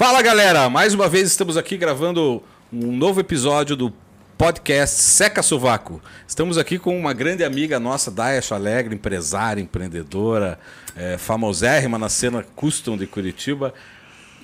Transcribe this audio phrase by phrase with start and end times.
[0.00, 3.92] Fala galera, mais uma vez estamos aqui gravando um novo episódio do
[4.38, 6.00] podcast Seca Sovaco.
[6.26, 10.58] Estamos aqui com uma grande amiga nossa, Daya Alegre, empresária, empreendedora,
[10.96, 13.74] é, famosérrima na cena custom de Curitiba,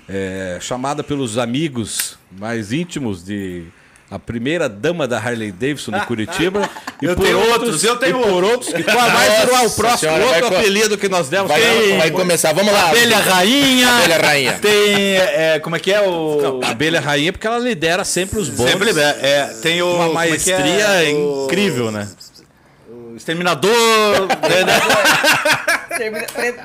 [0.06, 3.64] é, chamada pelos amigos mais íntimos de
[4.10, 6.68] a primeira dama da Harley Davidson de Curitiba.
[7.02, 8.72] e eu por tenho outros, eu tenho e por outros.
[8.72, 11.48] E qual mais virou o próximo, senhora, outro apelido que nós demos.
[11.48, 12.90] Vai, tem, vai começar, vamos lá.
[12.90, 13.88] Abelha Rainha.
[13.88, 14.52] Abelha Rainha.
[14.54, 16.40] Tem, é, como é que é o...
[16.40, 18.70] Não, Abelha Rainha porque ela lidera sempre os bons.
[18.70, 19.18] Sempre lidera.
[19.20, 19.96] É, tem o...
[19.96, 21.10] Uma maestria é é?
[21.10, 22.08] incrível, né?
[23.16, 23.72] Exterminador.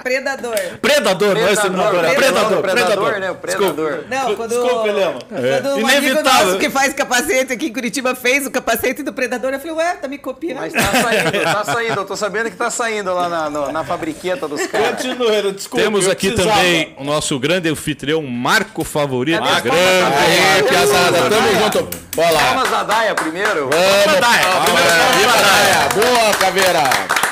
[0.04, 0.56] Predador.
[0.82, 2.62] Predador, não é exterminador, é predador.
[2.62, 3.32] Predador, né?
[3.32, 4.04] O predador.
[4.10, 4.50] Não, quando.
[4.50, 5.20] Desculpa, Helena.
[5.30, 6.42] Quando um Inevitável.
[6.42, 9.96] amigo que faz capacete aqui em Curitiba fez o capacete do predador, eu falei, ué,
[9.96, 10.60] tá me copiando.
[10.60, 12.00] Mas tá saindo, tá saindo.
[12.00, 15.02] Eu tô sabendo que tá saindo lá na, no, na fabriqueta dos caras.
[15.02, 15.84] Continua, desculpa.
[15.84, 19.42] Temos aqui também o nosso grande anfitrião, Marco Favorito.
[19.42, 19.80] Marco, grande.
[19.80, 21.90] Aê, piazada, tamo junto.
[22.16, 22.54] Bora lá.
[22.54, 23.70] Vamos a Daia primeiro.
[23.70, 25.90] Vamos, Daia.
[25.94, 27.31] Boa, Caveira.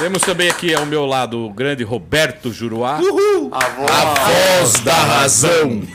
[0.00, 2.98] Temos também aqui ao meu lado o grande Roberto Juruá.
[2.98, 3.50] Uhul.
[3.52, 5.82] A voz, a voz da razão.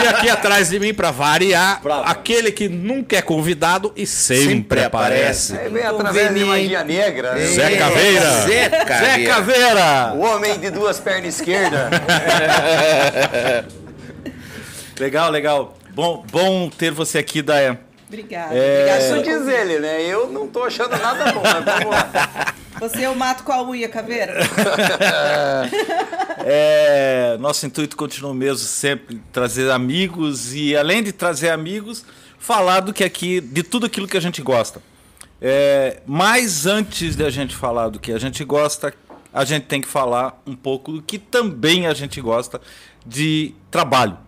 [0.00, 2.08] e aqui atrás de mim, para variar, Bravo.
[2.08, 5.56] aquele que nunca é convidado e sempre, sempre aparece.
[5.56, 7.34] É bem através de magia negra.
[7.34, 7.46] Né?
[7.46, 8.30] Zé Caveira.
[8.42, 9.16] Zé Caveira.
[9.16, 10.12] Zé Caveira.
[10.14, 11.90] O homem de duas pernas esquerdas.
[15.00, 15.76] legal, legal.
[15.92, 17.80] Bom, bom ter você aqui, Daia.
[18.12, 18.54] Obrigada.
[18.54, 18.98] É...
[18.98, 20.02] Isso diz ele, né?
[20.02, 22.54] Eu não tô achando nada bom, mas vamos lá.
[22.78, 24.34] Você eu mato com a unha, caveira.
[26.44, 32.04] é, nosso intuito continua mesmo sempre trazer amigos e além de trazer amigos,
[32.38, 34.82] falar do que aqui, de tudo aquilo que a gente gosta.
[35.40, 38.92] É, mas antes de a gente falar do que a gente gosta,
[39.32, 42.60] a gente tem que falar um pouco do que também a gente gosta
[43.06, 44.18] de trabalho.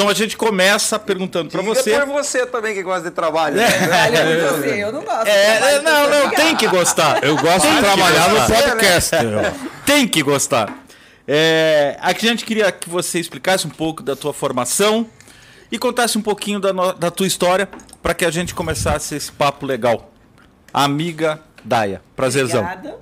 [0.00, 1.92] Então a gente começa perguntando para você.
[1.98, 3.60] por você também que gosta de trabalho.
[3.60, 4.10] É.
[4.10, 4.48] Né?
[4.48, 5.26] por você, eu não gosto.
[5.26, 7.22] É, não, não, tem que gostar.
[7.22, 9.16] Eu gosto tem de trabalhar no podcast.
[9.84, 10.74] tem que gostar.
[11.28, 15.06] É, aqui a gente queria que você explicasse um pouco da tua formação
[15.70, 17.68] e contasse um pouquinho da, no, da tua história
[18.02, 20.10] para que a gente começasse esse papo legal.
[20.72, 22.62] Amiga Daia, prazerzão.
[22.62, 22.98] Obrigada.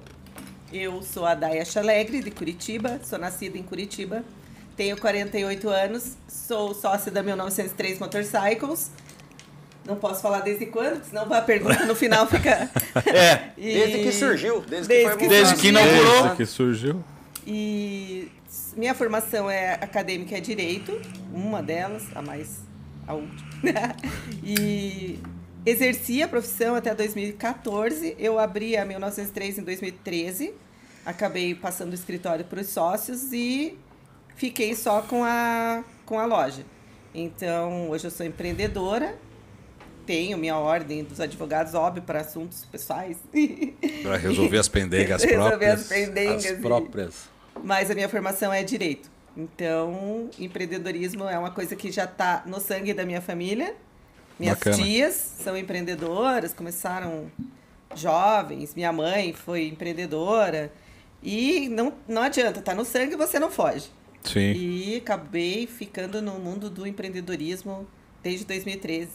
[0.72, 4.24] Eu sou a Daia Chalegre, de Curitiba, sou nascida em Curitiba,
[4.78, 8.92] tenho 48 anos, sou sócia da 1903 Motorcycles.
[9.84, 12.70] Não posso falar desde quando, senão a pergunta no final fica.
[13.04, 13.50] é.
[13.58, 13.74] E...
[13.74, 16.22] Desde que surgiu, desde, desde que, foi desde que inaugurou.
[16.22, 17.04] Desde que surgiu.
[17.44, 18.30] E
[18.76, 21.00] minha formação é acadêmica é direito,
[21.34, 22.60] uma delas, a mais
[23.04, 23.40] a última.
[24.44, 25.18] e
[25.66, 28.14] exerci a profissão até 2014.
[28.16, 30.54] Eu abri a 1903 em 2013.
[31.04, 33.76] Acabei passando o escritório para os sócios e
[34.38, 36.64] fiquei só com a, com a loja.
[37.12, 39.16] Então, hoje eu sou empreendedora,
[40.06, 43.18] tenho minha ordem dos advogados, óbvio, para assuntos pessoais.
[44.02, 45.44] Para resolver as pendengas próprias.
[45.44, 46.46] resolver as pendengas.
[46.46, 47.28] As próprias.
[47.62, 49.10] Mas a minha formação é direito.
[49.36, 53.74] Então, empreendedorismo é uma coisa que já está no sangue da minha família.
[54.38, 54.76] Minhas Bacana.
[54.76, 57.30] tias são empreendedoras, começaram
[57.94, 58.74] jovens.
[58.74, 60.72] Minha mãe foi empreendedora.
[61.22, 63.90] E não, não adianta, tá no sangue você não foge.
[64.24, 64.52] Sim.
[64.52, 67.86] E acabei ficando no mundo do empreendedorismo
[68.22, 69.08] desde 2013.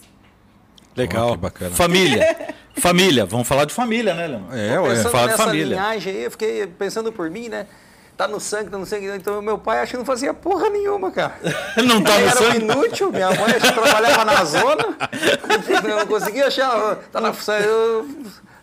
[0.96, 1.31] Legal.
[1.31, 1.75] Oh, bacana.
[1.75, 2.53] Família.
[2.75, 3.25] família.
[3.25, 4.56] Vamos falar de família, né, Leandro?
[4.56, 4.96] É, ué.
[5.03, 5.75] Falar de família.
[5.75, 7.68] Linhagem aí, eu fiquei pensando por mim, né?
[8.16, 9.08] Tá no sangue, tá no sangue.
[9.08, 11.36] Então, meu pai acho que não fazia porra nenhuma, cara.
[11.84, 12.46] não tá no era sangue?
[12.46, 13.12] Era inútil.
[13.12, 14.97] Minha mãe acho que trabalhava na zona.
[15.68, 16.96] Eu não conseguia achar.
[17.12, 17.34] Tá na.
[17.59, 18.08] Eu,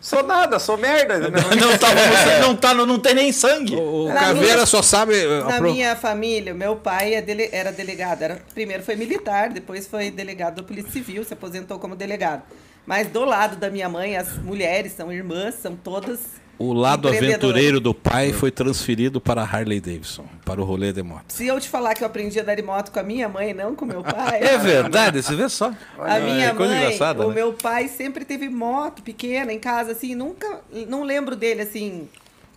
[0.00, 1.18] Sou nada, sou merda.
[1.28, 3.76] Não, não, tá, você não, tá, não tem nem sangue.
[3.76, 5.12] O, o Caveira minha, só sabe.
[5.44, 5.70] Na pro...
[5.70, 8.22] minha família, meu pai é dele, era delegado.
[8.22, 12.42] Era, primeiro foi militar, depois foi delegado da Polícia Civil, se aposentou como delegado.
[12.86, 17.80] Mas do lado da minha mãe, as mulheres são irmãs, são todas o lado aventureiro
[17.80, 21.32] do pai foi transferido para Harley Davidson, para o rolê de moto.
[21.32, 23.54] Se eu te falar que eu aprendi a andar de moto com a minha mãe,
[23.54, 24.42] não com meu pai.
[24.42, 25.72] é verdade, você vê só.
[25.98, 27.34] a minha é mãe, o né?
[27.34, 32.06] meu pai sempre teve moto pequena em casa, assim, nunca, não lembro dele assim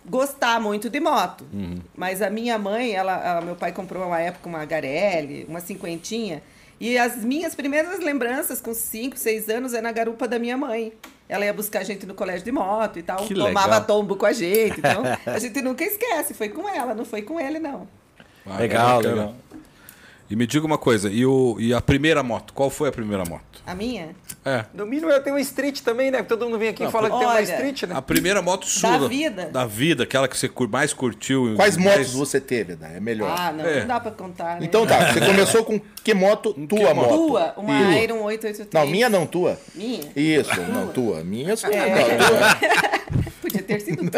[0.04, 1.46] gostar muito de moto.
[1.50, 1.78] Uhum.
[1.96, 6.42] Mas a minha mãe, ela, meu pai comprou uma época uma Garelli, uma cinquentinha.
[6.78, 10.92] E as minhas primeiras lembranças com 5, 6 anos é na garupa da minha mãe.
[11.28, 13.84] Ela ia buscar a gente no colégio de moto e tal, que tomava legal.
[13.84, 14.78] tombo com a gente.
[14.78, 17.88] Então, a gente nunca esquece, foi com ela, não foi com ele, não.
[18.46, 19.34] Ah, legal, legal.
[20.30, 22.52] E me diga uma coisa, e, o, e a primeira moto?
[22.54, 23.42] Qual foi a primeira moto?
[23.66, 24.10] A minha?
[24.44, 24.64] É.
[24.74, 26.22] No mínimo eu tenho uma street também, né?
[26.22, 27.94] Todo mundo vem aqui e fala que tem uma olha, street, né?
[27.96, 28.98] A primeira moto sua.
[28.98, 29.46] Da vida.
[29.46, 31.54] Da vida, aquela que você cur- mais curtiu.
[31.56, 32.96] Quais mais- motos você teve, Dai?
[32.96, 33.34] É melhor.
[33.38, 33.80] Ah, não, É.
[33.80, 34.66] não dá pra contar, né?
[34.66, 36.52] Então tá, você começou com que moto?
[36.68, 37.10] Tua moto?
[37.10, 37.26] moto.
[37.28, 37.94] Tua, uma Tua.
[37.96, 38.68] Iron 883.
[38.72, 39.58] Não, minha não, tua.
[39.74, 40.00] Minha?
[40.14, 41.24] Isso, não, tua.
[41.24, 41.88] Minha sou É.
[41.88, 43.23] não, tua.
[43.54, 44.16] Podia ter sido tudo.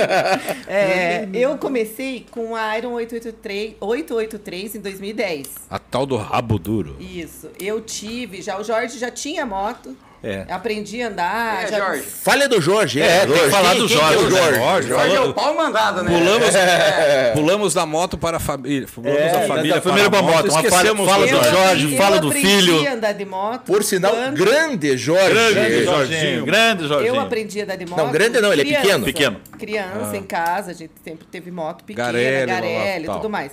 [0.67, 5.49] É, eu comecei com a Iron 883, 883 em 2010.
[5.71, 6.97] A tal do rabo duro.
[6.99, 7.50] Isso.
[7.61, 9.97] Eu tive, já o Jorge já tinha moto.
[10.22, 10.44] É.
[10.48, 11.64] Aprendi a andar.
[11.64, 12.02] É, já- Jorge.
[12.02, 13.50] Falha do Jorge, É, tem que Jorge.
[13.50, 14.40] falar Quem- do quem que é o Jorge, né?
[14.40, 14.58] Jorge.
[14.58, 16.18] Jorge, Jorge é o pau mandado, né?
[16.18, 17.32] Pulamos, É.
[17.32, 18.88] pulamos da moto para a família.
[18.92, 20.48] Pulamos É, da família da família para a moto.
[20.50, 21.50] Uma Esquecemos fala do Eu Jorge.
[21.50, 22.88] Jorge, fala eu do aprendi filho.
[22.88, 23.62] a andar de moto.
[23.64, 25.30] Por sinal, quando- grande Jorge.
[25.32, 26.44] Grande Jorginho.
[26.46, 27.14] Grande Jorginho.
[27.14, 27.98] Eu aprendi a andar de moto.
[27.98, 29.04] Não, grande não, ele é pequeno.
[29.04, 29.40] Pequeno.
[29.58, 32.60] Criança, em casa, a gente sempre teve moto pequena, blá,
[33.04, 33.52] blá, tudo mais.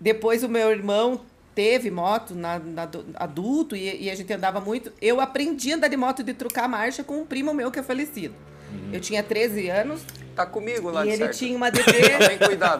[0.00, 1.20] Depois o meu irmão
[1.58, 4.92] teve moto na, na adu- adulto e, e a gente andava muito.
[5.02, 7.82] Eu aprendi a andar de moto de trocar marcha com um primo meu que é
[7.82, 8.32] falecido.
[8.92, 10.00] Eu tinha 13 anos
[10.36, 11.36] Tá comigo lá e de ele certo.
[11.38, 11.90] tinha uma DT.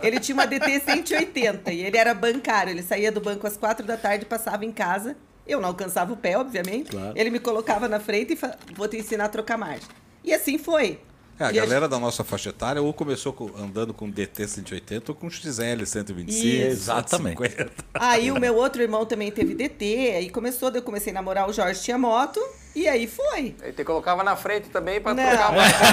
[0.05, 2.71] Ele tinha uma DT 180 e ele era bancário.
[2.71, 5.17] Ele saía do banco às quatro da tarde e passava em casa.
[5.45, 6.91] Eu não alcançava o pé, obviamente.
[7.17, 8.57] Ele me colocava na frente e fa...
[8.77, 9.89] vou te ensinar a trocar marcha.
[10.23, 11.01] E assim foi.
[11.41, 14.47] É, a E a galera da nossa faixa etária ou começou com- andando com DT
[14.49, 16.47] 180 ou com XL 125.
[16.47, 16.67] Isso.
[16.67, 17.39] Exatamente.
[17.39, 17.71] 150.
[17.95, 21.49] Aí o meu outro irmão também teve DT, aí começou, daí eu comecei a namorar,
[21.49, 22.41] o Jorge tinha moto,
[22.75, 23.55] e aí foi.
[23.63, 25.23] Aí te colocava na frente também pra Não.
[25.25, 25.85] trocar a marcha,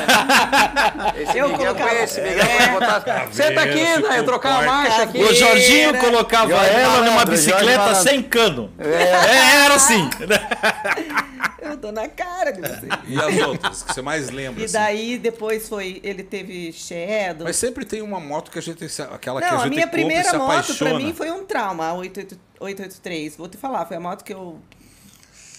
[1.14, 1.14] né?
[1.24, 2.68] Esse Eu Miguel colocava- conhece, Miguel É.
[2.72, 3.28] botar.
[3.32, 4.20] Senta aqui, né?
[4.20, 5.22] Eu trocar a marcha aqui.
[5.22, 5.98] O Jorginho Era.
[6.00, 8.72] colocava Jorge ela numa bicicleta sem cano.
[8.80, 10.10] É, era assim.
[11.86, 12.88] Tô na cara de você.
[13.08, 14.60] E as outras que você mais lembra?
[14.60, 14.74] E assim?
[14.74, 17.44] daí depois foi, ele teve Shadow.
[17.44, 18.84] Mas sempre tem uma moto que a gente.
[19.04, 21.94] Aquela que a Não, a gente minha primeira moto pra mim foi um trauma, a
[21.94, 23.38] 88 883.
[23.38, 24.60] Vou te falar, foi a moto que eu.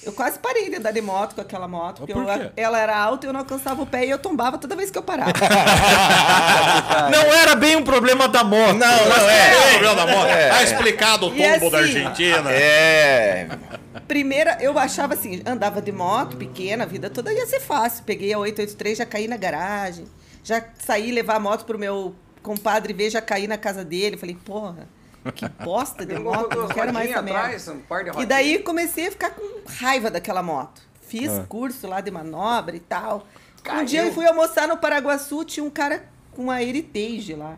[0.06, 2.96] Eu quase parei de andar de moto com aquela moto, porque por eu- ela era
[2.96, 5.32] alta e eu não alcançava o pé e eu tombava toda vez que eu parava.
[7.10, 8.74] Não era bem um problema da moto.
[8.74, 9.70] Não, não é.
[9.72, 10.28] problema da moto.
[10.28, 12.50] Tá explicado o tombo da assim, Argentina.
[12.52, 13.48] É.
[14.06, 18.04] Primeira, eu achava assim, andava de moto pequena, a vida toda ia ser fácil.
[18.04, 20.06] Peguei a 883, já caí na garagem.
[20.44, 24.16] Já saí levar a moto pro meu compadre ver, já caí na casa dele.
[24.16, 24.88] Falei, porra,
[25.32, 27.78] que bosta de moto, não quero mais essa atrás, um
[28.14, 30.80] de E daí comecei a ficar com raiva daquela moto.
[31.02, 31.44] Fiz Ah.
[31.48, 33.26] curso lá de manobra e tal.
[33.60, 33.84] Um Caiu.
[33.86, 37.56] dia eu fui almoçar no Paraguaçu, tinha um cara com uma Heritage lá.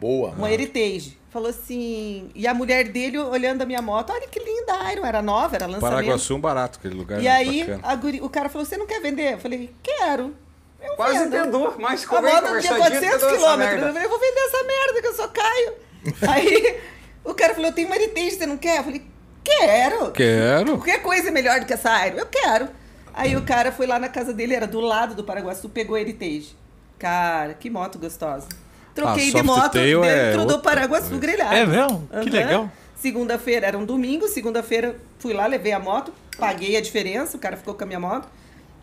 [0.00, 0.30] Boa.
[0.30, 1.18] Uma Heritage.
[1.30, 2.30] Falou assim.
[2.34, 5.54] E a mulher dele olhando a minha moto, olha que linda a Iron, era nova,
[5.56, 5.90] era lançamento.
[5.92, 7.18] Paraguaçu é um barato, aquele lugar.
[7.20, 9.34] E muito aí a guri- o cara falou: Você não quer vender?
[9.34, 10.34] Eu falei: Quero.
[10.80, 11.36] Eu Quase vendo.
[11.36, 13.82] entendeu, mas A como é moto tinha 400 quilômetros.
[13.82, 15.72] Eu falei: Eu vou vender essa merda que eu só caio.
[16.28, 16.78] aí
[17.24, 18.78] o cara falou: Eu tenho uma Heritage, você não quer?
[18.78, 19.02] Eu falei:
[19.44, 20.10] Quero.
[20.12, 20.72] Quero.
[20.76, 22.18] Qualquer coisa é melhor do que essa Iron.
[22.18, 22.68] Eu quero.
[23.14, 26.00] Aí o cara foi lá na casa dele, era do lado do Paraguaçu, pegou a
[26.00, 26.54] Heritage.
[26.98, 28.46] Cara, que moto gostosa.
[28.94, 31.54] Troquei Ah, de moto é dentro do outra Paraguaçu grelhado.
[31.54, 32.08] É mesmo?
[32.08, 32.30] Que Aham.
[32.30, 32.72] legal.
[32.94, 37.56] Segunda-feira era um domingo, segunda-feira fui lá, levei a moto, paguei a diferença, o cara
[37.56, 38.26] ficou com a minha moto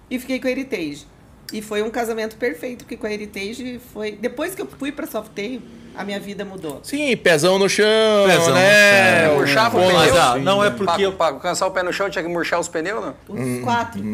[0.09, 1.07] e fiquei com a Heritage.
[1.51, 4.13] E foi um casamento perfeito, porque com a Heritage foi.
[4.13, 5.61] Depois que eu fui pra Softail,
[5.95, 6.79] a minha vida mudou.
[6.83, 7.85] Sim, pezão no chão,
[8.25, 9.25] Pezão no né?
[9.27, 9.35] chão.
[9.35, 9.95] Murchava o pneu.
[9.97, 11.11] Mas ah, não é Pra, porque.
[11.11, 13.13] pra alcançar o pé no chão tinha que murchar os pneus, não?
[13.29, 13.61] Os Hum.
[13.63, 14.01] quatro.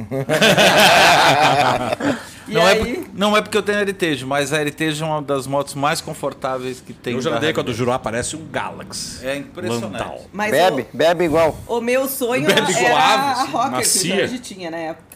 [2.47, 2.95] e Não é, aí.
[2.97, 6.01] por- não é porque eu tenho Heritage, mas a Heritage é uma das motos mais
[6.01, 7.13] confortáveis que tem.
[7.13, 7.73] Eu já andei com a do.
[7.73, 9.25] Jurá, parece um Galaxy.
[9.25, 9.93] É impressionante.
[9.93, 10.21] Lantal.
[10.33, 11.57] Mas Bebe, bebe igual.
[11.67, 14.15] O, o meu sonho Bebe era suave, a Rocker macia.
[14.15, 15.08] que o Jorge tinha na época.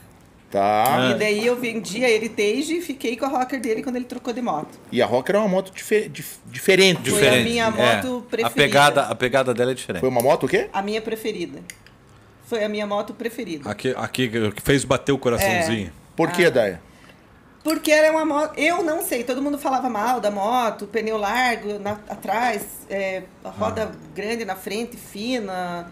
[0.54, 1.10] Tá.
[1.10, 4.32] E daí eu vendi a Heritage e fiquei com a Rocker dele quando ele trocou
[4.32, 4.78] de moto.
[4.92, 7.10] E a Rocker é uma moto dife- dif- diferente.
[7.10, 8.50] Foi a minha moto A preferida.
[8.52, 10.02] pegada, a pegada dela é diferente.
[10.02, 10.70] Foi uma moto o quê?
[10.72, 11.60] A minha preferida.
[12.46, 13.68] Foi a minha moto preferida.
[13.68, 15.92] Aqui, aqui que fez bater o coraçãozinho.
[16.16, 16.32] Por Ah.
[16.32, 16.80] que, Daya?
[17.64, 18.54] Porque era uma moto.
[18.56, 23.50] Eu não sei, todo mundo falava mal da moto, pneu largo na- atrás, é, a
[23.50, 25.90] roda grande na frente, fina.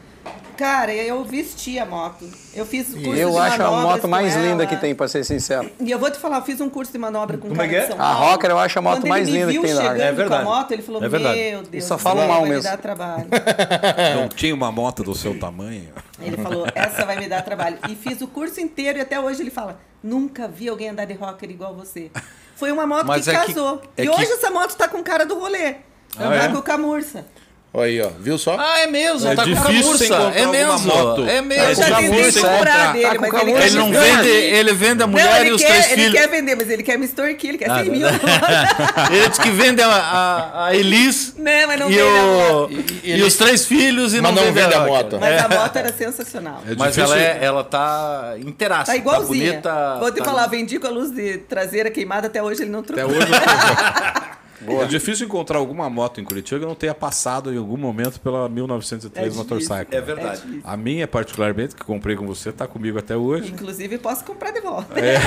[0.58, 2.30] Cara, eu vesti a moto.
[2.54, 5.72] Eu fiz curso Eu de acho a moto mais linda que tem, pra ser sincero.
[5.80, 7.68] E eu vou te falar, eu fiz um curso de manobra com um Como cara
[7.68, 7.82] é que é?
[7.82, 8.14] de São A.
[8.14, 10.02] Rocker eu acho a moto Quando mais me linda que viu tem Harley.
[10.04, 10.44] É verdade.
[10.44, 11.40] com a moto, ele falou, É verdade.
[11.40, 12.70] meu Deus, só essa falam mal vai me mesmo.
[12.70, 13.28] dar trabalho.
[14.16, 15.90] Não tinha uma moto do seu tamanho.
[16.22, 17.80] Ele falou, essa vai me dar trabalho.
[17.90, 21.14] E fiz o curso inteiro e até hoje ele fala, nunca vi alguém andar de
[21.14, 22.12] rocker igual você.
[22.56, 23.82] Foi uma moto Mas que é que- casou.
[23.98, 25.76] é e que- hoje essa moto tá com cara do rolê.
[26.18, 26.48] Ah, Andar é?
[26.50, 27.26] com o Camurça.
[27.74, 28.10] Olha aí, ó.
[28.20, 28.58] Viu só?
[28.60, 30.04] Ah, é mesmo, É tá com difícil camurça.
[30.06, 30.88] encontrar É alguma mesmo.
[30.94, 31.26] moto.
[31.26, 31.76] É Eu mesmo.
[31.76, 32.32] já Camurça, tentei é.
[32.32, 35.50] segurar Tá dele, com mas ele Ele não vende, ele vende a Não, mulher ele
[35.50, 36.20] e os quer, três ele filhos.
[36.20, 38.08] quer vender, mas ele quer me extorquir, ele quer Ah, 100 mil.
[39.12, 42.60] Ele diz que vende a, a, a Elis Não, mas não e, vende a o,
[42.62, 42.74] moto.
[43.06, 44.94] e, os três filhos e Mas não, não vende a Rocker.
[44.94, 45.18] moto.
[45.22, 46.62] Mas a moto era sensacional.
[46.70, 48.92] É Mas ela, é, ela tá inteiraça.
[48.92, 49.52] Tá igualzinha.
[49.52, 49.98] bonita.
[49.98, 52.80] Vou te tá- falar, vendi com a luz de traseira queimada, até hoje ele não
[52.82, 53.16] Até trocou.
[54.68, 58.20] eu É difícil encontrar alguma moto em Curitiba que não tenha passado em algum momento
[58.20, 59.38] pela 1903 É.
[59.38, 59.96] Motorcycle.
[59.96, 60.42] É verdade.
[60.58, 60.60] É.
[60.64, 63.52] A minha, particularmente, que comprei com você, tá comigo até hoje.
[63.52, 65.00] Inclusive, posso comprar de volta.
[65.00, 65.18] É.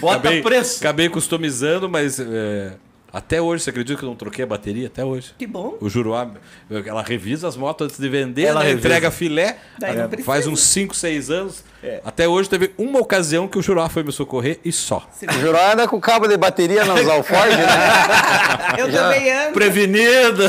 [0.00, 0.78] Bota acabei, preço.
[0.80, 2.72] Acabei customizando, mas é,
[3.14, 4.88] até hoje, você acredita que eu não troquei a bateria?
[4.88, 5.34] Até hoje.
[5.38, 5.76] Que bom.
[5.80, 6.28] O Juruá,
[6.68, 9.56] ela revisa as motos antes de vender, Ela né, entrega filé.
[9.78, 10.26] Daí não precisa.
[10.26, 11.64] faz uns 5, 6 anos.
[11.82, 12.00] É.
[12.04, 15.08] Até hoje teve uma ocasião que o Juruá foi me socorrer e só.
[15.28, 18.76] O Juró anda com cabo de bateria nos alforjes, né?
[18.78, 19.52] Eu também ando.
[19.52, 20.42] Prevenido.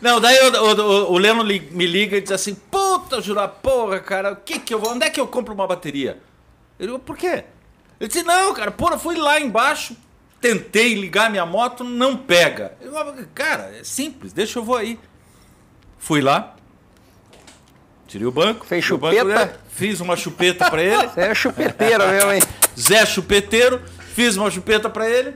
[0.00, 3.98] Não, daí o, o, o Leno li- me liga e diz assim: Puta, jurar, porra,
[4.00, 4.92] cara, o que que eu vou.
[4.92, 6.18] Onde é que eu compro uma bateria?
[6.78, 7.44] Eu digo, por quê?
[8.00, 9.96] Ele disse, não, cara, porra, fui lá embaixo,
[10.44, 12.72] tentei ligar minha moto, não pega.
[12.82, 12.92] Eu
[13.34, 15.00] cara, é simples, deixa eu vou aí.
[15.98, 16.54] Fui lá,
[18.06, 18.66] tirei o banco.
[18.66, 19.46] Fez o banco, chupeta?
[19.46, 21.08] né, Fiz uma chupeta pra ele.
[21.08, 22.42] Você é chupeteiro mesmo, hein?
[22.78, 23.80] Zé Chupeteiro,
[24.14, 25.34] fiz uma chupeta pra ele.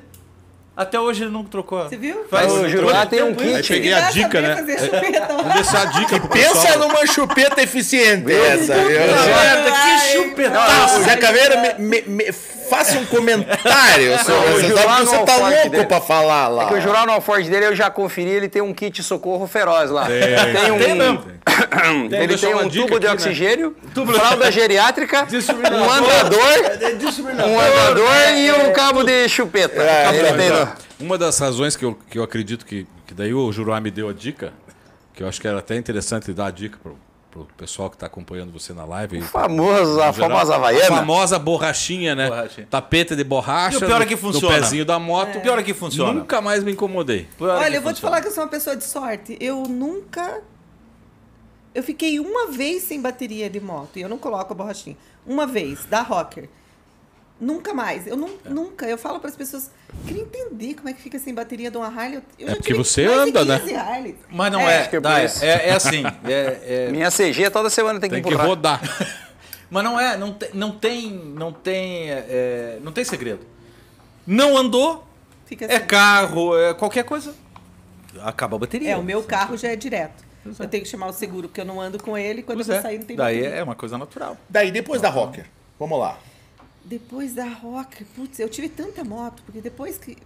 [0.77, 1.89] Até hoje ele nunca trocou.
[1.89, 2.27] Você viu?
[2.31, 3.41] Faz O Jurá tem um isso.
[3.41, 3.69] Aí kit.
[3.73, 4.57] peguei a dica, né?
[4.79, 5.27] chupeta.
[5.43, 9.01] Vou deixar a dica pro Pensa numa chupeta eficiente essa, viu?
[9.01, 10.99] Puta merda, que chupetaço!
[10.99, 12.33] Ô, Zé Caveira, me, me- me-
[12.69, 15.87] faça um comentário sobre Não, que no você tá louco dele.
[15.87, 16.65] pra falar lá.
[16.65, 20.07] É que o alforje dele, eu já conferi, ele tem um kit socorro feroz lá.
[20.07, 20.79] Tem, um...
[20.79, 21.39] Tem mesmo.
[22.13, 23.13] Ele tem uma um tubo de aqui, né?
[23.13, 23.77] oxigênio,
[24.15, 27.51] fralda geriátrica, um andador, Desfibrilador.
[27.51, 29.83] um andador e um cabo de chupeta.
[29.83, 30.69] É, ele é, tem
[31.01, 34.09] Uma das razões que eu, que eu acredito que, que daí o Juruá me deu
[34.09, 34.53] a dica,
[35.15, 36.97] que eu acho que era até interessante dar a dica pro,
[37.31, 39.21] pro pessoal que está acompanhando você na live.
[39.23, 40.87] famoso, a geral, famosa A Havaiana.
[40.97, 42.29] famosa borrachinha, né?
[42.29, 42.67] Borrachinha.
[42.71, 43.77] Tapete de borracha.
[43.77, 44.57] E o pior é no- que funciona.
[44.57, 45.39] No pezinho da moto.
[45.39, 46.13] O pior é que funciona.
[46.13, 47.29] Nunca mais me incomodei.
[47.39, 49.37] Olha, eu vou te falar que eu sou uma pessoa de sorte.
[49.41, 50.41] Eu nunca.
[51.75, 54.97] Eu fiquei uma vez sem bateria de moto e eu não coloco a borrachinha.
[55.27, 56.49] Uma vez, da Rocker.
[57.41, 58.07] Nunca mais.
[58.07, 58.49] Eu não, É.
[58.49, 58.87] nunca.
[58.87, 59.71] Eu falo para as pessoas.
[60.07, 62.21] Queria entender como é que fica sem bateria de uma Harley.
[62.39, 63.59] Eu, É já porque você anda, né?
[63.61, 64.17] 15 Harleys.
[64.31, 64.89] Mas não é,
[65.21, 65.45] é isso.
[65.45, 66.03] é, é assim.
[66.25, 68.81] é- é- Minha CG toda semana tem que Tem que rodar.
[69.71, 73.41] mas não é, não tem, não tem, não tem, é, não tem segredo.
[74.27, 75.07] Não andou,
[75.47, 75.87] Fica é assim.
[75.87, 77.35] carro, é qualquer coisa,
[78.23, 78.91] acaba a bateria.
[78.93, 80.27] É, o meu carro já é direto.
[80.59, 82.43] Eu tenho que chamar o seguro, porque eu não ando com ele.
[82.43, 82.81] Quando Pois eu é.
[82.83, 83.59] sair, não tem Daí bateria.
[83.59, 84.37] é uma coisa natural.
[84.49, 85.47] Daí, depois da Rocker.
[85.79, 86.19] Vamos lá.
[86.85, 90.17] Depois da Rocker, putz, eu tive tanta moto, porque depois que.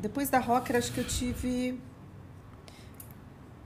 [0.00, 1.78] Depois da Rocker, acho que eu tive.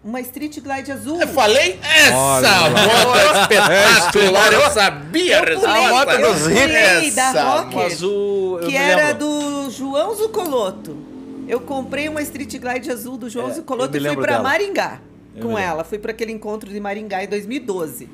[0.05, 1.21] Uma Street Glide azul.
[1.21, 4.53] Eu falei, essa Olha moto é espetacular.
[4.53, 5.91] Eu sabia a Eu pulei, resposta.
[5.91, 9.19] moto eu dos pulei da Rocker, azul, que era lembro.
[9.27, 10.97] do João Zucoloto.
[11.49, 14.43] Eu comprei uma Street Glide azul do João É, Zucoloto e fui para dela.
[14.45, 15.01] Maringá
[15.35, 15.83] Eu com ela.
[15.83, 18.09] Fui para aquele encontro de Maringá em 2012.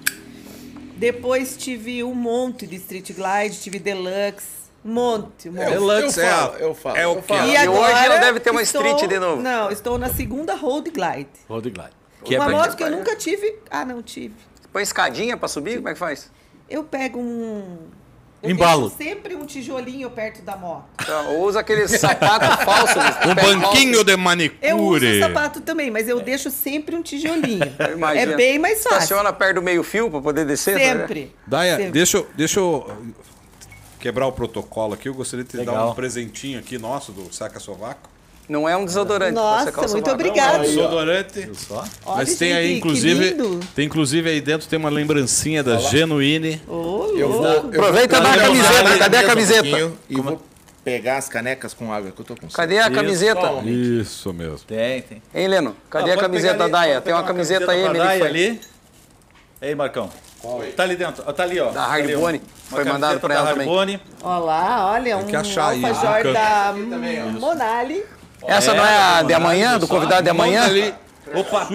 [1.02, 4.46] Depois tive um monte de Street Glide, tive Deluxe,
[4.84, 5.64] um monte, um monte.
[5.64, 6.96] Eu, Deluxe eu é a- falo, eu falo.
[6.96, 7.32] é o eu que.
[7.34, 9.42] E E hoje ela deve ter uma estou- Street de novo.
[9.42, 11.28] Não, estou na segunda Road Glide.
[11.48, 11.90] Road Glide.
[12.24, 13.58] Que uma é moto que eu nunca tive.
[13.68, 14.34] Ah, não tive.
[14.72, 15.76] Põe escadinha pra subir?
[15.76, 16.30] Como é que faz?
[16.70, 17.78] Eu pego um.
[18.42, 18.88] Eu Embalo.
[18.88, 20.84] deixo sempre um tijolinho perto da moto.
[21.00, 22.98] Então, ou usa aquele sapato falso.
[23.28, 24.58] Um banquinho de manicure.
[24.68, 27.60] Eu uso sapato também, mas eu deixo sempre um tijolinho.
[28.16, 28.98] É bem mais fácil.
[28.98, 30.72] Estaciona perto do meio fio pra poder descer?
[30.74, 30.98] tá ligado?
[31.00, 31.36] Sempre.
[31.46, 31.92] Daia, Sempre.
[31.92, 32.90] deixa, eu- deixa eu
[34.00, 35.08] quebrar o protocolo aqui.
[35.08, 35.90] Eu gostaria de te dar Legal.
[35.90, 38.10] um presentinho aqui nosso do Saca Sovaco.
[38.48, 39.32] Não é um desodorante.
[39.34, 40.58] Nossa, você calça muito uma- obrigada.
[40.58, 41.50] Desodorante.
[41.54, 41.84] Só?
[42.04, 43.36] Olha, Mas tem aí, gente, inclusive,
[43.74, 46.60] tem inclusive aí dentro tem uma lembrancinha da Genuine.
[46.68, 49.62] Ô, Eu vou, eu Aproveita vou a camiseta, uma cadê a um camiseta?
[49.62, 50.42] pouquinho E vou
[50.84, 53.40] pegar as canecas com água que eu tô com Cadê a camiseta?
[53.64, 54.58] Isso mesmo.
[54.66, 55.22] Tem, tem.
[55.34, 55.76] Hein, Leno?
[55.88, 57.00] Cadê Ah, a camiseta ali, da Daia?
[57.00, 58.60] Tem uma pegar camiseta aí, pra Emily, Daia ali.
[59.62, 60.10] Ei, Marcão.
[60.76, 61.22] Tá ali dentro.
[61.32, 61.66] Tá ali, ó.
[61.66, 61.86] Da Tá.
[61.86, 62.38] Hardbone.
[62.38, 64.00] Uma Foi mandado camiseta pra ela também.
[64.24, 66.74] Olha lá, olha, um que achar aí, alfajor um da
[67.38, 68.04] Monali.
[68.46, 70.64] Essa não é a de amanhã, do convidado de amanhã?
[70.64, 70.94] Ali,
[71.34, 71.68] Opa!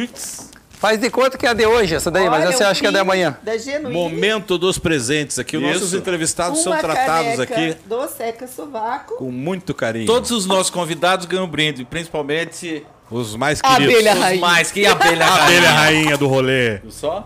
[0.79, 2.85] Faz de conta que é a de hoje, essa daí, mas você um acha que
[2.85, 3.37] é de pin amanhã.
[3.41, 3.91] Da Genuíne.
[3.93, 5.57] momento dos presentes aqui.
[5.57, 9.15] Os nossos entrevistados são tratados aqui Do Seca Sovaco.
[9.15, 10.05] com muito carinho.
[10.05, 13.95] Todos os nossos convidados ganham brinde, principalmente os mais A queridos.
[13.95, 14.41] abelha os rainha.
[14.41, 15.25] mais que abelha.
[15.25, 16.77] A abelha rainha do rolê.
[16.77, 17.25] Viu Só?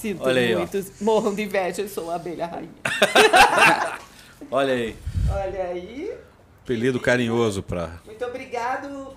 [0.00, 0.58] Sinto Olha aí, ó.
[0.58, 0.84] muito.
[1.00, 2.70] Morram de inveja, eu sou a abelha rainha.
[4.48, 4.96] Olha aí.
[5.28, 6.12] Olha aí.
[6.68, 7.92] Apelido carinhoso pra.
[8.04, 9.16] Muito obrigado,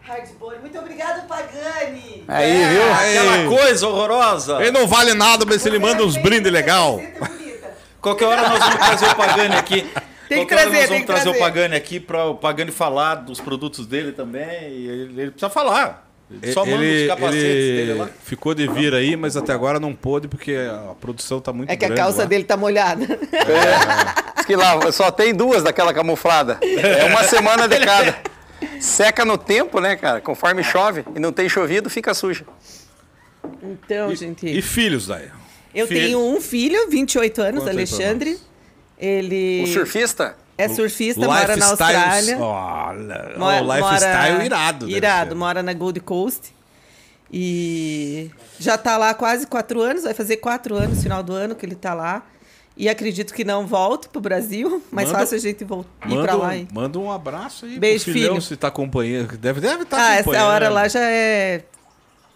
[0.00, 0.60] Hardbone.
[0.60, 2.24] Muito obrigado, Pagani.
[2.26, 2.82] Aí, viu?
[2.94, 3.18] Aí.
[3.18, 4.62] Aquela coisa horrorosa.
[4.62, 6.98] Ele não vale nada, mas ele manda uns brindes legal.
[8.00, 9.82] Qualquer hora nós vamos trazer o Pagani aqui.
[10.26, 11.38] Tem que Qualquer hora trazer, nós tem vamos que trazer, trazer.
[11.38, 14.70] o Pagani aqui para o Pagani falar dos produtos dele também.
[14.70, 16.05] E ele, ele precisa falar.
[16.42, 18.08] Ele só manda ele, os capacetes ele dele lá.
[18.24, 21.76] ficou de vir aí, mas até agora não pôde porque a produção tá muito É
[21.76, 22.24] que a grande calça lá.
[22.24, 23.06] dele tá molhada.
[24.36, 26.58] Diz que lá só tem duas daquela camuflada.
[26.62, 28.18] É uma semana de cada.
[28.80, 30.20] Seca no tempo, né, cara?
[30.20, 32.44] Conforme chove e não tem chovido, fica suja.
[33.62, 34.46] Então, gente.
[34.46, 35.28] E filhos daí?
[35.74, 38.38] Eu filho- tenho um filho, 28 anos, 28 Alexandre.
[38.98, 40.36] Ele O surfista?
[40.58, 42.38] É surfista, mora na Austrália.
[42.38, 44.86] Olha, Mora- o lifestyle mora- irado.
[44.86, 46.54] deve Irado, mora na Gold Coast.
[47.32, 51.66] E já tá lá quase quatro anos, vai fazer quatro anos, final do ano que
[51.66, 52.22] ele tá lá.
[52.76, 56.22] E acredito que não volto pro Brasil, mas Manda- fácil a gente voltar ir Manda,
[56.22, 56.52] pra um- lá.
[56.72, 58.42] manda um abraço aí Beijo, pro filhão, filho.
[58.42, 59.36] se tá acompanhando.
[59.38, 60.36] Deve deve estar ah, acompanhando.
[60.42, 61.62] essa hora lá já é.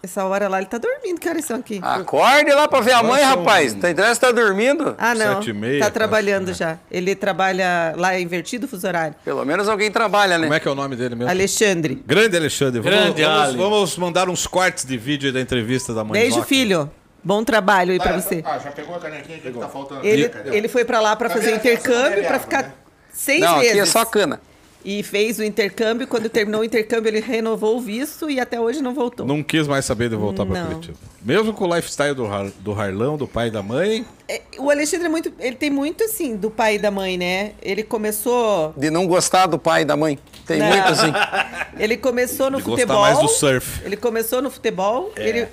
[0.03, 1.19] Essa hora lá ele tá dormindo.
[1.19, 1.79] Que horas são aqui?
[1.81, 3.73] Acorde lá pra ver a mãe, rapaz.
[3.75, 4.95] Tem interesse tá dormindo?
[4.97, 5.35] Ah, não.
[5.35, 6.53] sete e meia, tá trabalhando né?
[6.55, 6.77] já.
[6.89, 9.15] Ele trabalha lá é invertido o fuso horário.
[9.23, 10.45] Pelo menos alguém trabalha, né?
[10.45, 11.29] Como é que é o nome dele mesmo?
[11.29, 12.01] Alexandre.
[12.05, 12.79] Grande Alexandre.
[12.81, 13.57] Vamos- Grande vamos, Ale.
[13.57, 16.89] vamos mandar uns cortes de vídeo aí da entrevista da mãe Beijo, filho.
[17.23, 18.43] Bom trabalho aí pra você.
[18.43, 20.03] Ah, já pegou a canequinha aqui que tá faltando?
[20.03, 20.55] Ele, Cadê?
[20.57, 22.71] ele foi pra lá pra fazer intercâmbio, pra ficar né?
[23.13, 23.69] seis Não, meses.
[23.69, 24.41] aqui é só cana.
[24.83, 26.07] E fez o intercâmbio.
[26.07, 29.25] Quando terminou o intercâmbio, ele renovou o visto e até hoje não voltou.
[29.25, 30.67] Não quis mais saber de voltar pra Não.
[30.71, 30.97] Curitiba.
[31.23, 34.03] Mesmo com o lifestyle do, Har- do Harlão, do pai e da mãe.
[34.27, 35.31] É, O Alexandre é muito.
[35.39, 37.51] Ele tem muito assim do pai e da mãe, né?
[37.61, 38.73] Ele começou.
[38.75, 40.17] De não gostar do pai e da mãe.
[40.47, 40.67] Tem Não.
[40.67, 41.11] muito assim.
[41.77, 43.01] Ele começou no De gostar futebol.
[43.01, 43.81] mais do surf.
[43.85, 45.11] Ele começou no futebol.
[45.15, 45.47] Ele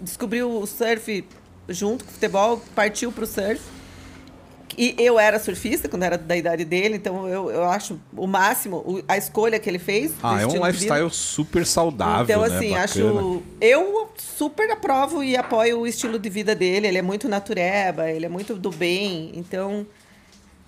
[0.00, 1.24] descobriu o surf
[1.68, 3.60] junto com o futebol, partiu pro surf.
[4.82, 9.04] E eu era surfista quando era da idade dele, então eu, eu acho o máximo
[9.06, 10.12] a escolha que ele fez.
[10.22, 12.56] Ah, é um lifestyle super saudável, Então, né?
[12.56, 13.42] assim, acho.
[13.60, 16.86] Eu super aprovo e apoio o estilo de vida dele.
[16.86, 19.32] Ele é muito natureba, ele é muito do bem.
[19.34, 19.86] Então,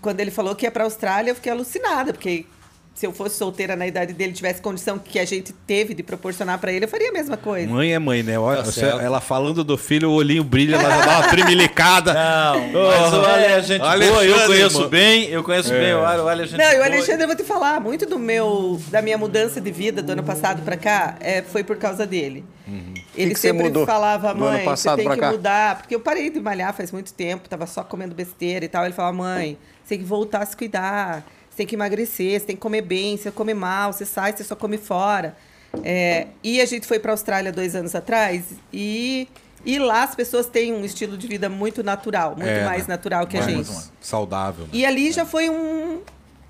[0.03, 2.45] quando ele falou que ia pra Austrália, eu fiquei alucinada, porque
[2.95, 6.59] se eu fosse solteira na idade dele, tivesse condição que a gente teve de proporcionar
[6.59, 7.67] pra ele, eu faria a mesma coisa.
[7.73, 8.39] Mãe é mãe, né?
[8.39, 12.13] Olha, Tá ela falando do filho, o olhinho brilha, ela já dá uma tremilicada.
[12.73, 14.89] Não, mas o Ale é gente boa, eu conheço mano.
[14.91, 16.83] bem, eu conheço bem o Ale, o Ale é gente Não, e o.
[16.85, 20.23] Alexandre, eu vou te falar, muito do meu, da minha mudança de vida do ano
[20.23, 22.45] passado pra cá é, foi por causa dele.
[22.67, 22.95] Ele Uhum.
[23.15, 26.41] que você sempre mudou falava, mãe, você tem que cá?" mudar, porque eu parei de
[26.41, 28.85] malhar faz muito tempo, tava só comendo besteira e tal.
[28.85, 31.25] Ele falava, mãe, você tem que voltar a se cuidar,
[31.63, 34.57] tem que emagrecer, você tem que comer bem, você come mal, você sai, você só
[34.57, 35.37] come fora.
[35.85, 39.27] É, e a gente foi pra Austrália dois anos atrás e,
[39.65, 42.95] e lá as pessoas têm um estilo de vida muito natural, muito É, mais né?
[42.95, 43.91] natural que a Mais gente.
[44.01, 44.65] Saudável.
[44.65, 44.71] né?
[44.73, 46.01] E ali já foi um-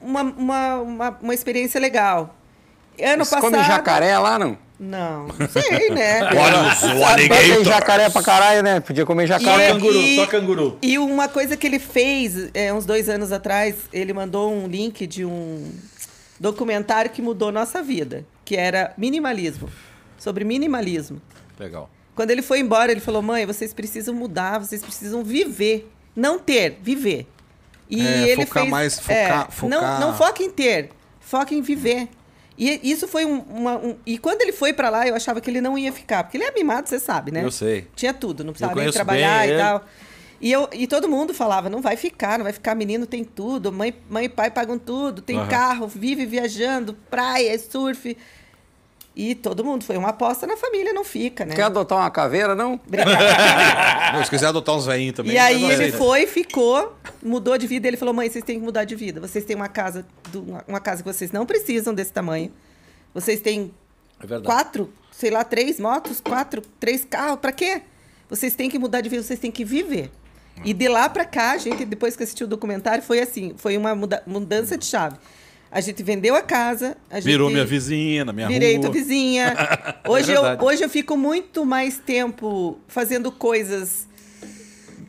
[0.00, 2.34] uma, uma, uma, uma experiência legal.
[3.00, 3.52] Ano Você passado.
[3.52, 4.58] come jacaré lá, não?
[4.84, 6.22] Não, não sei, né?
[6.34, 6.80] Olha os
[7.38, 8.80] tem jacaré pra caralho, né?
[8.80, 9.68] Podia comer Só jacaré.
[9.68, 10.78] E- canguru, e- só canguru.
[10.82, 15.06] E uma coisa que ele fez é, uns dois anos atrás, ele mandou um link
[15.06, 15.70] de um
[16.40, 19.68] documentário que mudou nossa vida, que era minimalismo.
[20.18, 21.22] Sobre minimalismo.
[21.58, 21.88] Legal.
[22.16, 25.88] Quando ele foi embora, ele falou: mãe, vocês precisam mudar, vocês precisam viver.
[26.14, 27.26] Não ter, viver.
[27.88, 28.70] E É, ele focar fez.
[28.70, 29.16] mais- focar-
[29.48, 30.90] é, focar- Não, não foca em ter,
[31.20, 32.08] foca em viver.
[32.56, 33.76] E isso foi um, uma.
[33.76, 36.22] um- e quando ele foi pra lá, eu achava que ele não ia ficar.
[36.24, 37.42] Porque ele é mimado, você sabe, né?
[37.44, 37.86] Eu sei.
[37.96, 39.62] Tinha tudo, não precisava nem trabalhar bem e ele.
[39.62, 39.84] tal.
[40.40, 43.70] E, eu, e todo mundo falava, não vai ficar, não vai ficar, menino tem tudo,
[43.70, 45.46] mãe, mãe e pai pagam tudo, tem Aham.
[45.48, 48.16] carro, vive viajando, praia, surf.
[49.14, 51.54] E todo mundo, foi uma aposta na família, não fica, né?
[51.54, 52.80] Quer adotar uma caveira, não?
[54.14, 55.34] Não, se quiser adotar uns veinhos também.
[55.34, 55.98] E aí eu ele aceito.
[55.98, 57.88] foi, ficou, mudou de vida.
[57.88, 59.20] Ele falou: mãe, vocês têm que mudar de vida.
[59.20, 62.52] Vocês têm uma casa, do- uma- casa que vocês não precisam desse tamanho.
[63.14, 63.72] Vocês têm
[64.22, 67.38] É quatro, sei lá, três motos, quatro, três carros.
[67.40, 67.82] Pra quê?
[68.28, 70.10] Vocês têm que mudar de vida, vocês têm que viver.
[70.64, 73.76] E de lá pra cá, a gente, depois que assistiu o documentário, foi assim: foi
[73.76, 75.16] uma muda- mudança de chave.
[75.72, 76.98] A gente vendeu a casa.
[77.10, 78.82] A gente Virou minha vizinha, na minha Virei rua.
[78.82, 79.54] tua vizinha.
[80.06, 80.64] Hoje, eu, verdade.
[80.64, 84.06] hoje eu fico muito mais tempo fazendo coisas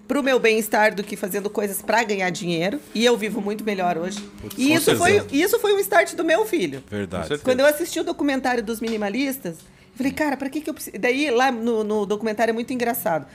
[0.08, 2.80] pro meu bem-estar do que fazendo coisas pra ganhar dinheiro.
[2.96, 4.24] E eu vivo muito melhor hoje.
[4.58, 6.82] e com isso foi, isso foi um start do meu filho.
[6.90, 7.40] Verdade.
[7.40, 10.98] Quando eu assisti o documentário dos minimalistas, eu falei, cara, pra que, que eu preciso.
[10.98, 13.28] Daí, lá no, no documentário é muito engraçado.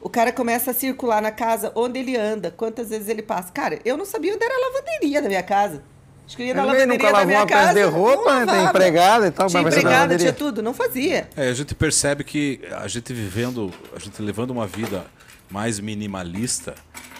[0.00, 3.52] O cara começa a circular na casa onde ele anda, quantas vezes ele passa.
[3.52, 5.82] Cara, eu não sabia onde era a lavanderia da minha casa.
[6.28, 7.74] Acho que eu ia na lavanderia nunca da lavou minha uma peça casa.
[7.74, 8.52] de roupa, não né?
[8.52, 11.28] Tem empregada e tal, Tinha empregada, tinha tudo, não fazia.
[11.34, 15.06] É, a gente percebe que a gente vivendo, a gente levando uma vida
[15.50, 16.74] mais minimalista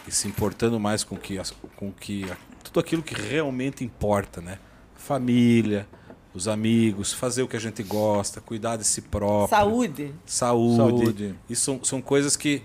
[0.07, 1.41] e se importando mais com que,
[1.77, 4.59] com que a- tudo aquilo que realmente importa, né?
[4.95, 5.87] Família,
[6.35, 9.49] os amigos, fazer o que a gente gosta, cuidar de si próprio.
[9.57, 10.15] Saúde.
[10.27, 10.77] Saúde.
[10.77, 11.35] Saúde.
[11.49, 12.63] Isso são, são coisas que,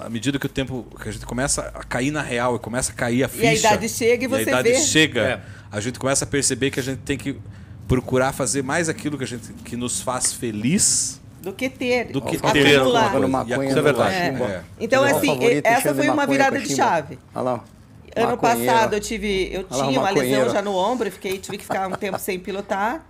[0.00, 0.84] à medida que o tempo.
[1.00, 3.44] que a gente começa a cair na real e começa a cair a ficha.
[3.44, 4.80] E a idade chega e a você idade vê.
[4.80, 5.42] chega, É.
[5.70, 7.38] a gente começa a perceber que a gente tem que
[7.86, 12.06] procurar fazer mais aquilo que, a gente, que nos faz feliz Do que ter.
[12.12, 12.80] do que ter.
[12.82, 14.14] Colocando maconha Isso é verdade.
[14.14, 14.62] É.
[14.80, 17.18] Então, assim, essa foi uma virada de chave.
[17.34, 17.54] Olha lá.
[17.54, 17.78] ó.
[18.20, 21.38] Ano Maconheiro, passado eu tive, eu Olha lá, tinha uma lesão já no ombro, fiquei,
[21.38, 23.06] tive que ficar um tempo sem pilotar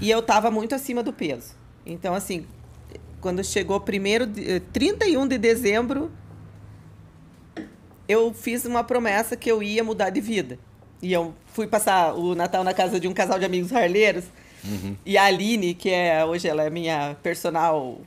[0.00, 1.54] e eu tava muito acima do peso.
[1.84, 2.46] Então assim,
[3.20, 6.08] quando chegou primeiro, de- eh, 31 de dezembro,
[8.08, 10.58] eu fiz uma promessa que eu ia mudar de vida.
[11.04, 14.24] E eu fui passar o Natal na casa de um casal de amigos harleiros.
[15.04, 17.98] E a Aline, que é hoje ela é minha personal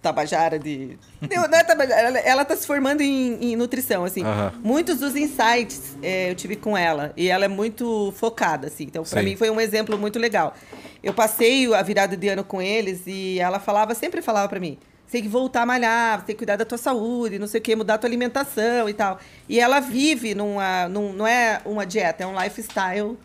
[0.00, 0.98] tabajara de.
[1.20, 4.24] Não, não é tabajara, ela, ela tá se formando em, em nutrição, assim.
[4.24, 4.52] Aham.
[4.64, 7.12] Muitos dos insights eh, eu tive com ela.
[7.16, 8.84] E ela é muito focada, assim.
[8.84, 10.54] Então, para mim, foi um exemplo muito legal.
[11.02, 14.78] Eu passei a virada de ano com eles e ela falava, sempre falava para mim.
[15.12, 17.60] Você tem que voltar a malhar, você tem que cuidar da tua saúde, não sei
[17.60, 19.20] o quê, mudar a tua alimentação e tal.
[19.46, 20.88] E ela vive numa.
[20.88, 23.18] Num, não é uma dieta, é um lifestyle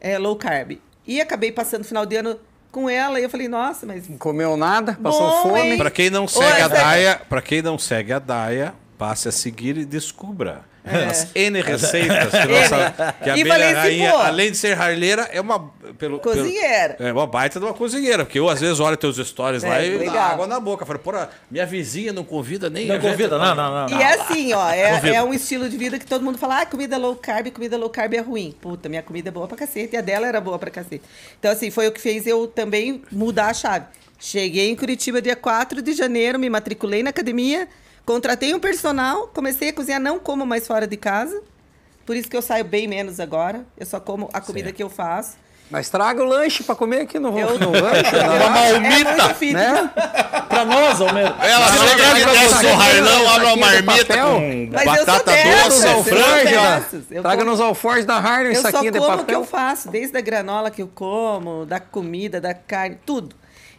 [0.00, 0.78] eh, low carb.
[1.06, 2.40] E acabei passando o final de ano
[2.72, 5.76] com ela e eu falei, nossa, mas Não comeu nada, passou Bom, fome.
[5.76, 6.74] Para quem não Oi, segue a Zé.
[6.76, 12.30] Daia, para quem não segue a Daia, passe a seguir e descubra as N receitas
[12.30, 13.38] que, nossa, que a É.
[13.40, 15.58] E falei assim, Rainha, pô, além de ser harleira, é uma
[15.98, 16.96] pelo, pelo- Cozinheira.
[17.00, 19.86] é uma baita de uma cozinheira, porque eu às vezes olho teus stories lá É,
[19.86, 20.30] e dá legal.
[20.32, 20.84] água na boca.
[20.84, 23.98] Falo, porra, minha vizinha não convida nem Não convida, não, não, não.
[23.98, 26.66] E é assim, ó, é, é um estilo de vida que todo mundo fala, ah,
[26.66, 28.54] comida low carb, comida low carb é ruim.
[28.60, 31.02] Puta, minha comida é boa pra cacete e a dela era boa pra cacete.
[31.38, 33.86] Então, assim, foi o que fez eu também mudar a chave.
[34.18, 37.68] Cheguei em Curitiba dia 4 de janeiro, me matriculei na academia,
[38.04, 41.40] contratei um personal, comecei a cozinhar, não como mais fora de casa.
[42.06, 43.64] Por isso que eu saio bem menos agora.
[43.78, 45.42] Eu só como a comida que eu faço.
[45.70, 48.04] Mas traga o lanche pra comer aqui no, Eu, no lanche.
[48.14, 48.70] eu, né?
[48.70, 49.72] é muito fitness.
[49.72, 49.90] né?
[50.46, 51.34] Pra nós, Almeida.
[51.40, 54.26] Ela Não, chega e não, desce o railão, abre uma não, marmita papel.
[54.34, 56.84] com Mas eu sou batata dessas, doce, eu franja.
[57.10, 59.40] Eu Traga nos alforjes da Harley um Eu só saquinho de como o que papel.
[59.40, 63.34] eu faço, desde a granola que eu como, da comida, da carne, tudo.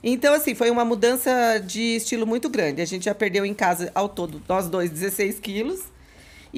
[0.08, 2.80] Então, assim, foi uma mudança de estilo muito grande.
[2.80, 5.80] A gente já perdeu em casa, ao todo, nós dois, 16 quilos.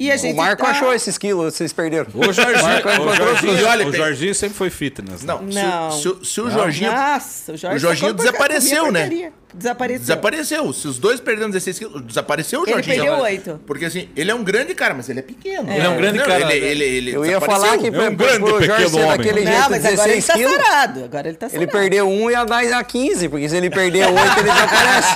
[0.00, 2.06] E a gente O Marco tá- achou esses quilos, vocês perderam.
[2.14, 3.66] O Jorginho, o encontrou Jorginho.
[3.66, 5.22] Olha, o Jorginho sempre foi fitness.
[5.24, 5.34] né?
[5.34, 5.90] Não, se- Não.
[5.90, 9.32] Se, o- se o Jorginho Nossa, o Jorginho, o Jorginho desapareceu, né?
[9.52, 9.98] Desapareceu.
[10.00, 10.72] desapareceu.
[10.72, 12.96] Se os dois perderam 16 quilos, desapareceu o Ele Jorginho.
[12.96, 13.60] perdeu oito.
[13.66, 15.68] Porque assim, ele é um grande cara, mas ele é pequeno.
[15.72, 16.70] Ele é um grande Não, cara, Ele, né?
[16.70, 19.40] ele, ele Eu ia falar que É um pro, grande pro Jorge pequeno ser daquele
[19.44, 21.04] Não, jeito, mas agora ele 16 tá quilos, sarado.
[21.04, 21.64] Agora ele tá sarado.
[21.64, 25.14] ele perdeu um e a a 15, porque se ele perder 8, ele desaparece.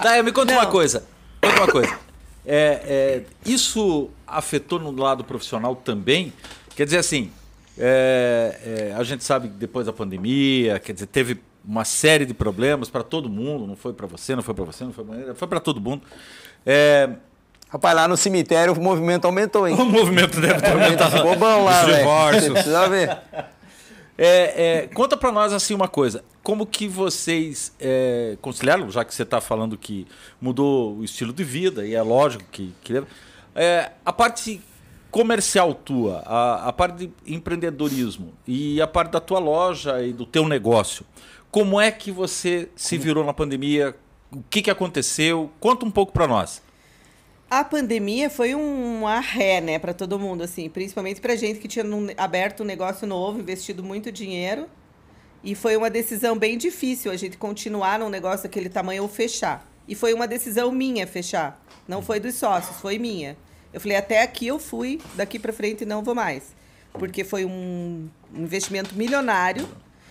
[0.00, 0.60] Tá, me conta Não.
[0.60, 1.02] uma coisa.
[1.42, 2.09] Conta uma coisa.
[2.46, 6.32] É, é, isso afetou no lado profissional também?
[6.74, 7.30] Quer dizer assim,
[7.78, 12.32] é, é, a gente sabe que depois da pandemia, quer dizer, teve uma série de
[12.32, 15.34] problemas para todo mundo, não foi para você, não foi para você, não foi para
[15.34, 16.02] foi para todo mundo.
[16.64, 17.10] É,
[17.70, 19.76] Rapaz, lá no cemitério o movimento aumentou, hein?
[19.78, 21.12] o movimento deve ter aumentado.
[21.12, 22.40] Ficou bom lá, velho.
[22.40, 23.16] Você precisa ver.
[24.22, 26.22] É, é, conta pra nós assim uma coisa.
[26.42, 30.06] Como que vocês é, conciliaram, já que você está falando que
[30.38, 32.74] mudou o estilo de vida, e é lógico que.
[32.84, 33.02] que
[33.54, 34.60] é, a parte
[35.10, 40.26] comercial tua, a, a parte de empreendedorismo e a parte da tua loja e do
[40.26, 41.06] teu negócio.
[41.50, 43.96] Como é que você se virou na pandemia?
[44.30, 45.50] O que, que aconteceu?
[45.58, 46.62] Conta um pouco para nós.
[47.50, 51.84] A pandemia foi um arré, né, para todo mundo, assim, principalmente pra gente que tinha
[52.16, 54.68] aberto um negócio novo, investido muito dinheiro.
[55.42, 59.68] E foi uma decisão bem difícil a gente continuar num negócio daquele tamanho ou fechar.
[59.88, 61.60] E foi uma decisão minha fechar.
[61.88, 63.36] Não foi dos sócios, foi minha.
[63.72, 66.54] Eu falei, até aqui eu fui, daqui pra frente não vou mais.
[66.92, 69.68] Porque foi um investimento milionário.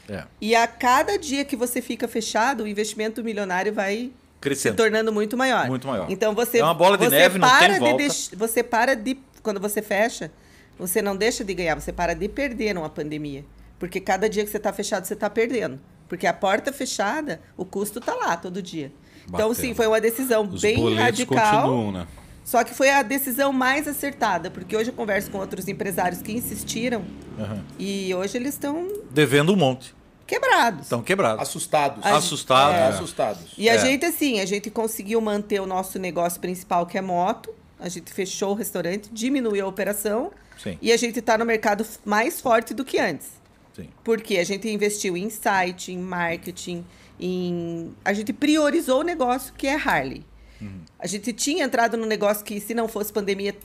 [0.10, 4.75] É, E a cada dia que você fica fechado, o investimento milionário vai se crescendo.
[4.78, 5.67] tornando muito maior.
[5.67, 6.08] Muito maior.
[6.10, 7.97] Então você É uma bola de você neve, não tem de volta.
[7.97, 10.32] deix- você para de quando você fecha,
[10.78, 13.43] você não deixa de ganhar, você para de perder numa pandemia,
[13.78, 17.65] porque cada dia que você está fechado você está perdendo, porque a porta fechada, o
[17.65, 18.91] custo tá lá todo dia.
[19.28, 19.56] Então Batendo.
[19.56, 21.91] sim, foi uma decisão Os bem radical.
[21.91, 22.08] né?
[22.43, 26.32] Só que foi a decisão mais acertada, porque hoje eu converso com outros empresários que
[26.32, 27.04] insistiram
[27.38, 27.63] Aham.
[27.78, 29.93] e hoje eles estão Devendo um monte.
[30.29, 30.83] Quebrados.
[30.83, 31.41] Estão quebrados.
[31.41, 32.05] Assustados.
[32.05, 32.75] A- Assustados.
[32.75, 32.87] É, né?
[32.89, 33.41] Assustados.
[33.57, 33.77] E a É.
[33.79, 37.53] gente, assim, a gente conseguiu manter o nosso negócio principal, que é moto.
[37.79, 40.31] A gente fechou o restaurante, diminuiu a operação.
[40.61, 40.77] Sim.
[40.81, 43.27] E a gente está no mercado mais forte do que antes.
[43.75, 43.89] Sim.
[44.03, 46.85] Porque a gente investiu em site, em marketing,
[47.19, 47.93] em...
[48.05, 50.25] A gente priorizou o negócio que é Harley.
[50.61, 50.81] Uhum.
[50.99, 53.55] A gente tinha entrado no negócio que, se não fosse pandemia,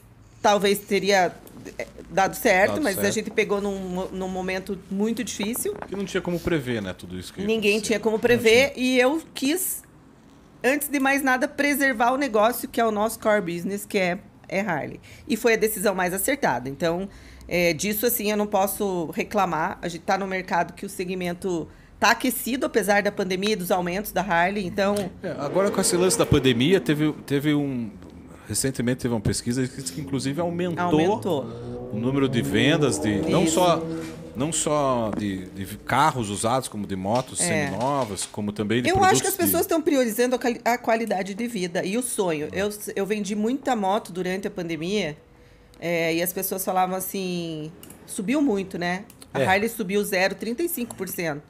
[0.44, 1.34] talvez teria
[1.78, 3.14] eh, dado certo, Dado mas a certo.
[3.14, 5.74] gente pegou num, num momento muito difícil.
[5.88, 6.92] Que não tinha como prever, né?
[6.92, 9.82] Tudo isso que Ninguém tinha como prever e eu quis,
[10.62, 14.18] antes de mais nada, preservar o negócio que é o nosso core business, que é,
[14.46, 15.00] é Harley.
[15.26, 16.68] E foi a decisão mais acertada.
[16.68, 17.08] Então,
[17.48, 19.78] é, disso assim, eu não posso reclamar.
[19.80, 23.70] A gente está no mercado que o segmento está aquecido, apesar da pandemia e dos
[23.70, 24.66] aumentos da Harley.
[24.66, 27.90] Então, É, agora com esse lance da pandemia, teve, teve um.
[28.48, 31.90] Recentemente teve uma pesquisa que inclusive aumentou, aumentou.
[31.92, 33.22] o número de vendas de.
[33.22, 33.54] Não Isso.
[33.54, 33.82] só,
[34.36, 37.44] não só de, de carros usados, como de motos É.
[37.68, 41.34] seminovas, como também de Eu acho que as de- pessoas estão priorizando a, a qualidade
[41.34, 42.48] de vida e o sonho.
[42.52, 45.16] Eu, eu vendi muita moto durante a pandemia
[45.80, 47.72] é, e as pessoas falavam assim:
[48.06, 49.04] subiu muito, né?
[49.32, 49.46] A É.
[49.46, 51.40] Harley subiu 0,35%.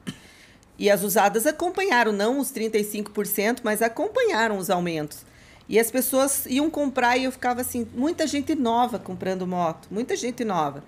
[0.77, 5.19] E as usadas acompanharam, não os 35%, mas acompanharam os aumentos.
[5.67, 10.15] E as pessoas iam comprar e eu ficava assim: muita gente nova comprando moto, muita
[10.15, 10.83] gente nova.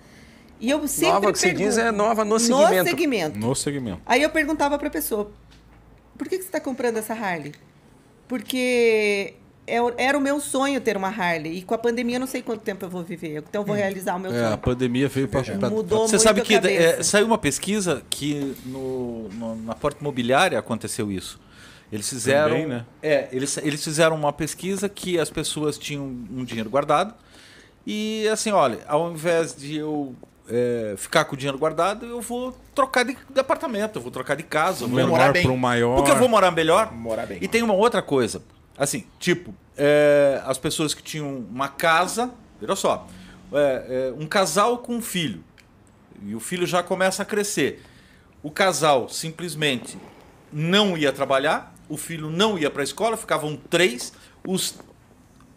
[0.60, 2.90] E eu sempre Nova que se diz é nova no No segmento.
[2.90, 3.38] segmento.
[3.38, 4.00] No segmento.
[4.06, 5.30] Aí eu perguntava pra pessoa,
[6.16, 7.52] por que, que você está comprando essa Harley?
[8.26, 9.34] Porque
[9.66, 11.58] é era o meu sonho ter uma Harley.
[11.58, 13.38] E com a pandemia eu não sei quanto tempo eu vou viver.
[13.48, 15.42] Então eu vou realizar o meu É, a pandemia veio para.
[15.70, 20.00] Mudou Você muito sabe a que é, saiu uma pesquisa que no, no- na porta
[20.00, 21.40] imobiliária aconteceu isso.
[21.90, 22.86] Eles fizeram, Também, né?
[23.02, 27.14] é, eles, eles fizeram uma pesquisa que as pessoas tinham um dinheiro guardado
[27.86, 30.14] e assim, olha, ao invés de eu
[30.46, 34.34] é, ficar com o dinheiro guardado, eu vou trocar de, de apartamento, eu vou trocar
[34.34, 35.42] de casa, eu vou morar bem.
[35.42, 35.96] para um maior.
[35.96, 36.92] porque eu vou morar melhor.
[36.92, 37.38] Morar bem.
[37.40, 38.42] E tem uma outra coisa.
[38.76, 42.30] Assim, tipo, é, as pessoas que tinham uma casa,
[42.62, 43.06] olha só,
[43.52, 45.42] é, é, um casal com um filho.
[46.22, 47.82] E o filho já começa a crescer.
[48.42, 49.96] O casal simplesmente
[50.52, 54.12] não ia trabalhar, o filho não ia para a escola, ficavam três,
[54.46, 54.74] os,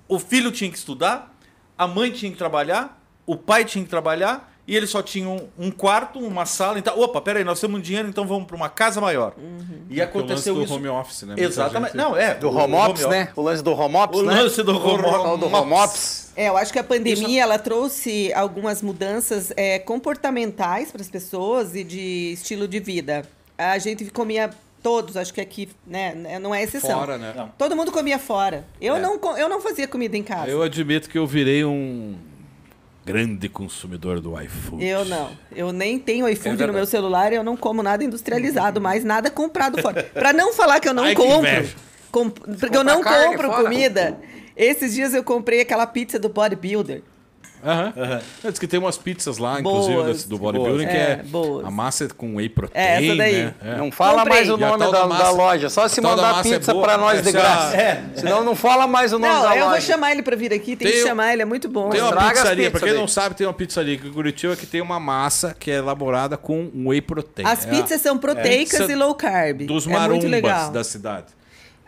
[0.07, 1.35] o filho tinha que estudar,
[1.77, 5.71] a mãe tinha que trabalhar, o pai tinha que trabalhar, e eles só tinham um
[5.71, 6.77] quarto, uma sala.
[6.79, 9.33] Então, opa, peraí, nós temos dinheiro, então vamos para uma casa maior.
[9.37, 10.73] E Porque o lance aconteceu do isso.
[10.75, 11.27] home office, né?
[11.33, 11.91] Muita Exatamente.
[11.93, 12.35] gente- Não, é.
[12.35, 13.07] Do o home office, office.
[13.07, 13.29] né?
[13.35, 14.41] O lance do home office, O né?
[14.41, 16.31] lance do home O do home office.
[16.35, 21.75] É, eu acho que a pandemia ela trouxe algumas mudanças é, comportamentais para as pessoas
[21.75, 23.23] e de estilo de vida.
[23.57, 26.99] A gente comia todos, acho que aqui né, não é exceção.
[26.99, 27.33] Fora, né?
[27.35, 27.49] Não.
[27.57, 28.65] Todo mundo comia fora.
[28.79, 28.99] Eu, É.
[28.99, 30.49] não, eu não fazia comida em casa.
[30.49, 32.15] Eu admito que eu virei um
[33.05, 34.85] grande consumidor do iFood.
[34.85, 35.29] Eu não.
[35.55, 36.77] Eu nem tenho iFood no verdade.
[36.77, 40.03] meu celular, eu não como nada industrializado, mais nada comprado fora.
[40.03, 41.75] Pra não falar que eu não Ai, compro, inveja.
[42.11, 43.63] com- porque eu não compro fora.
[43.63, 44.17] comida.
[44.55, 47.01] Esses dias eu comprei aquela pizza do bodybuilder.
[47.63, 48.21] Aham.
[48.43, 50.07] Diz que tem umas pizzas lá, inclusive, Boas.
[50.07, 51.65] desse- do bodybuilding, que É, é boas.
[51.65, 53.43] a massa é com whey protein, É, essa daí.
[53.43, 53.53] né?
[53.63, 53.75] É.
[53.77, 54.37] Não fala Comprei.
[54.37, 56.83] mais o nome da, da da massa- loja, só se da mandar é pizza boa,
[56.85, 57.77] pra nós de essa é a- graça.
[57.77, 58.03] É.
[58.15, 59.85] Senão não fala mais o nome Não, da eu vou loja.
[59.85, 61.89] chamar ele pra vir aqui, tem, que Tem- chamar ele, é muito bom.
[61.89, 62.97] Tem uma Estraga as pizzaria, pra quem daí.
[62.99, 66.37] não sabe, tem uma pizzaria aqui em Curitiba que tem uma massa que é elaborada
[66.37, 67.45] com whey protein.
[67.45, 69.65] As É pizzas são proteicas e low carb.
[69.65, 70.71] dos é muito marumbas legal.
[70.71, 71.25] da cidade.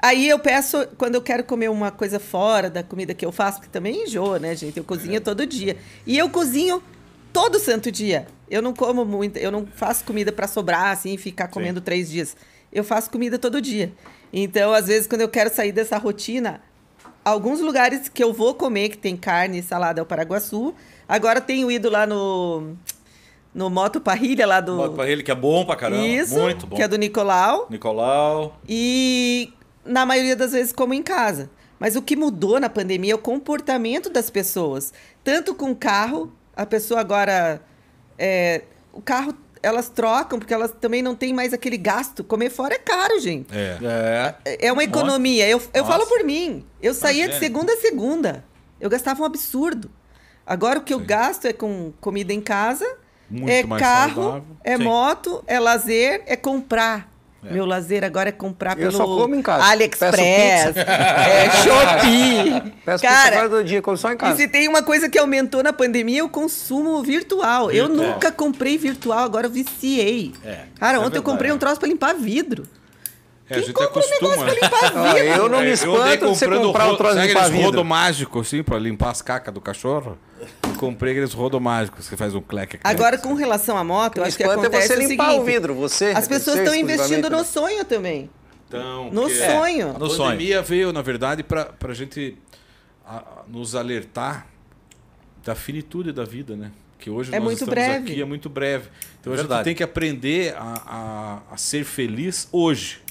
[0.05, 3.59] Aí eu peço, quando eu quero comer uma coisa fora da comida que eu faço,
[3.59, 4.75] porque também enjoa, né, gente?
[4.75, 4.85] Eu É.
[4.85, 5.77] cozinho todo dia.
[6.05, 6.83] E eu cozinho
[7.31, 8.27] todo santo dia.
[8.51, 12.11] Eu não como muito, eu não faço comida pra sobrar, assim, e ficar comendo três
[12.11, 12.35] dias.
[12.69, 13.93] Eu faço comida todo dia.
[14.33, 16.61] Então, às vezes, quando eu quero sair dessa rotina,
[17.23, 20.75] alguns lugares que eu vou comer, que tem carne e salada, é o Paraguaçu.
[21.07, 22.73] Agora tenho ido lá no,
[23.55, 24.91] no Moto Parrilha, lá do...
[24.91, 26.05] Pra ele que é bom pra caramba.
[26.05, 26.75] Isso, Muito bom.
[26.75, 27.67] que é do Nicolau.
[27.69, 28.59] Nicolau.
[28.67, 29.53] E
[29.85, 31.49] na maioria das vezes como em casa.
[31.79, 34.93] Mas o que mudou na pandemia é o comportamento das pessoas.
[35.23, 37.61] Tanto com o carro, a pessoa agora.
[38.17, 38.61] é,
[38.93, 42.21] o carro elas trocam, porque elas também não têm mais aquele gasto.
[42.21, 43.47] Comer fora é caro, gente.
[43.57, 44.35] É.
[44.43, 44.67] É.
[44.67, 45.47] É uma economia.
[45.47, 45.93] Eu, eu Nossa.
[45.93, 46.65] falo por mim.
[46.81, 48.43] Eu saía de segunda a segunda.
[48.79, 49.89] Eu gastava um absurdo.
[50.45, 52.85] Agora o que eu gasto é com comida em casa,
[53.29, 54.57] Muito é carro, saudável.
[54.65, 54.83] é Sim.
[54.83, 57.09] moto, é lazer, é comprar.
[57.51, 59.63] Meu lazer agora é comprar Eu pelo só como em casa.
[59.65, 62.73] AliExpress, é, Shopee.
[62.85, 64.37] Peço pizza Cara, agora do dia, como só em e casa.
[64.37, 67.71] se tem uma coisa que aumentou na pandemia, é o consumo virtual.
[67.71, 70.33] Eu nunca comprei virtual, agora eu viciei.
[70.43, 72.67] É, Cara, é ontem eu comprei um troço pra limpar vidro.
[73.49, 74.45] É, a Quem gente compra um negócio acostuma.
[74.45, 75.29] pra limpar Ah, vidro?
[75.43, 77.65] eu não me É, espanto de você comprando comprar um troço sabe de aqueles vidro.
[77.65, 80.17] rodo mágico, assim, pra limpar as cacas do cachorro?
[80.73, 82.79] Eu comprei aqueles rodo mágicos que faz um cleque.
[82.83, 85.41] Agora, com relação à moto, eu acho que espanta é acontece você o limpar seguinte.
[85.41, 86.05] o vidro, você.
[86.15, 88.29] As pessoas estão investindo no exclusivamente, sonho também.
[88.67, 89.89] Então, No porque- sonho.
[89.91, 92.37] A No pandemia veio, na verdade, para a gente
[93.05, 94.47] a- a- nos alertar
[95.43, 96.71] da finitude da vida, né?
[96.97, 98.11] Que hoje É nós muito estamos breve.
[98.11, 98.87] aqui, é muito breve.
[99.19, 99.59] Então a Verdade.
[99.59, 103.02] gente tem que aprender a, a, a ser feliz hoje.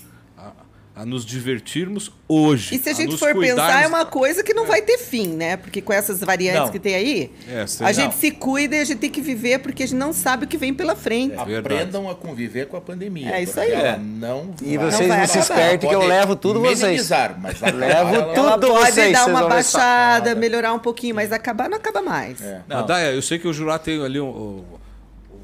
[0.95, 2.75] A, a nos divertirmos hoje.
[2.75, 4.99] E se a gente nos for pensar, cuidarmos- é uma coisa que não vai ter
[4.99, 5.57] fim, né?
[5.57, 6.69] Porque com essas variantes Não.
[6.71, 7.95] que tem aí, É, sei a não.
[7.95, 10.49] gente se cuida e a gente tem que viver porque a gente não sabe o
[10.49, 11.35] que vem pela frente.
[11.35, 11.59] É.
[11.59, 13.31] Aprendam a conviver com a pandemia.
[13.37, 13.71] É isso aí.
[13.73, 13.99] Ela É.
[13.99, 17.09] não E vai- vocês vai não se espertem que eu levo tudo vocês.
[17.39, 18.47] mas Levo ela- tudo.
[18.47, 22.41] Ela pode vocês, dar vocês uma baixada, melhorar um pouquinho, mas acabar não acaba mais.
[22.43, 22.61] É.
[22.69, 22.85] Não.
[22.87, 24.65] Daia, eu sei que o Jurá tem ali um- um-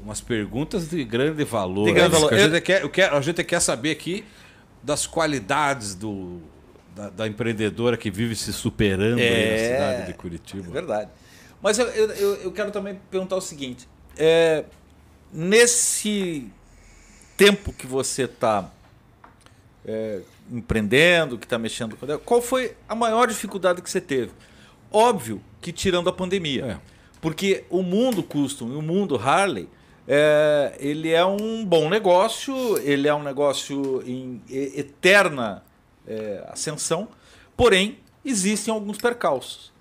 [0.03, 1.85] umas perguntas de grande valor.
[1.85, 2.15] De grande né?
[2.19, 2.33] valor.
[2.33, 4.23] A, Eu- gente quer, eu quero- a gente quer saber aqui
[4.83, 6.39] das qualidades do,
[6.95, 9.51] da, da empreendedora que vive se superando É.
[9.51, 10.71] na cidade de É Curitiba.
[10.71, 11.09] verdade.
[11.61, 13.87] Mas eu, eu, eu- quero também perguntar o seguinte:
[14.17, 14.63] é,
[15.33, 16.47] nesse
[17.35, 18.69] tempo que você está
[20.51, 22.05] empreendendo, que está mexendo com.
[22.19, 24.31] Qual foi a maior dificuldade que você teve?
[24.91, 26.65] Óbvio que tirando a pandemia.
[26.65, 26.77] É.
[27.21, 29.67] Porque o mundo custom e o mundo Harley,
[30.11, 35.63] é, ele é um bom negócio, ele é um negócio em eterna
[36.07, 37.07] é, ascensão,
[37.55, 39.71] porém existem alguns percalços.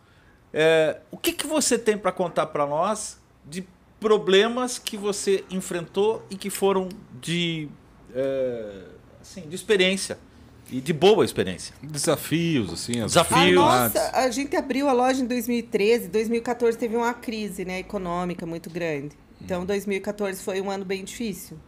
[0.53, 3.67] É, o que, que você tem para contar para nós de
[3.99, 7.71] problemas que você enfrentou e que foram de,
[8.14, 8.83] é,
[9.23, 10.19] assim, de experiência
[10.71, 11.75] e de boa experiência?
[11.83, 13.62] Desafios, assim, as Desafios.
[13.62, 18.45] Ah, nossa, a gente abriu a loja em 2013, 2014 teve uma crise né, econômica
[18.45, 19.17] muito grande.
[19.40, 21.59] Então, 2014 foi um ano bem difícil.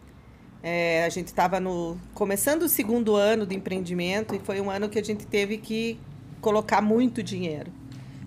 [0.63, 4.89] É, a gente estava no começando o segundo ano do empreendimento e foi um ano
[4.89, 5.99] que a gente teve que
[6.41, 7.73] colocar muito dinheiro.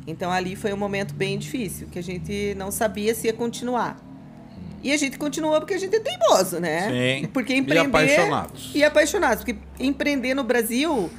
[0.08, 3.98] Então, ali foi um momento bem difícil, que a gente não sabia se ia continuar.
[4.84, 6.90] E a gente continuou porque a gente é teimoso, né?
[6.90, 7.28] Sim.
[7.28, 7.88] Porque empreender...
[7.88, 8.72] apaixonados.
[8.76, 11.10] E apaixonados, porque empreender no Brasil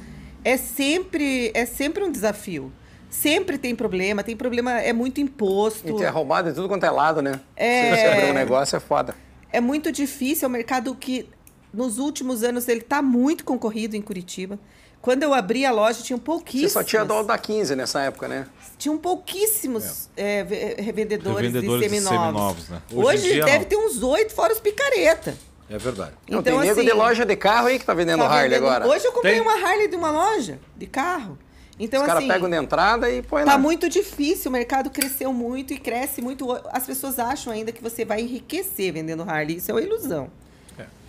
[0.43, 2.71] é sempre, é sempre um desafio.
[3.09, 5.99] Sempre tem problema, tem problema, é muito imposto.
[5.99, 7.39] E é roubado de tudo quanto é lado, né?
[7.55, 7.83] É.
[7.83, 9.15] Se você abrir um negócio, é foda.
[9.51, 11.29] É muito difícil, é um mercado que
[11.73, 14.59] nos últimos anos ele está muito concorrido em Curitiba.
[15.01, 16.71] Quando eu abri a loja, tinham Você pouquíssimos.
[16.73, 18.47] só tinha dó da 15 nessa época, né?
[18.77, 22.25] Tinham pouquíssimos é, ve- revendedores, Revendedores de de seminovos.
[22.25, 22.81] seminovos, né?
[22.91, 23.65] Hoje Hoje, deve não.
[23.65, 25.37] ter uns oito, fora os picareta.
[25.69, 26.11] É verdade.
[26.29, 28.49] Não, Então, tem nego assim, de loja de carro aí que tá vendendo tá Harley
[28.49, 28.87] vendendo- agora.
[28.87, 29.41] Hoje eu comprei Tem?
[29.41, 31.37] uma Harley de uma loja de carro.
[31.77, 33.57] Então, Os caras assim, pegam de entrada e põe Tá lá.
[33.57, 36.49] muito difícil, o mercado cresceu muito e cresce muito.
[36.71, 39.57] As pessoas acham ainda que você vai enriquecer vendendo Harley.
[39.57, 40.29] Isso é uma ilusão.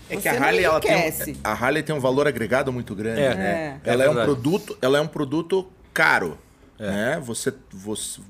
[0.09, 1.33] É que Você a Harley, ela tem, enriquece.
[1.33, 3.21] um, a Harley tem um valor agregado muito grande.
[3.21, 3.35] É.
[3.35, 3.81] né?
[3.85, 3.91] É.
[3.93, 6.39] Ela É é, um produto, ela é um produto caro.
[6.79, 7.21] Né?
[7.25, 8.21] Você, você,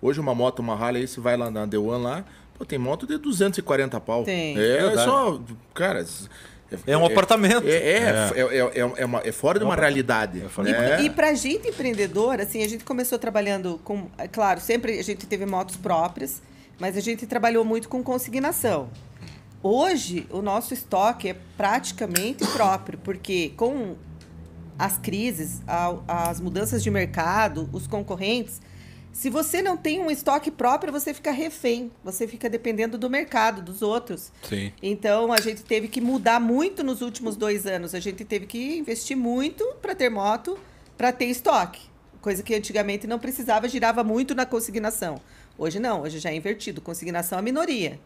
[0.00, 2.24] hoje uma moto, uma Harley, aí você vai lá na The One lá,
[2.56, 4.22] pô, tem moto de 240 pau.
[4.24, 4.56] Tem.
[4.56, 5.04] É, Verdade.
[5.04, 5.40] só,
[5.74, 6.04] cara...
[6.86, 7.66] É um apartamento.
[7.68, 7.98] É, é,
[8.34, 10.40] é, é, é, é uma- é fora de uma realidade.
[11.00, 14.08] E, e pra gente empreendedor, assim, a gente começou trabalhando com.
[14.18, 16.42] é Claro, sempre a gente teve motos próprias,
[16.78, 18.88] mas a gente trabalhou muito com consignação.
[19.62, 23.94] Hoje, o nosso estoque é praticamente próprio, porque com
[24.78, 25.94] as crises, a-
[26.28, 28.60] as mudanças de mercado, os concorrentes,
[29.14, 33.62] se você não tem um estoque próprio, você fica refém, você fica dependendo do mercado,
[33.62, 34.32] dos outros.
[34.42, 34.72] Sim.
[34.82, 37.94] Então a gente teve que mudar muito nos últimos dois anos.
[37.94, 40.58] A gente teve que investir muito para ter moto,
[40.98, 41.82] para ter estoque.
[42.20, 45.20] Coisa que antigamente não precisava, girava muito na consignação.
[45.56, 46.80] Hoje não, hoje já é invertido.
[46.80, 48.00] Consignação é a minoria.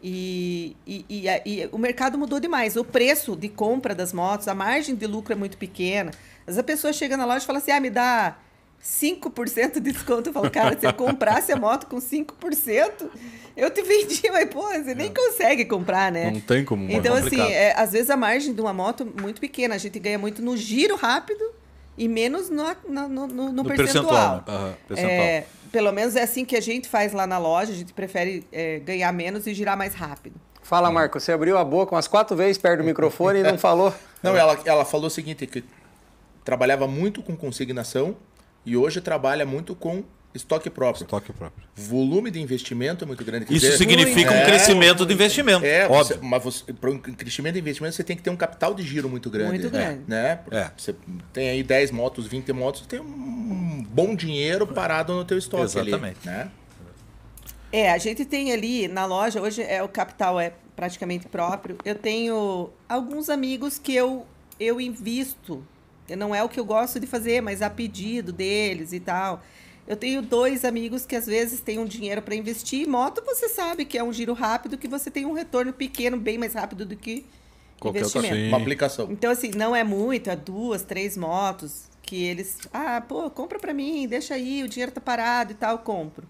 [0.00, 2.76] E, e, e, e o mercado mudou demais.
[2.76, 6.12] O preço de compra das motos, a margem de lucro é muito pequena.
[6.46, 8.38] Vezes a pessoa chega na loja e fala assim: ah, me dá
[8.82, 10.28] 5% de desconto.
[10.28, 13.08] Eu falo, cara, se eu comprasse a moto com 5%,
[13.56, 16.30] eu te vendi, mas, pô, você nem consegue comprar, né?
[16.30, 16.90] Não tem como.
[16.90, 19.74] Então, é assim, é, às vezes a margem de uma moto é muito pequena.
[19.74, 21.44] A gente ganha muito no giro rápido
[21.98, 24.36] e menos no, no, no- no- no percentual.
[24.36, 24.42] né?
[24.46, 25.12] Aham, percentual.
[25.20, 27.72] É, pelo menos é assim que a gente faz lá na loja.
[27.72, 30.36] A gente prefere é, ganhar menos e girar mais rápido.
[30.62, 33.94] Fala, Marco, você abriu a boca umas quatro vezes perto do microfone e não falou.
[34.22, 35.64] Não, ela, ela falou o seguinte, que
[36.44, 38.16] trabalhava muito com consignação
[38.66, 40.02] e hoje trabalha muito com
[40.34, 41.04] estoque próprio.
[41.04, 41.66] Estoque próprio.
[41.74, 43.46] Volume de investimento é muito grande.
[43.46, 45.64] Quer Isso dizer, significa um É, crescimento do investimento.
[45.64, 46.28] É, você, óbvio.
[46.28, 49.08] mas você, para um crescimento de investimento você tem que ter um capital de giro
[49.08, 49.50] muito grande.
[49.52, 50.02] Muito grande.
[50.06, 50.40] Né?
[50.50, 50.70] É.
[50.76, 50.94] Você
[51.32, 55.64] tem aí 10 motos, 20 motos, você tem um bom dinheiro parado no teu estoque
[55.64, 56.28] Exatamente.
[56.28, 56.36] ali.
[56.36, 56.50] Né?
[57.72, 61.76] É, a gente tem ali na loja, hoje é o capital é praticamente próprio.
[61.84, 64.26] Eu tenho alguns amigos que eu,
[64.60, 65.64] eu invisto.
[66.14, 69.42] Não é o que eu gosto de fazer, mas a pedido deles e tal.
[69.86, 72.88] Eu tenho dois amigos que às vezes têm um dinheiro para investir.
[72.88, 76.36] Moto, você sabe que é um giro rápido, que você tem um retorno pequeno, bem
[76.36, 77.24] mais rápido do que
[77.78, 78.48] Qualquer outra investimento.
[78.48, 79.12] Uma aplicação.
[79.12, 82.58] Então, assim, não é muito, é duas, três motos que eles.
[82.72, 86.26] Ah, pô, compra pra mim, deixa aí, o dinheiro tá parado e tal, compro.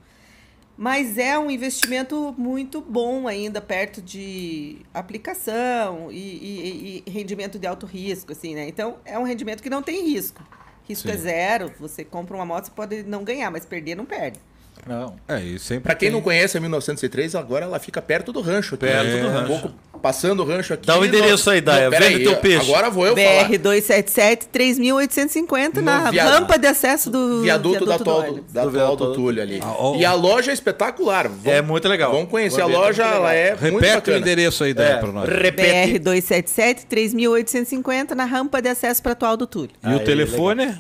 [0.77, 7.67] Mas é um investimento muito bom ainda, perto de aplicação e, e- e rendimento de
[7.67, 8.69] alto risco, assim, né?
[8.69, 10.43] Então, é um rendimento que não tem risco.
[10.87, 11.15] Risco Sim.
[11.15, 11.73] é zero.
[11.81, 14.39] Você compra uma moto, você pode não ganhar, mas perder não perde.
[14.87, 15.17] Não.
[15.29, 18.41] É, e sempre Pra quem tem- não conhece a 1903, agora ela fica perto do
[18.41, 18.75] rancho.
[18.77, 18.87] aqui.
[18.87, 19.47] Perto É, do um rancho.
[19.49, 20.87] pouco passando o rancho aqui.
[20.87, 21.91] Dá o endereço aí, Daia.
[21.91, 22.71] pera Vende teu peixe.
[22.71, 23.49] Agora vou eu falar.
[23.49, 28.63] BR-277, 3.850 na No via- rampa de acesso do Viaduto, da do atual, do, da
[28.63, 29.59] Do atual viaduto do Túlio ali.
[29.63, 29.97] Ah, ó.
[29.97, 31.29] E a loja é espetacular.
[31.29, 32.13] Vão- É muito legal.
[32.13, 35.11] Vamos conhecer a ver, loja, muito ela é muito Repete o endereço aí, Daí, pra
[35.11, 35.29] nós.
[35.29, 35.99] Repete.
[35.99, 39.71] BR-277, 3.850 na rampa de acesso para atual do Túlio.
[39.83, 40.79] E o Aí, telefone?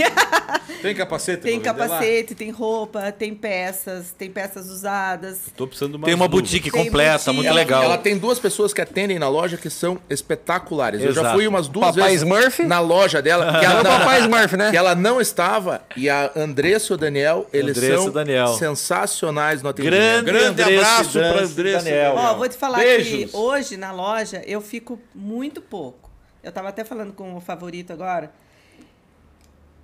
[0.82, 1.42] Tem capacete?
[1.42, 5.38] tem capacete, tem roupa, tem peças, tem peças usadas.
[5.56, 6.40] Tô precisando de Tem uma luvas.
[6.40, 7.34] boutique Tem completa, boutique.
[7.34, 7.82] muito Ela, legal.
[7.82, 11.02] ela tem duas pessoas que atendem na loja que são espetaculares.
[11.02, 11.34] Eu já Exato.
[11.36, 12.62] fui umas duas Papai vezes Smurf?
[12.64, 13.58] na loja dela.
[13.58, 14.70] Que ela, o Papai Smurf, né?
[14.70, 15.82] que ela não estava.
[15.96, 18.46] E a Andressa e o Daniel, eles Andressa e são Daniel.
[18.48, 20.24] sensacionais no atendimento.
[20.24, 21.84] Grande, Grande Andressa, abraço pra Dance, Andressa.
[21.84, 22.14] Daniel.
[22.16, 23.30] Ó, vou te falar Beijos.
[23.30, 26.08] que hoje na loja eu fico muito pouco.
[26.42, 28.30] Eu tava até falando com o favorito agora.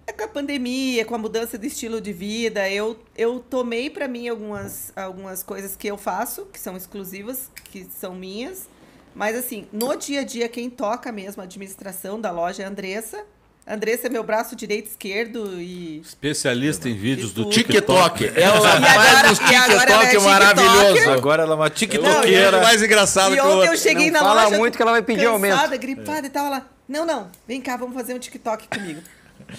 [0.06, 4.06] É com a pandemia, com a mudança de estilo de vida, eu, eu tomei pra
[4.06, 8.68] mim algumas, algumas coisas que eu faço, que são exclusivas, que são minhas.
[9.14, 12.68] Mas assim, no dia a dia, quem toca mesmo a administração da loja é a
[12.68, 13.24] Andressa.
[13.66, 17.48] A Andressa é meu braço direito, esquerdo e Especialista em vídeos do.
[17.48, 18.24] TikTok.
[18.24, 18.38] TikTok.
[18.38, 21.10] Ela faz uns é TikTok maravilhoso.
[21.12, 22.60] Agora ela é uma É tiktokeira.
[22.60, 24.58] mais engraçado E que ontem eu cheguei Não na fala loja.
[24.58, 25.78] muito que ela vai pedir cansada, aumento.
[25.80, 26.44] gripada e tal.
[26.46, 29.00] Ela, não, não, vem cá, vamos fazer um TikTok comigo.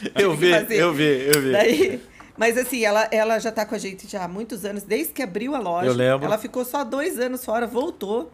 [0.15, 1.51] Eu vi, eu vi, eu vi.
[1.51, 2.01] Daí,
[2.37, 5.23] mas assim, ela, ela já tá com a gente já há muitos anos, desde que
[5.23, 5.87] abriu a loja.
[5.87, 6.25] Eu lembro.
[6.25, 8.29] Ela ficou só dois anos fora, voltou.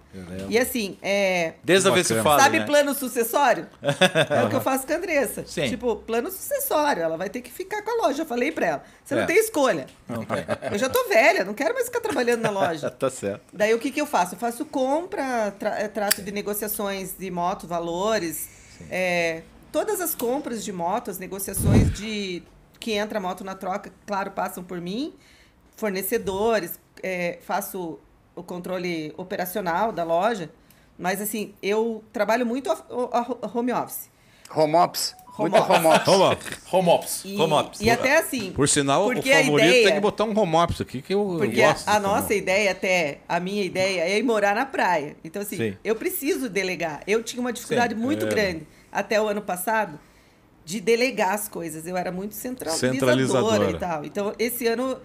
[0.49, 1.53] E assim, é.
[1.64, 2.41] Desde a vez que fala.
[2.41, 2.66] Sabe né?
[2.66, 3.68] plano sucessório?
[3.80, 5.43] é o que eu faço com a Andressa.
[5.45, 5.70] Sim.
[5.70, 7.03] Tipo, plano sucessório.
[7.03, 8.24] Ela vai ter que ficar com a loja.
[8.24, 8.84] Eu falei pra ela.
[9.05, 9.18] Você É.
[9.20, 9.86] não tem escolha.
[10.72, 12.89] Eu já tô velha, não quero mais ficar trabalhando na loja.
[12.97, 13.41] Tá certo.
[13.53, 14.34] Daí o que, que eu faço?
[14.36, 18.49] Eu faço compra, tra- eh, trato de negociações de moto, valores,
[18.89, 19.41] é,
[19.72, 22.43] todas as compras de moto, as negociações de
[22.80, 25.13] que entra a moto na troca, claro, passam por mim,
[25.76, 27.99] fornecedores, é, faço
[28.36, 30.49] o controle operacional da loja,
[30.97, 34.09] mas assim, eu trabalho muito a, a- a home office.
[34.55, 35.15] Home ops.
[35.38, 35.69] Home office.
[35.76, 36.07] home ops.
[36.07, 36.74] Home office.
[36.74, 37.22] Home Ops.
[37.26, 37.82] E, Home office.
[37.82, 38.51] e até assim.
[38.51, 41.13] Por sinal, porque o a favorito ideia- tem que botar um home office aqui que
[41.13, 41.88] eu, eu Porque gosto.
[41.88, 45.15] a de nossa ideia, até a minha ideia, é ir morar na praia.
[45.24, 45.78] Então, assim, Sim.
[45.84, 47.01] eu preciso delegar.
[47.07, 48.30] Eu tinha uma dificuldade muito é.
[48.30, 50.00] grande até o ano passado
[50.66, 51.88] de delegar as coisas.
[51.88, 53.72] Eu era muito centralizadora, Centralizadora.
[53.72, 54.06] e tal.
[54.06, 54.98] Então, esse ano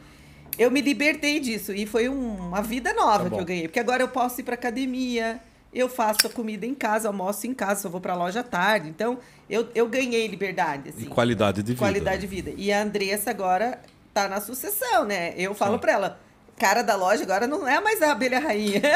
[0.59, 3.69] eu me libertei disso e foi um- uma vida nova Tá que eu ganhei.
[3.69, 5.41] Porque agora eu posso ir para academia,
[5.73, 8.43] eu faço a comida em casa, almoço em casa, eu vou para a loja à
[8.43, 8.89] tarde.
[8.89, 9.19] Então,
[9.49, 10.91] eu, eu ganhei liberdade.
[10.91, 11.79] Assim E qualidade de vida.
[11.79, 12.53] qualidade de vida.
[12.57, 13.81] E a Andressa agora
[14.15, 15.35] tá na sucessão, né?
[15.37, 16.21] Eu falo pra ela,
[16.59, 18.81] cara da loja agora não é mais a abelha rainha.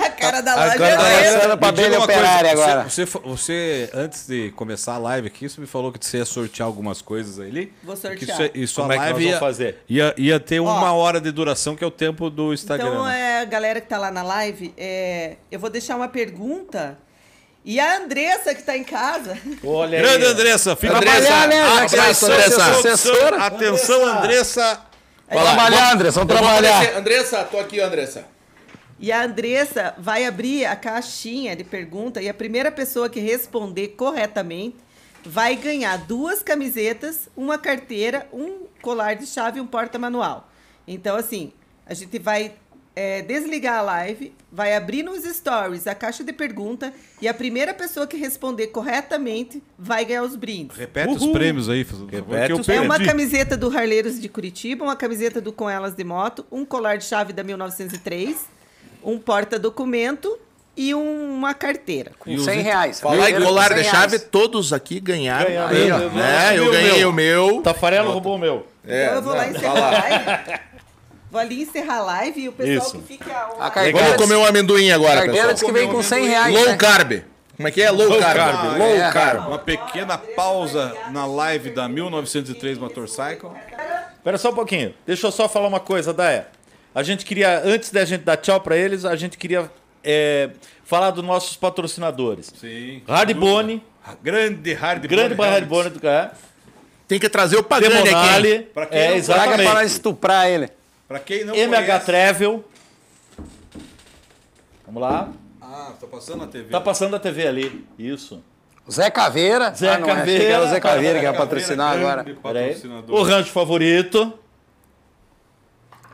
[0.26, 1.02] cara da loja Agora é tá
[1.32, 2.88] lançando pra abelha uma coisa, operária você- agora.
[2.88, 6.24] Você, fa- você, antes de começar a live aqui, você me falou que você ia
[6.24, 7.72] sortear algumas coisas ali.
[7.82, 8.18] Vou sortear.
[8.18, 9.78] Que isso, isso Como a é que nós live vamos ia, fazer?
[9.88, 10.96] Ia, ia ter uma Ó.
[10.98, 12.88] hora de duração, que é o tempo do Instagram.
[12.88, 13.20] Então, né?
[13.20, 16.98] é, a galera que tá lá na live, é, eu vou deixar uma pergunta.
[17.68, 20.30] E a Andressa, que tá em casa, Olha Grande aí.
[20.30, 21.64] Andressa, fica Andressa, Trabalhar, né?
[21.88, 23.36] Você é abraço, sua Andressa.
[23.46, 24.80] Atenção, Andressa.
[25.28, 26.10] Vamos trabalhar, André.
[26.10, 26.96] Vamos trabalhar.
[26.96, 28.24] Andressa, tô aqui, Andressa.
[28.98, 33.88] E a Andressa vai abrir a caixinha de pergunta e a primeira pessoa que responder
[33.88, 34.76] corretamente
[35.24, 40.48] vai ganhar duas camisetas, uma carteira, um colar de chave e um porta-manual.
[40.86, 41.52] Então, assim,
[41.84, 42.52] a gente vai
[42.94, 47.74] é, desligar a live, vai abrir nos stories a caixa de pergunta e a primeira
[47.74, 50.76] pessoa que responder corretamente vai ganhar os brindes.
[50.76, 51.32] Repete os Uhul.
[51.32, 51.84] prêmios aí.
[52.10, 56.04] Repete os É uma camiseta do Harleiros de Curitiba, uma camiseta do Com Elas de
[56.04, 58.55] Moto, um colar de chave da 1903,
[59.06, 60.36] um porta-documento
[60.76, 62.10] e um- uma carteira.
[62.18, 63.00] Com 100 reais.
[63.00, 65.46] Falar em colar 100 de chave, todos aqui ganharam.
[65.48, 65.68] Ganharam.
[65.76, 66.58] Aí, ó, né?
[66.58, 67.10] Eu ganhei meu.
[67.10, 67.62] o meu.
[67.62, 68.66] Tafarelo roubou o meu.
[68.86, 69.90] É, então eu vou lá não, encerrar a lá.
[69.90, 70.60] live.
[71.30, 72.98] Vou ali encerrar a live e o pessoal Isso.
[72.98, 73.32] que fica.
[73.58, 75.54] A carteira, Vamos comer um amendoim agora, carteira pessoal.
[75.54, 76.54] diz que vem com 100 reais.
[76.54, 76.76] Low né?
[76.76, 77.12] carb.
[77.56, 77.90] Como é que é?
[77.90, 78.36] Low, carb.
[78.36, 78.78] carb.
[78.78, 79.10] Low É.
[79.12, 79.48] carb.
[79.48, 83.50] Uma pequena pausa na live da 1903 Motorcycle.
[84.18, 84.94] Espera só um pouquinho.
[85.06, 86.48] Deixa eu só falar uma coisa, Daia.
[86.96, 89.70] A gente queria, antes da gente dar tchau pra eles, a gente queria
[90.02, 90.48] é,
[90.82, 92.50] falar dos nossos patrocinadores.
[92.58, 93.02] Sim.
[93.06, 93.84] Hardbone,
[94.22, 95.08] Grande Hardbone.
[95.08, 96.32] grande Hardbone do cara.
[97.06, 98.60] Tem que trazer o Pagani aqui.
[98.72, 99.86] Pra quem é, não Traga para exatamente.
[99.88, 100.70] estuprar ele.
[101.06, 102.06] Pra quem não MH conhece...
[102.06, 102.64] Travel.
[104.86, 105.28] Vamos lá.
[105.60, 106.70] Ah, tá passando na TV.
[106.70, 107.86] Tá passando a TV ali.
[107.98, 108.42] Isso.
[108.90, 109.70] Zé Caveira.
[109.74, 112.24] Zé ah, não, achei que era o Zé Caveira que ia patrocinar agora.
[113.06, 114.32] O rancho favorito.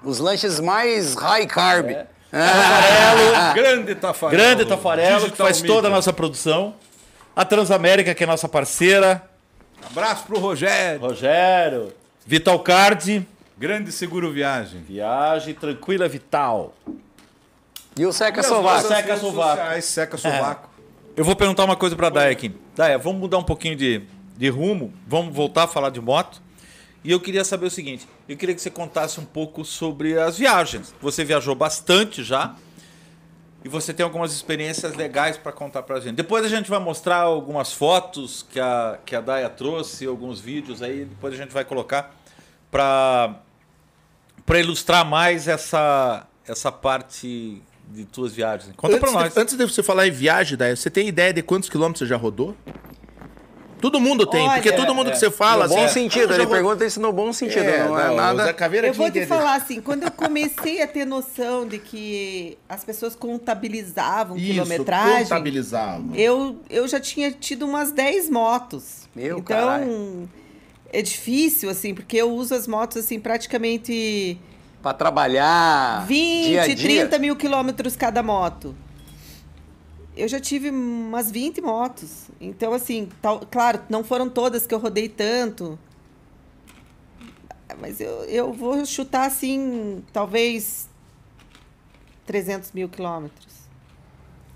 [0.04, 1.90] Os lanches mais high carb.
[1.90, 2.06] É.
[2.32, 4.38] Ah, Grande Tafarel.
[4.38, 6.74] Grande Tafarelo, que Digital faz toda a nossa produção.
[7.36, 9.22] A Transamérica, que é nossa parceira.
[9.84, 11.00] Abraço pro Rogério.
[11.00, 11.92] Rogério.
[12.26, 13.26] Vital Card.
[13.58, 14.80] Grande Seguro Viagem.
[14.80, 16.74] Viagem tranquila, vital.
[17.96, 18.88] E o Seca Sovaco.
[18.88, 19.56] Seca sovaco.
[19.58, 20.70] sociais, Seca Sovaco.
[21.14, 22.54] Eu vou perguntar uma coisa pra Daya aqui.
[22.74, 24.02] Daya, vamos mudar um pouquinho de,
[24.36, 24.92] de rumo.
[25.06, 26.40] Vamos voltar a falar de moto.
[27.04, 30.38] E eu queria saber o seguinte: eu queria que você contasse um pouco sobre as
[30.38, 30.94] viagens.
[31.00, 32.54] Você viajou bastante já.
[33.64, 36.16] E você tem algumas experiências legais para contar pra gente.
[36.16, 40.82] Depois a gente vai mostrar algumas fotos que a, que a Daya trouxe, alguns vídeos
[40.82, 41.04] aí.
[41.04, 42.12] Depois a gente vai colocar
[42.70, 43.36] para
[44.44, 48.74] para ilustrar mais essa, essa parte de tuas viagens.
[48.76, 49.36] Conta pra Antes nós.
[49.36, 52.16] antes de você falar em viagem, Daia, você tem ideia de quantos quilômetros você já
[52.16, 52.56] rodou?
[53.82, 55.10] Todo mundo tem, Olha, porque todo mundo é.
[55.10, 55.64] que você fala...
[55.66, 58.04] No bom assim, sentido, ah, ele vou- pergunta isso no bom sentido, É, não é
[58.06, 58.54] não, Zé nada.
[58.54, 62.84] Caveira Eu vou te falar assim, quando eu comecei a ter noção de que as
[62.84, 66.04] pessoas contabilizavam Isso, quilometragem, contabilizava.
[66.14, 69.08] eu, eu já tinha tido umas 10 motos.
[69.16, 70.30] Meu então, caralho.
[70.92, 74.38] é difícil, assim, porque eu uso as motos, assim, praticamente
[74.80, 76.76] Pra trabalhar 20, dia a dia.
[76.76, 78.74] 30 mil quilômetros cada moto.
[80.16, 82.26] Eu já tive umas 20 motos.
[82.40, 85.78] Então, assim, tal- claro, não foram todas que eu rodei tanto.
[87.80, 90.88] Mas eu, eu vou chutar, assim, talvez
[92.26, 93.52] 300 mil quilômetros.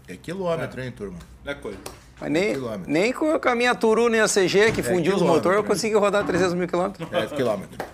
[0.07, 1.19] É quilômetro, hein, turma?
[1.45, 1.79] Não é coisa.
[2.21, 2.91] Mas nem, Quilômetro.
[2.93, 5.95] nem com a minha Turuna e a CG, que fundiu os quilômetro, motores, eu consegui
[5.97, 7.09] rodar 300 mil quilômetros.
[7.13, 7.85] É quilômetro.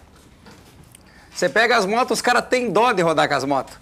[1.34, 3.76] Você pega as motos, os caras têm dó de rodar com as motos.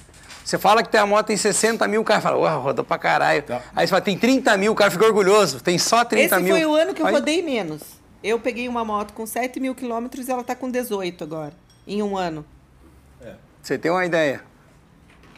[0.50, 2.98] Você fala que tem a moto em 60 mil, o cara fala, ué, rodou pra
[2.98, 3.40] caralho.
[3.40, 3.62] Tá.
[3.74, 5.60] Aí você fala, tem 30 mil, o cara fica orgulhoso.
[5.60, 6.56] Tem só 30 Esse mil.
[6.56, 7.80] foi o ano que eu Aí- rodei menos.
[8.20, 11.52] Eu peguei uma moto com 7 mil quilômetros e ela tá com 18 agora,
[11.86, 12.44] em um ano.
[13.62, 14.42] Você tem uma ideia?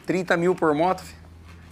[0.07, 1.15] 30 mil por moto, fi.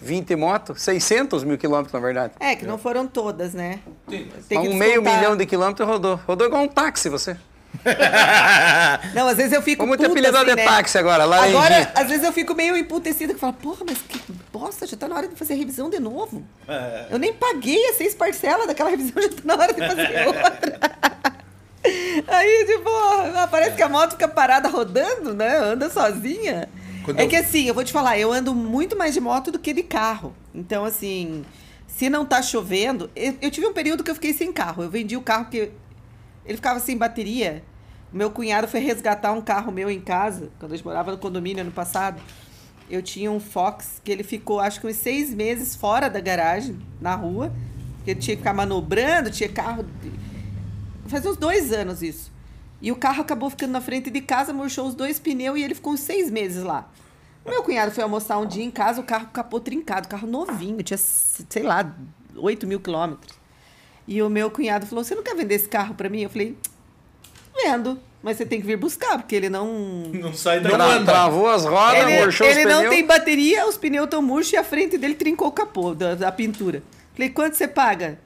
[0.02, 2.34] 20 motos, 600 mil quilômetros, na verdade.
[2.40, 3.80] É, que não foram todas, né?
[4.06, 6.20] Tem Mas um meio milhão de quilômetros rodou.
[6.26, 7.38] Rodou igual um táxi, você.
[9.14, 10.64] Não, às vezes eu fico puta, apelidado assim, de né?
[10.64, 11.88] táxi agora, lá em Agora, Gi.
[11.94, 14.20] às vezes eu fico meio emputecida, que falo, porra, mas que
[14.52, 16.42] bosta, já tá na hora de fazer a revisão de novo.
[17.10, 20.80] Eu nem paguei as seis parcelas daquela revisão, já tá na hora de fazer outra.
[22.28, 22.88] Aí, tipo,
[23.36, 25.56] ah, parece que a moto fica parada rodando, né?
[25.56, 26.68] Anda sozinha.
[27.04, 29.50] Quando é eu- que assim, eu vou te falar, eu ando muito mais de moto
[29.50, 30.34] do que de carro.
[30.54, 31.42] Então, assim,
[31.86, 33.10] se não tá chovendo.
[33.16, 34.82] Eu, eu tive um período que eu fiquei sem carro.
[34.82, 35.70] Eu vendi o carro porque
[36.50, 37.62] ele ficava sem bateria.
[38.12, 41.70] Meu cunhado foi resgatar um carro meu em casa, quando gente morava no condomínio ano
[41.70, 42.20] passado.
[42.90, 46.76] Eu tinha um Fox que ele ficou, acho que uns seis meses fora da garagem,
[47.00, 47.52] na rua.
[48.04, 49.86] Ele tinha que ficar manobrando, tinha carro.
[51.06, 52.32] Fazia uns dois anos isso.
[52.82, 55.76] E o carro acabou ficando na frente de casa, murchou os dois pneus e ele
[55.76, 56.90] ficou uns seis meses lá.
[57.46, 60.98] Meu cunhado foi almoçar um dia em casa, o carro capô trincado, carro novinho, tinha,
[60.98, 61.94] sei lá,
[62.34, 63.39] 8 mil quilômetros.
[64.10, 66.22] E o meu cunhado falou: Você não quer vender esse carro pra mim?
[66.22, 66.56] Eu falei:
[67.54, 69.66] Vendo, mas você tem que vir buscar, porque ele não.
[70.12, 72.94] Não sai Tra- travou as rodas, Ele, murchou ele os não pneus.
[72.94, 76.32] tem bateria, os pneus estão murchos e a frente dele trincou o capô da, da
[76.32, 76.82] pintura.
[77.14, 78.18] Falei, quanto você paga?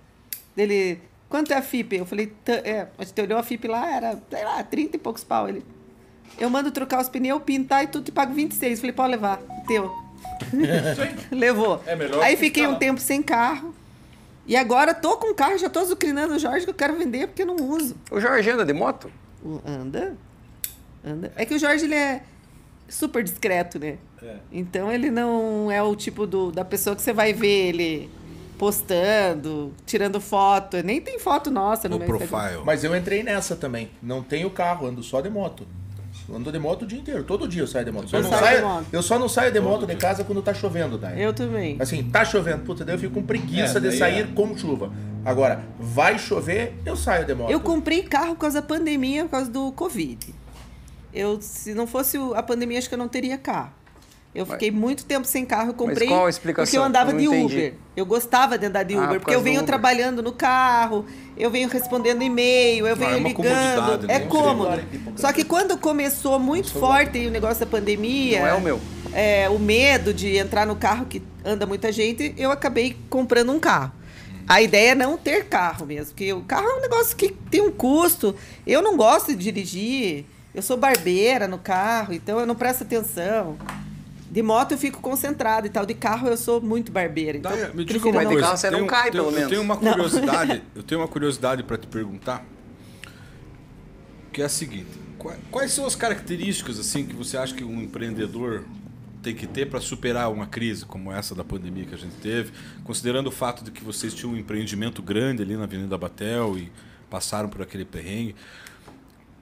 [0.56, 1.96] Ele, quanto é a FIP?
[1.96, 4.98] Eu falei, "Tã- é, mas te olhou a FIP lá, era, sei lá, 30 e
[4.98, 5.48] poucos pau.
[5.48, 5.62] Ele,
[6.38, 8.80] eu mando trocar os pneus, pintar e tudo, te pago 26.
[8.80, 9.92] Falei, pode levar, teu.
[11.30, 11.82] Levou.
[11.86, 13.74] É melhor Aí que fiquei um tempo sem carro.
[14.46, 17.42] E agora tô com carro, já tô azucrinando o Jorge que eu quero vender porque
[17.42, 17.96] eu não uso.
[18.10, 19.10] O Jorge anda de moto?
[19.42, 20.16] O- Anda.
[21.04, 21.32] Anda.
[21.36, 22.22] É que o Jorge ele é
[22.88, 23.96] super discreto, né?
[24.22, 24.36] É.
[24.52, 28.10] Então ele não é o tipo do, da pessoa que você vai ver ele
[28.58, 30.82] postando, tirando foto.
[30.82, 32.38] Nem tem foto nossa no No meu Instagram.
[32.38, 32.64] profile.
[32.64, 33.90] Mas eu entrei nessa também.
[34.02, 35.66] Não tenho carro, ando só de moto.
[36.28, 37.22] Eu ando de moto o dia inteiro.
[37.24, 38.08] Todo dia eu saio de moto.
[38.08, 38.86] Só Eu não saio de moto.
[38.92, 41.20] eu só não saio de moto de casa quando tá chovendo, daí.
[41.20, 41.76] Eu também.
[41.80, 44.26] Assim, tá chovendo, puta, daí eu fico com preguiça É, de sair é.
[44.34, 44.90] com chuva.
[45.24, 47.50] Agora, vai chover, eu saio de moto.
[47.50, 50.34] Eu comprei carro por causa da pandemia, por causa do Covid.
[51.12, 53.70] eu, se não fosse a pandemia, acho que eu não teria carro.
[54.34, 56.64] Eu fiquei muito tempo sem carro, eu comprei qual a explicação?
[56.66, 57.54] porque eu andava Eu de entendi.
[57.54, 57.74] Uber.
[57.96, 59.66] Eu gostava de andar de Ah, Uber, por porque eu venho Uber.
[59.66, 61.04] trabalhando no carro,
[61.36, 63.46] eu venho respondendo e-mail, eu venho é uma ligando.
[63.46, 64.14] comodidade, né?
[64.16, 64.82] É cômodo.
[65.16, 68.80] Só que quando começou muito forte o negócio da pandemia, Não é o meu.
[69.12, 73.60] é, o medo de entrar no carro que anda muita gente, eu acabei comprando um
[73.60, 73.92] carro.
[74.48, 77.60] A ideia é não ter carro mesmo, porque o carro é um negócio que tem
[77.62, 78.34] um custo.
[78.66, 83.56] Eu não gosto de dirigir, eu sou barbeira no carro, então eu não presto atenção.
[84.34, 87.38] De moto eu fico concentrada e tal, de carro eu sou muito barbeira.
[87.38, 88.40] Então Daí, me diga uma Mas de coisa.
[88.48, 89.48] carro você não tenho- cai, tenho- pelo Eu menos.
[89.48, 89.92] tenho uma Não.
[89.92, 92.44] curiosidade, eu tenho uma curiosidade para te perguntar,
[94.32, 97.80] que é a seguinte: qua- quais são as características assim que você acha que um
[97.80, 98.64] empreendedor
[99.22, 102.52] tem que ter para superar uma crise como essa da pandemia que a gente teve,
[102.82, 106.72] considerando o fato de que vocês tinham um empreendimento grande ali na Avenida Batel e
[107.08, 108.34] passaram por aquele perrengue.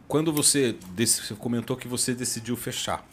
[0.06, 3.04] Quando você, você comentou que você decidiu fechar,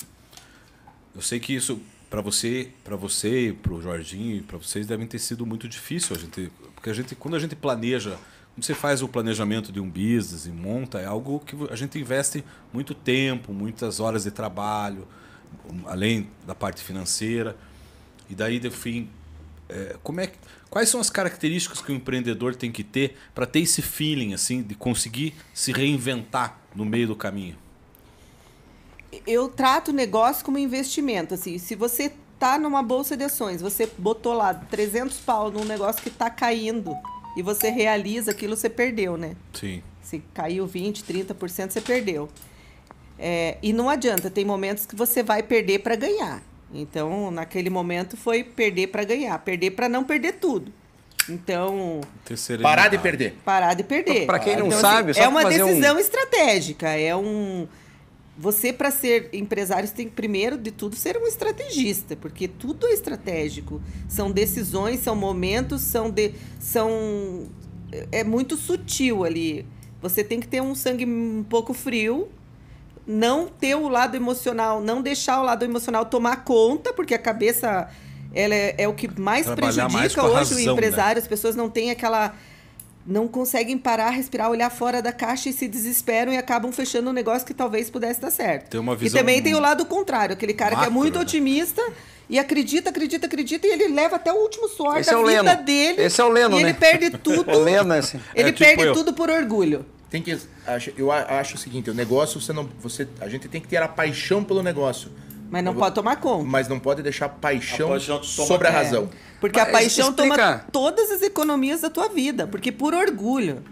[1.15, 5.19] eu sei que isso para você, para você, para o Jorginho, para vocês devem ter
[5.19, 8.17] sido muito difícil a gente, porque a gente quando a gente planeja,
[8.55, 11.99] quando você faz o planejamento de um business e monta, é algo que a gente
[11.99, 12.43] investe
[12.73, 15.07] muito tempo, muitas horas de trabalho,
[15.85, 17.55] além da parte financeira.
[18.29, 19.09] E daí, no fim,
[19.67, 20.31] é, como é
[20.69, 24.61] quais são as características que o empreendedor tem que ter para ter esse feeling assim
[24.61, 27.55] de conseguir se reinventar no meio do caminho?
[29.25, 31.33] Eu trato o negócio como investimento.
[31.33, 36.01] Assim, se você tá numa bolsa de ações, você botou lá 300 pau num negócio
[36.01, 36.95] que tá caindo
[37.35, 39.35] e você realiza aquilo, você perdeu, né?
[39.53, 39.81] Sim.
[40.01, 42.29] Se caiu 20, 30%, você perdeu.
[43.17, 46.41] É, e não adianta, tem momentos que você vai perder para ganhar.
[46.73, 50.71] Então, naquele momento foi perder para ganhar, perder para não perder tudo.
[51.27, 52.01] Então.
[52.61, 53.35] Parar de perder.
[53.45, 54.25] parar de perder.
[54.25, 56.89] Pra quem não Então, sabe, só é uma fazer um- decisão estratégica.
[56.89, 57.67] É um.
[58.39, 62.87] Você, para ser empresário, você tem que, primeiro de tudo, ser um estrategista, porque tudo
[62.87, 63.81] é estratégico.
[64.07, 66.09] São decisões, são momentos, são.
[66.09, 67.49] De, são
[68.11, 69.65] é muito sutil ali.
[70.01, 72.29] Você tem que ter um sangue um pouco frio,
[73.05, 77.89] não ter o lado emocional, não deixar o lado emocional tomar conta, porque a cabeça
[78.33, 80.71] ela é, é o que mais Trabalhar prejudica mais hoje razão, o né?
[80.71, 81.21] empresário.
[81.21, 82.33] As pessoas não têm aquela.
[83.09, 87.13] Não conseguem parar, respirar, olhar fora da caixa e se desesperam e acabam fechando um
[87.13, 88.69] negócio que talvez pudesse dar certo.
[88.69, 91.15] Tem uma e visão também tem o lado contrário, aquele cara que é macro, muito
[91.15, 91.21] né?
[91.21, 91.81] otimista
[92.29, 95.25] e acredita, acredita, acredita, e ele leva até o último suor Esse da é o
[95.25, 95.63] vida Leno.
[95.63, 96.01] dele.
[96.03, 96.77] Esse é o Leno, e ele né?
[96.79, 97.49] perde tudo.
[97.51, 98.19] O Leno é assim.
[98.35, 98.93] Ele É tipo perde eu.
[98.93, 99.83] tudo por orgulho.
[100.11, 100.37] Tem que,
[100.95, 103.77] eu a- acho o seguinte, o negócio você não, você, a gente tem que ter
[103.77, 105.09] a paixão pelo negócio,
[105.49, 106.43] Mas não vou- pode tomar conta.
[106.45, 109.09] mas não pode deixar a paixão, A paixão sobre a razão.
[109.39, 112.45] Porque a Mas paixão toma todas as economias da tua vida.
[112.45, 113.63] Porque por orgulho.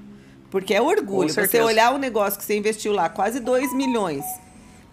[0.50, 1.30] Porque é orgulho.
[1.30, 4.24] Você olhar o negócio que você investiu lá, quase 2 milhões.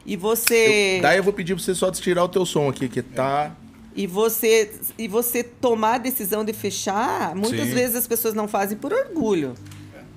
[0.04, 0.96] E você.
[0.98, 3.52] Eu, daí eu vou pedir pra você só tirar o teu som aqui, que tá.
[3.96, 7.74] E você, e você tomar a decisão de fechar, muitas Sim.
[7.74, 9.54] vezes as pessoas não fazem por orgulho.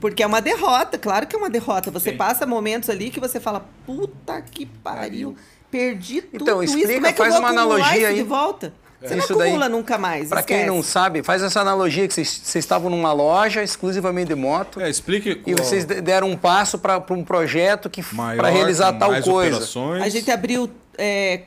[0.01, 1.89] Porque é uma derrota, claro que é uma derrota.
[1.91, 5.35] Você passa momentos ali que você fala, puta que pariu,
[5.71, 6.77] perdi tudo Então, isso.
[6.77, 8.15] explica, Como é que eu faz vou uma analogia isso aí.
[8.15, 8.73] de volta?
[8.99, 10.27] Você Isso não daí, acumula nunca mais.
[10.27, 14.35] Pra quem não sabe, faz essa analogia que vocês, vocês estavam numa loja exclusivamente de
[14.35, 18.93] moto É, explique e vocês de- deram um passo para um projeto que para realizar
[18.93, 19.31] tal coisa.
[19.57, 20.01] operações.
[20.03, 21.41] A gente abriu é,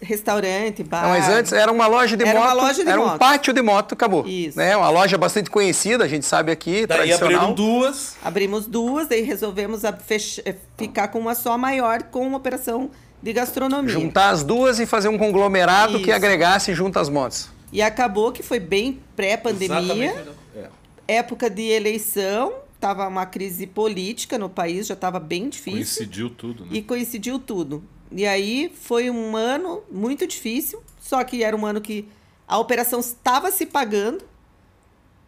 [0.00, 1.02] restaurante, bar.
[1.02, 2.46] Não, mas antes era uma loja de Era moto.
[2.52, 3.18] uma loja de era um moto.
[3.18, 4.24] pátio de moto, acabou.
[4.26, 4.56] Isso.
[4.56, 4.76] Né?
[4.76, 7.34] Uma loja bastante conhecida, a gente sabe aqui, Daí tradicional.
[7.38, 8.14] abriram duas.
[8.22, 12.90] Abrimos duas, daí resolvemos a fech- eh, ficar com uma só maior com uma operação
[13.24, 13.90] de gastronomia.
[13.90, 16.12] Juntar as duas e fazer um conglomerado que Isso.
[16.12, 17.48] agregasse junto as motos.
[17.72, 20.26] E acabou que foi bem pré-pandemia.
[20.54, 20.68] É.
[21.08, 25.78] época de eleição, tava uma crise política no país, já estava bem difícil.
[25.78, 26.70] Coincidiu tudo, né?
[26.72, 27.82] E coincidiu tudo.
[28.12, 32.06] E aí foi um ano muito difícil, só que era um ano que
[32.46, 34.22] a operação estava se pagando,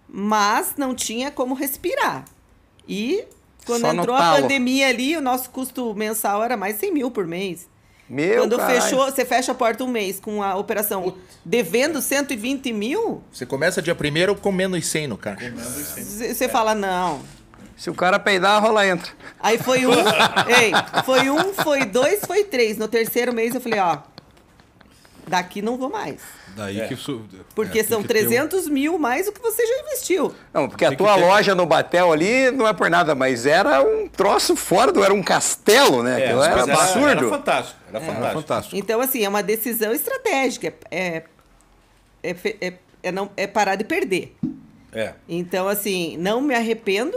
[0.07, 2.27] mas não tinha como respirar.
[2.87, 3.25] E
[3.65, 7.27] quando Só entrou a pandemia ali, o nosso custo mensal era mais 100 mil por
[7.27, 7.67] mês.
[8.09, 8.83] Meu quando caralho.
[8.83, 13.83] fechou, você fecha a porta um mês com a operação devendo 120 mil, Você começa
[13.83, 15.53] dia primeiro com menos 100 no caixa.
[15.53, 17.21] você fala, não.
[17.77, 19.13] Se o cara peidar, a rola entra.
[19.39, 19.91] Aí foi um,
[20.49, 20.73] ei,
[21.05, 22.79] foi um, foi dois, foi três.
[22.79, 23.99] No terceiro mês eu falei, ó,
[25.27, 26.21] daqui não vou mais.
[26.57, 27.23] Daí que isso.
[27.55, 30.35] Porque é, são que ter um- 300 mil mais do que você já investiu.
[30.55, 33.15] Não, porque a Tem que tua ter- loja no Batel ali não é por nada,
[33.15, 35.05] mas era um troço fora do.
[35.05, 36.13] Era um castelo, né?
[36.35, 37.29] Mas era Era, absurdo.
[37.29, 37.79] fantástico.
[37.89, 38.41] Era Era fantástico.
[38.41, 38.77] fantástico.
[38.77, 40.73] Então, assim, é uma decisão estratégica.
[40.91, 41.25] É,
[42.23, 44.35] é, fe- é, é não, é parar de perder.
[44.93, 47.17] É, Então, assim, não me arrependo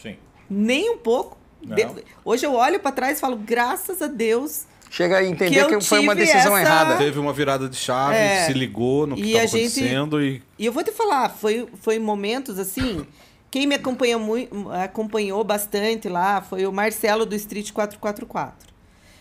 [0.00, 0.16] sim.
[0.48, 1.86] nem um pouco, De-
[2.24, 4.64] Hoje eu olho para trás e falo, graças a Deus.
[4.94, 6.96] Chega a Que entender eu que, foi uma decisão essa- errada.
[6.98, 8.44] Teve uma virada de chave, É.
[8.44, 11.66] se ligou no que E estava gente- acontecendo e E eu vou te falar, foi,
[11.80, 13.06] foi momentos assim.
[13.50, 18.70] Quem me acompanhou, muito, acompanhou bastante lá foi o Marcelo do Street 444.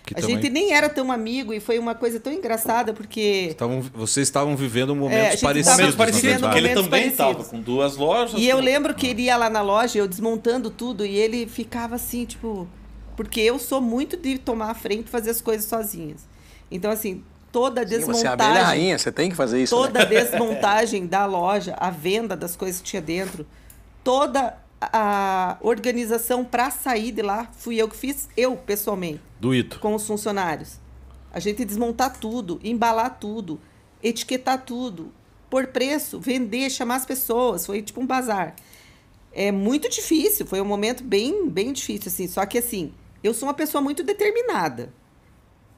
[0.03, 3.47] que a também gente nem era tão amigo e foi uma coisa tão engraçada porque.
[3.51, 5.77] estavam, vocês estavam vivendo É, momentos gente parecidos.
[5.77, 8.37] Momentos parecidos, porque ele também estava com duas lojas.
[8.41, 11.45] E eu com- lembro que ele ia lá na loja, eu desmontando tudo, e ele
[11.47, 12.67] ficava assim, tipo.
[13.21, 16.21] Porque eu sou muito de tomar a frente e fazer as coisas sozinhas.
[16.71, 18.63] Então, assim, toda a Sim, Você é a abelha desmontagem.
[18.63, 19.75] rainha, você tem que fazer isso.
[19.75, 19.81] né?
[19.85, 23.45] toda a desmontagem da loja, a venda das coisas que tinha dentro,
[24.03, 29.77] toda a organização para sair de lá, fui eu que fiz, eu pessoalmente, Doído.
[29.79, 30.79] com os funcionários.
[31.31, 33.59] A gente desmontar tudo, embalar tudo,
[34.01, 35.11] etiquetar tudo,
[35.47, 38.55] por preço, vender, chamar as pessoas, foi tipo um bazar.
[39.31, 42.91] É muito difícil, foi um momento bem, bem difícil assim, só que assim,
[43.23, 44.93] eu sou uma pessoa muito determinada.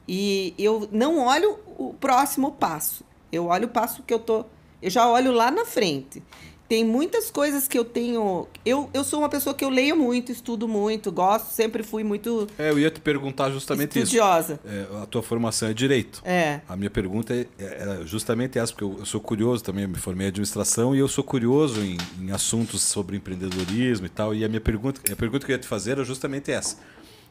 [0.06, 3.04] E eu não olho o próximo passo.
[3.32, 4.44] Eu olho o passo que eu tô.
[4.82, 6.22] Eu já olho lá na frente.
[6.68, 8.48] Tem muitas coisas que eu tenho.
[8.64, 12.46] Eu, eu sou uma pessoa que eu leio muito, estudo muito, gosto, sempre fui muito
[12.58, 14.04] É, eu ia te perguntar justamente isso.
[14.16, 14.58] estudiosa.
[14.64, 16.22] É, a tua formação é direito.
[16.24, 16.60] É.
[16.66, 19.98] A minha pergunta é, é justamente essa, porque eu, eu sou curioso também, eu me
[19.98, 24.34] formei em administração e eu sou curioso em, em assuntos sobre empreendedorismo e tal.
[24.34, 26.78] E a minha pergunta, a pergunta que eu ia te fazer era justamente essa.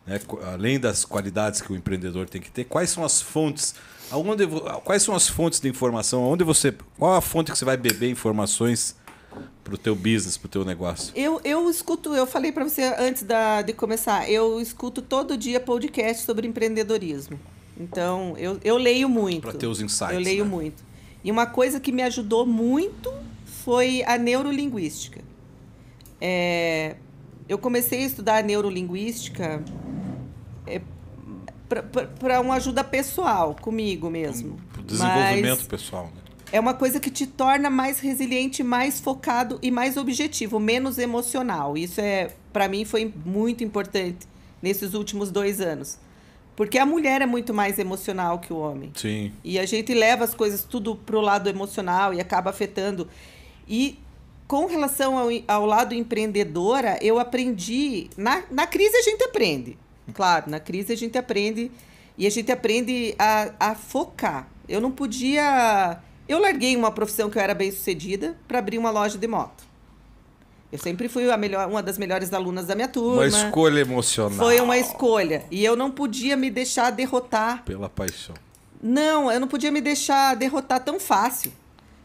[0.06, 0.20] Né?
[0.52, 3.76] Além das qualidades que o empreendedor tem que ter, quais são as fontes?
[4.12, 4.46] Aonde,
[4.84, 6.24] quais são as fontes de informação?
[6.24, 8.96] Onde você, qual a fonte que você vai beber informações
[9.64, 11.12] para o teu business, para o teu negócio?
[11.16, 15.60] Eu, eu escuto, eu falei para você antes da, de começar, eu escuto todo dia
[15.60, 17.40] podcast sobre empreendedorismo.
[17.80, 19.42] Então, eu, eu leio muito.
[19.42, 20.14] Para ter os insights.
[20.14, 20.52] Eu leio né?
[20.52, 20.84] muito.
[21.24, 23.12] E uma coisa que me ajudou muito
[23.46, 25.22] foi a neurolinguística.
[26.20, 26.98] É,
[27.54, 29.64] eu comecei a estudar neurolinguística
[32.20, 34.60] para uma ajuda pessoal, comigo mesmo.
[34.72, 36.12] Para o desenvolvimento Mas pessoal.
[36.16, 36.24] Né?
[36.54, 41.76] é uma coisa que te torna mais resiliente, mais focado e mais objetivo, menos emocional.
[41.76, 44.28] Isso é, para mim, foi muito importante
[44.62, 45.98] nesses últimos dois anos.
[46.56, 48.92] Porque a mulher é muito mais emocional que o homem.
[48.94, 49.32] Sim.
[49.44, 53.08] E a gente leva as coisas tudo pro lado emocional e acaba afetando.
[53.68, 53.98] E
[54.54, 58.08] com relação ao, ao lado empreendedora, eu aprendi.
[58.16, 59.76] Na, na crise a gente aprende.
[60.14, 61.72] Claro, na crise a gente aprende.
[62.16, 64.48] E a gente aprende a, a focar.
[64.70, 65.98] Eu não podia.
[66.30, 69.64] Eu larguei uma profissão que eu era bem sucedida para abrir uma loja de moto.
[70.72, 73.24] Eu sempre fui a melhor, uma das melhores alunas da minha turma.
[73.24, 74.38] Uma escolha emocional.
[74.38, 75.46] Foi uma escolha.
[75.50, 78.36] E eu não podia me deixar derrotar Pela paixão.
[78.80, 81.52] não, eu não podia me deixar derrotar tão fácil.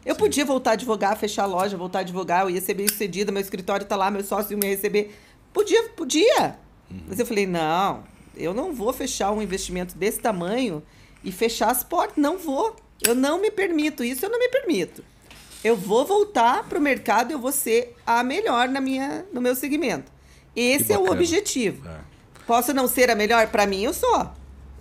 [0.05, 2.87] Eu podia voltar a advogar, fechar a loja, voltar a advogar, eu ia ser bem
[2.87, 5.15] sucedida, meu escritório tá lá, meu sócio ia me receber.
[5.53, 6.57] Podia, podia.
[7.07, 8.03] Mas eu falei, não,
[8.35, 10.81] eu não vou fechar um investimento desse tamanho
[11.23, 12.17] e fechar as portas.
[12.17, 12.75] Não vou.
[13.05, 15.03] Eu não me permito isso, eu não me permito.
[15.63, 19.55] Eu vou voltar para o mercado, eu vou ser a melhor na minha, no meu
[19.55, 20.11] segmento.
[20.55, 21.87] Esse é o objetivo.
[21.87, 21.97] É.
[22.47, 23.47] Posso não ser a melhor?
[23.47, 24.29] Para mim, eu sou.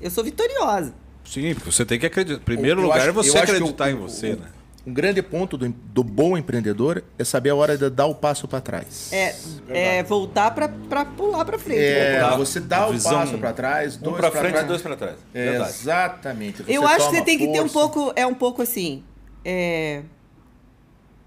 [0.01, 0.95] Eu sou vitoriosa.
[1.25, 2.41] Sim, porque você tem que acreditar.
[2.41, 4.49] Em primeiro Eu lugar acho- é você eu acreditar o- em você, o- né?
[4.89, 8.49] Um grande ponto do, do bom empreendedor é saber a hora de dar o passo
[8.49, 9.13] para trás.
[9.13, 9.37] É,
[9.69, 10.67] é voltar para
[11.05, 11.79] pular para frente.
[11.83, 14.65] É, Dá- você dá o visão- passo para trás, Um dois pra pra frente trás.
[14.65, 15.17] e dois pra trás.
[15.35, 16.65] É, exatamente.
[16.67, 17.91] Eu acho que você tem que ter um força.
[17.93, 19.03] pouco, é um pouco assim,
[19.45, 20.05] é,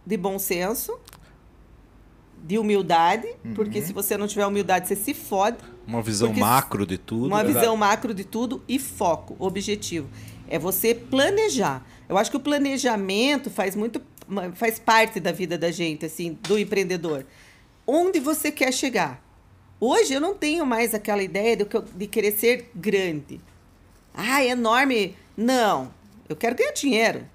[0.03, 0.97] de bom senso,
[2.43, 5.57] de humildade, porque se você não tiver humildade, você se fode.
[5.85, 7.27] Uma visão macro de tudo.
[7.27, 7.53] uma né?
[7.53, 10.09] visão macro de tudo e foco, objetivo.
[10.49, 11.85] É você planejar.
[12.11, 14.01] Eu acho que o planejamento faz muito
[14.55, 17.25] faz parte da vida da gente, assim, do empreendedor.
[17.87, 19.23] Onde você quer chegar?
[19.79, 23.39] Hoje eu não tenho mais aquela ideia de, de querer ser grande.
[24.13, 25.15] Ah, é enorme.
[25.37, 25.89] Não.
[26.27, 27.25] Eu quero ganhar dinheiro.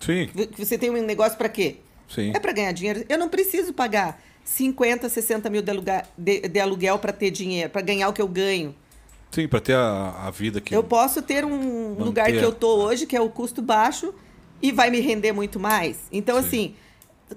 [0.00, 1.76] Sim, Você tem um negócio para quê?
[2.08, 2.30] sim.
[2.34, 3.04] É para ganhar dinheiro.
[3.08, 5.72] Eu não preciso pagar 50, 60 mil de
[6.16, 8.72] de- de aluguel para ter dinheiro, para ganhar o que eu ganho.
[9.32, 10.74] Sim, para ter a, a vida que.
[10.74, 12.04] Eu posso ter um Manter.
[12.04, 14.14] lugar que eu tô hoje, que é o custo baixo,
[14.60, 15.98] e vai me render muito mais.
[16.12, 16.46] Então, Sim.
[16.46, 16.74] assim,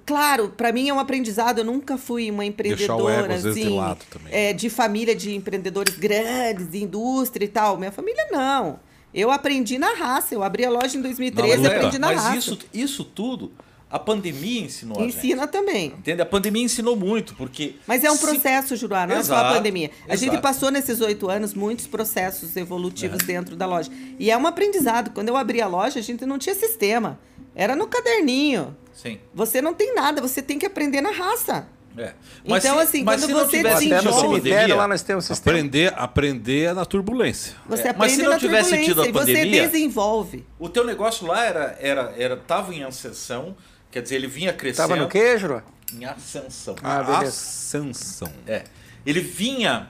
[0.04, 1.58] claro, para mim é um aprendizado.
[1.60, 4.28] Eu nunca fui uma empreendedora ego, vezes, de assim, lado também.
[4.32, 7.78] é, de família de empreendedores grandes, de indústria e tal.
[7.78, 8.78] Minha família não.
[9.14, 10.34] Eu aprendi na raça.
[10.34, 11.68] Eu abri a loja em 2013 luta.
[11.68, 12.36] e aprendi na Mas raça.
[12.36, 13.50] isso, isso tudo,
[13.90, 15.16] a pandemia ensinou a gente.
[15.16, 15.86] Ensina também.
[15.98, 16.20] Entende?
[16.20, 17.76] A pandemia ensinou muito, porque...
[17.86, 19.90] Mas é um se- processo, Juruá, não é só a Exato, pandemia.
[20.08, 20.42] A gente exato.
[20.42, 23.24] passou nesses oito anos muitos processos evolutivos É.
[23.24, 23.90] dentro da loja.
[24.18, 25.10] E é um aprendizado.
[25.12, 27.18] Quando eu abri a loja, a gente não tinha sistema.
[27.54, 28.76] Era no caderninho.
[28.92, 29.18] Sim.
[29.32, 31.68] Você não tem nada, você tem que aprender na raça.
[31.98, 32.12] É.
[32.44, 35.24] Então, assim, quando se não você tivesse desenvolve- Até no cemitério pandemia- lá nós temos
[35.24, 35.56] um sistema.
[35.56, 37.54] Aprender, aprender é na turbulência.
[37.66, 40.44] Você É, mas se aprende não na tivesse turbulência tido a e você pandemia- desenvolve.
[40.58, 43.56] O teu negócio lá era, era, era, tava em ascensão,
[43.90, 44.88] quer dizer, ele vinha crescendo.
[44.88, 45.62] Tava no quê, Juro?
[45.92, 46.74] Em ascensão.
[46.82, 47.28] Ah, beleza.
[47.28, 48.32] ascensão.
[48.46, 48.64] É.
[49.04, 49.88] Ele vinha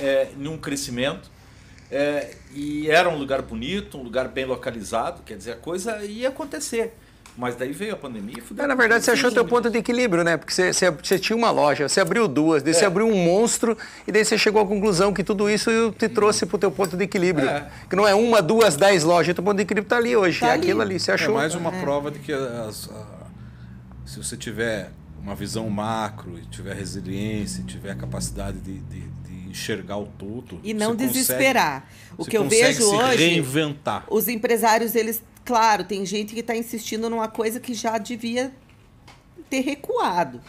[0.00, 1.30] é, num crescimento
[1.90, 6.28] é, e era um lugar bonito, um lugar bem localizado, quer dizer, a coisa ia
[6.28, 6.94] acontecer.
[7.36, 8.64] Mas daí veio a pandemia e fudeu.
[8.64, 10.36] É, na verdade, você achou teu ponto de equilíbrio, né?
[10.36, 12.74] Porque você, você- você tinha uma loja, você abriu duas, daí É.
[12.76, 13.76] você abriu um monstro,
[14.06, 17.02] e daí você chegou à conclusão que tudo isso te trouxe pro teu ponto de
[17.02, 17.48] equilíbrio.
[17.48, 17.68] É.
[17.90, 20.38] Que não é uma, duas, dez lojas, o teu ponto de equilíbrio tá ali hoje.
[20.40, 20.62] Tá é ali.
[20.62, 21.34] aquilo ali, você É achou.
[21.34, 22.88] mais uma prova de que as-
[24.04, 24.90] se você tiver
[25.22, 30.06] uma visão macro, e tiver resiliência, e tiver a capacidade de, de- de enxergar o
[30.06, 30.60] todo.
[30.62, 31.88] E não você consegue- desesperar.
[32.18, 34.04] o que eu vejo se hoje, reinventar.
[34.10, 38.52] os empresários, eles, claro, tem gente que está insistindo numa coisa que já devia
[39.48, 40.40] ter recuado.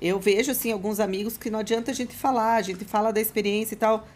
[0.00, 3.20] Eu vejo, assim, alguns amigos que não adianta a gente falar, a gente fala da
[3.20, 4.06] experiência e tal.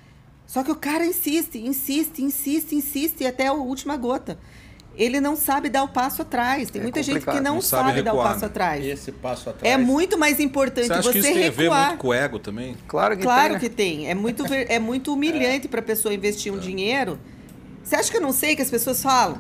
[0.46, 4.38] Só que o cara insiste, insiste, insiste, insiste até a última gota.
[4.94, 6.70] Ele não sabe dar o passo atrás.
[6.70, 8.46] Tem É muita gente que complicado, não, não sabe sabe, dar o recuar, passo né?
[8.46, 8.84] atrás.
[8.84, 9.74] Esse passo atrás.
[9.74, 11.86] É muito mais importante Você acha você que isso tem a ver recuar.
[11.88, 12.76] muito com o ego também?
[12.86, 13.58] Claro que Claro tem, né?
[13.60, 14.10] que tem.
[14.10, 17.18] É muito, é muito humilhante para a pessoa investir um dinheiro.
[17.82, 19.38] Você acha que eu não sei que as pessoas falam?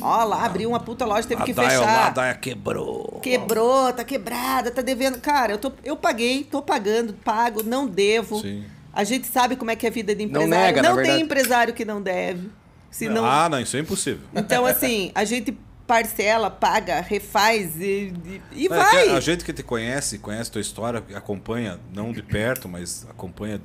[0.00, 2.12] Ó, lá abriu uma puta loja, teve a que Daia, lá, a fechar.
[2.12, 3.18] Daia quebrou.
[3.22, 5.18] Quebrou, tá quebrada, tá devendo.
[5.20, 8.40] Cara, eu, tô, eu paguei, tô pagando, pago, não devo.
[8.40, 8.64] Sim.
[8.92, 10.64] A gente sabe como é que é a vida de Não empresário.
[10.66, 11.22] nega, na não tem verdade.
[11.24, 12.48] empresário que não deve.
[12.90, 14.26] Se não, Ah, não, isso é impossível.
[14.34, 15.56] Então, assim, a gente
[15.86, 19.04] parcela, paga, refaz e, e, e É, vai.
[19.04, 23.60] que A gente que te conhece, conhece tua história, acompanha, não de perto, mas acompanha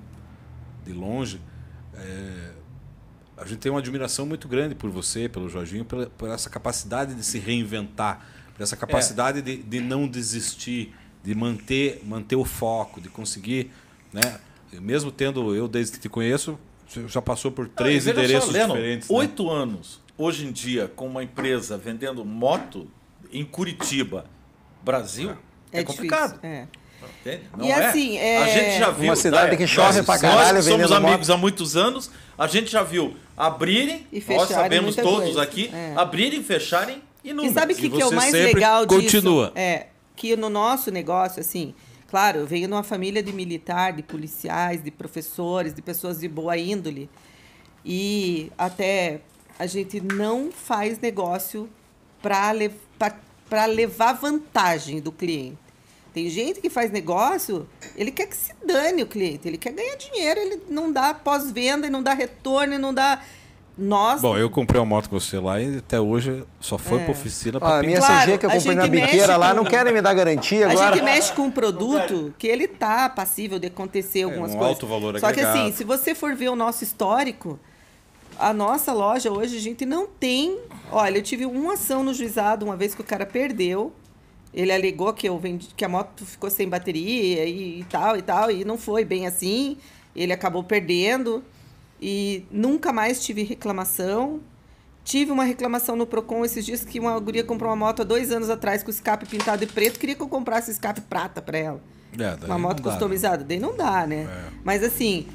[0.85, 1.41] de longe,
[1.95, 2.51] é,
[3.37, 7.15] a gente tem uma admiração muito grande por você, pelo Jorginho, pela- por essa capacidade
[7.15, 8.23] de se reinventar,
[8.55, 10.93] por essa capacidade de, de não desistir,
[11.23, 13.71] de manter, manter o foco, de conseguir,
[14.13, 14.39] né?
[14.73, 16.57] Mesmo tendo eu desde que te conheço,
[16.91, 19.09] você já passou por três Não, e veja endereços só, Leno, diferentes.
[19.09, 19.15] né?
[19.17, 22.87] Oito anos, hoje em dia, com uma empresa vendendo moto
[23.31, 24.25] em Curitiba,
[24.83, 25.31] Brasil,
[25.71, 26.33] é, complicado.
[26.33, 26.67] difícil, é.
[27.21, 27.43] Entende?
[27.57, 27.85] Não E é?
[27.85, 29.05] assim, é- A gente já viu.
[29.05, 31.31] Uma cidade né, que chove nós- pra caralho Nós que somos amigos moto.
[31.31, 35.41] há muitos anos, a gente já viu abrirem, E nós fecharem sabemos muita todos coisa.
[35.41, 35.93] aqui, É.
[35.95, 37.53] abrirem, fecharem e E números.
[37.55, 39.45] sabe o que, E que é o mais legal continua.
[39.47, 39.57] disso?
[39.57, 41.73] É que no nosso negócio, assim,
[42.11, 46.27] claro, eu venho de uma família de militar, de policiais, de professores, de pessoas de
[46.27, 47.09] boa índole.
[47.85, 49.21] E até
[49.57, 51.69] a gente não faz negócio
[52.21, 55.57] para levar vantagem do cliente.
[56.13, 59.95] Tem gente que faz negócio, ele quer que se dane o cliente, ele quer ganhar
[59.95, 63.23] dinheiro, ele não dá pós-venda, não dá retorno, não dá.
[63.77, 67.03] Nós Bom, eu comprei uma moto com você lá e até hoje só foi É.
[67.03, 69.49] pra oficina Ó, pra a minha Claro, CG que eu a comprei na biqueira lá,
[69.49, 70.95] com- não querem me dar garantia A agora.
[70.95, 74.73] gente mexe com um produto que ele tá passível de acontecer algumas um coisas.
[74.75, 77.57] alto valor Só que assim, se você for ver o nosso histórico,
[78.37, 80.59] a nossa loja hoje a gente não tem.
[80.91, 83.93] Olha, eu tive uma ação no juizado uma vez que o cara perdeu.
[84.53, 88.21] Ele alegou que eu vendi, que a moto ficou sem bateria e, e tal e
[88.21, 89.77] tal e não foi bem assim.
[90.13, 91.41] Ele acabou perdendo
[92.01, 94.41] e nunca mais tive reclamação.
[95.03, 98.31] Tive uma reclamação no Procon esses dias que uma guria comprou uma moto há dois
[98.31, 101.81] anos atrás com escape pintado de preto, queria que eu comprasse escape prata para ela.
[102.13, 102.91] É, daí Uma moto dá, né?
[102.91, 103.43] customizada.
[103.43, 104.27] Daí não dá, né?
[104.63, 105.25] Mas assim,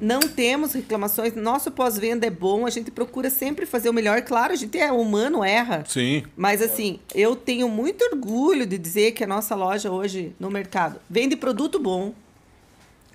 [0.00, 1.34] não temos reclamações.
[1.34, 4.22] Nosso pós-venda é bom, a gente procura sempre fazer o melhor.
[4.22, 5.84] Claro, a gente é humano, erra.
[5.86, 6.22] Sim.
[6.36, 10.98] Mas assim, eu tenho muito orgulho de dizer que a nossa loja hoje no mercado
[11.08, 12.14] vende produto bom.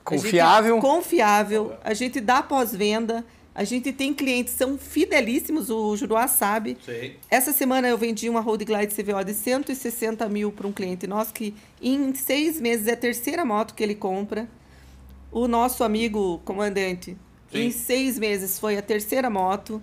[0.05, 0.79] A gente- Confiável.
[0.79, 1.73] confiável.
[1.83, 3.25] A gente dá pós-venda.
[3.53, 6.77] A gente tem clientes que são fidelíssimos, o Juruá sabe.
[6.85, 7.17] Sei.
[7.31, 11.33] Essa semana eu vendi uma Road Glide CVO de 160 mil para um cliente nosso
[11.33, 14.45] que em seis meses é a terceira moto que ele compra.
[15.31, 17.15] O nosso amigo comandante,
[17.53, 19.81] em seis meses foi a terceira moto.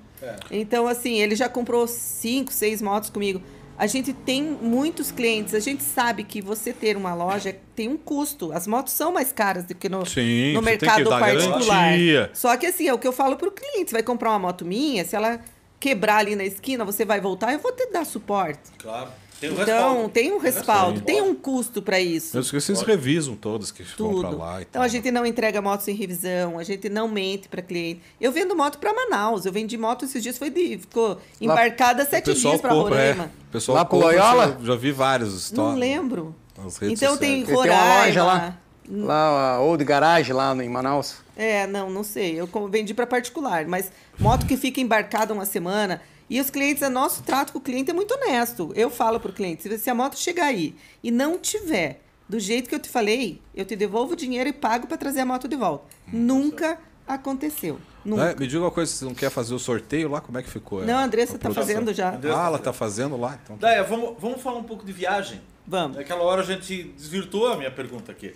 [0.51, 3.41] Então, assim, ele já comprou cinco, seis motos comigo.
[3.83, 5.55] A gente tem muitos clientes.
[5.55, 8.53] A gente sabe que você ter uma loja tem um custo.
[8.53, 11.59] As motos são mais caras do que no, Sim, no mercado particular.
[11.59, 12.31] garantia.
[12.33, 13.91] Só que assim, é o que eu falo pro cliente.
[13.91, 15.41] Você vai comprar uma moto minha, se ela
[15.81, 18.71] quebrar ali na esquina, você vai voltar, eu vou te dar suporte.
[18.79, 19.11] Claro.
[19.43, 20.09] Tem um Então, respaldo.
[20.11, 22.37] tem um respaldo, tem um custo para isso.
[22.37, 24.39] Mesmo que vocês revisam todas que vão pra Tudo.
[24.39, 24.83] lá Então tal.
[24.83, 28.01] a gente não entrega motos em revisão, a gente não mente para cliente.
[28.21, 32.07] Eu vendo moto para Manaus, eu vendi moto esses dias, foi de, ficou embarcada O
[32.07, 32.75] sete dias para é.
[32.75, 33.31] Roraima.
[33.49, 34.59] O pessoal Lá compra, Loyola?
[34.63, 35.79] Já vi vários Não stories.
[35.81, 36.35] lembro.
[36.57, 37.47] Nas redes Então tem sociais.
[37.47, 38.07] Tem uma Roraima.
[38.07, 41.17] loja lá, lá a Old Garage, lá no- em Manaus.
[41.37, 42.39] É, não, não sei.
[42.41, 46.01] Eu vendi para particular, mas moto que fica embarcada uma semana.
[46.31, 48.73] E os clientes, o nosso trato com o cliente é muito honesto.
[48.75, 52.69] Eu falo para o cliente, se- a moto chegar aí e não tiver do jeito
[52.69, 55.47] que eu te falei, eu te devolvo o dinheiro e pago para trazer a moto
[55.47, 55.85] de volta.
[56.11, 57.79] Nunca aconteceu.
[58.05, 58.25] Nunca.
[58.27, 58.35] Né?
[58.39, 60.21] Me diga uma coisa, você não quer fazer o sorteio lá?
[60.21, 60.83] Como é que ficou?
[60.85, 61.63] Não, a Andressa tá produção?
[61.63, 62.11] fazendo já.
[62.11, 63.39] Ah, ela tá fazendo lá?
[63.43, 63.69] Então tá.
[63.69, 65.41] Daia, vamos, vamos falar um pouco de viagem.
[65.67, 65.97] Vamos.
[65.99, 68.35] Naquela hora a gente desvirtuou a minha pergunta aqui.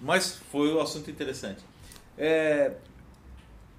[0.00, 1.64] Mas foi um assunto interessante.
[2.16, 2.72] É,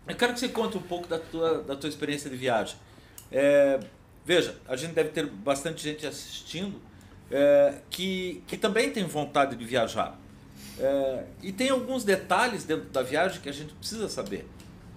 [0.09, 2.75] eu quero que você conte um pouco da tua, da tua experiência de viagem.
[3.31, 3.79] É,
[4.25, 6.81] veja, a gente deve ter bastante gente assistindo
[7.31, 10.17] é, que, que também tem vontade de viajar.
[10.79, 14.47] É, e tem alguns detalhes dentro da viagem que a gente precisa saber.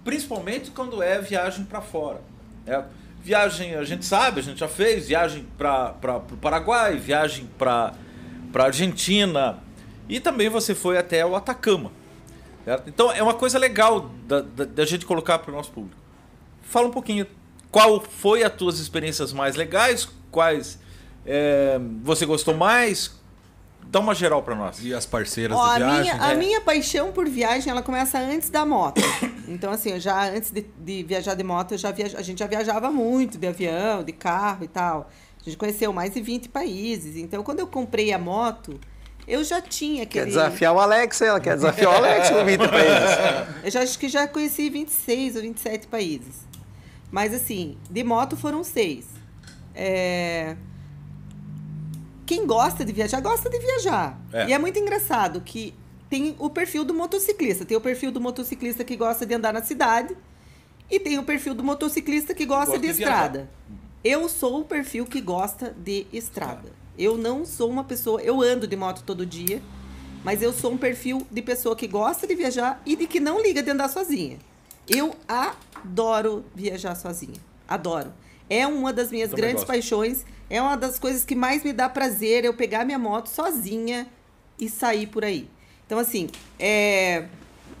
[0.03, 2.21] Principalmente quando é viagem para fora.
[2.65, 2.83] né?
[3.21, 5.95] Viagem, a gente sabe, a gente já fez, viagem para
[6.31, 7.93] o Paraguai, viagem para
[8.53, 9.59] a Argentina.
[10.09, 11.91] E também você foi até o Atacama.
[12.65, 12.89] Certo?
[12.89, 15.97] Então é uma coisa legal da, da, da gente colocar para o nosso público.
[16.61, 17.25] Fala um pouquinho
[17.71, 20.79] qual foi as tuas experiências mais legais, quais
[21.25, 23.21] é, você gostou mais.
[23.85, 24.83] Dá uma geral para nós.
[24.83, 26.01] E as parceiras Ó, de a, viagem?
[26.13, 26.35] minha, a É.
[26.35, 29.01] minha paixão por viagem, ela começa antes da moto.
[29.45, 32.39] Então, assim, eu já antes de, de viajar de moto, eu já viaja, a gente
[32.39, 35.09] já viajava muito de avião, de carro e tal.
[35.39, 37.17] A gente conheceu mais de 20 países.
[37.17, 38.79] Então, quando eu comprei a moto,
[39.27, 40.25] eu já tinha Quer aquele...
[40.27, 43.17] desafiar o Alex, ela quer desafiar o Alex no 20 países.
[43.63, 46.41] Eu já acho que já conheci 26 ou 27 países.
[47.11, 49.05] Mas assim, de moto foram seis.
[49.75, 50.55] É,
[52.25, 54.19] Quem gosta de viajar, gosta de viajar.
[54.31, 54.47] É.
[54.49, 55.73] E é muito engraçado que
[56.09, 57.65] tem o perfil do motociclista.
[57.65, 60.15] Tem o perfil do motociclista que gosta de andar na cidade.
[60.89, 63.13] E tem o perfil do motociclista que gosta de, de viajar.
[63.25, 63.49] estrada.
[64.03, 66.71] Eu sou o perfil que gosta de estrada.
[66.97, 68.21] Eu não sou uma pessoa.
[68.21, 69.61] Eu ando de moto todo dia.
[70.23, 73.41] Mas eu sou um perfil de pessoa que gosta de viajar e de que não
[73.41, 74.37] liga de andar sozinha.
[74.87, 77.39] Eu adoro viajar sozinha.
[77.67, 78.13] Adoro.
[78.49, 79.67] É uma das minhas Também grandes gosto.
[79.67, 80.25] paixões.
[80.49, 84.07] É uma das coisas que mais me dá prazer eu pegar minha moto sozinha
[84.57, 85.49] e sair por aí.
[85.85, 87.25] Então, assim, é,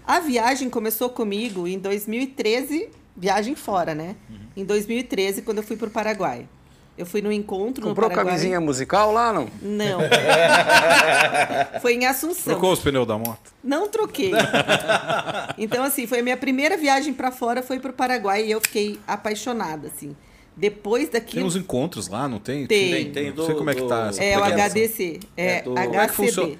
[0.05, 4.15] a viagem começou comigo em 2013, viagem fora, né?
[4.29, 4.37] Uhum.
[4.57, 6.47] Em 2013, quando eu fui para o Paraguai.
[6.95, 8.33] Eu fui num encontro Comprou no Paraguai.
[8.35, 9.47] camisinha musical lá, não?
[9.61, 9.99] Não.
[11.81, 12.53] foi em Assunção.
[12.53, 13.51] Trocou os pneus da moto?
[13.63, 14.31] Não troquei.
[15.57, 18.99] Então, assim, foi a minha primeira viagem pra fora, foi pro Paraguai e eu fiquei
[19.07, 20.15] apaixonada, assim.
[20.55, 21.45] Depois Tem daquilo.
[21.47, 22.67] uns encontros lá, não tem?
[22.67, 22.91] Tem.
[22.91, 24.03] Tem, tem Não sei do- como é que tá.
[24.03, 24.43] do- essa É o.
[24.43, 25.19] HDC.
[25.35, 26.51] É, É do- Como é que funciona?
[26.53, 26.57] é,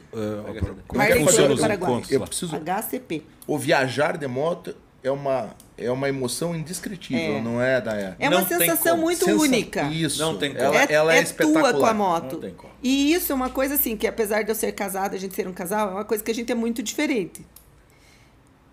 [0.87, 1.91] Como é que funciona do os Paraguai.
[1.91, 2.55] encontros Eu preciso.
[2.55, 3.23] HCP.
[3.45, 5.49] O viajar de moto é uma,
[5.83, 7.41] é uma emoção indescritível, É.
[7.41, 8.15] não é, Daya?
[8.19, 9.83] É Não uma tem sensação muito Sensa- única.
[9.83, 10.19] Isso.
[10.21, 10.63] Não tem como.
[10.63, 11.71] Ela é, ela é, espetacular.
[11.71, 12.33] tua com a moto.
[12.33, 12.73] Não tem como.
[12.81, 15.47] E isso é uma coisa assim, que apesar de eu ser casada, a gente ser
[15.47, 17.45] um casal, é uma coisa que a gente é muito diferente.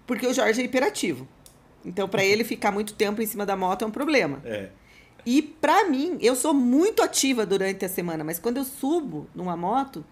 [0.07, 1.27] Porque o Jorge é hiperativo.
[1.85, 4.41] Então, pra ele ficar muito tempo em cima da moto é um problema.
[4.45, 4.69] É.
[5.25, 9.57] E pra mim, eu sou muito ativa durante a semana, mas quando eu subo numa
[9.57, 10.05] moto,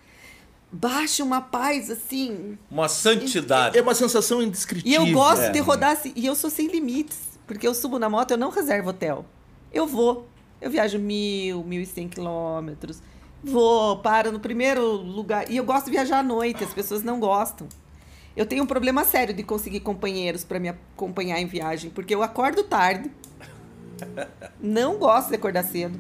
[0.71, 2.59] baixa uma paz assim.
[2.71, 3.79] Uma santidade.
[3.79, 5.07] É uma sensação E indescritível.
[5.07, 5.51] eu gosto é.
[5.51, 8.51] de rodar assim, e eu sou sem limites, porque eu subo na moto, eu não
[8.51, 9.25] reservo hotel.
[9.73, 10.29] Eu vou.
[10.61, 13.01] Eu viajo mil, mil e cem quilômetros.
[13.43, 15.51] Vou, paro no primeiro lugar.
[15.51, 17.69] E eu gosto de viajar à noite, as pessoas não gostam.
[18.37, 22.23] Eu tenho um problema sério de conseguir companheiros para me acompanhar em viagem, porque eu
[22.23, 23.11] acordo tarde.
[24.61, 25.99] Não gosto de acordar cedo.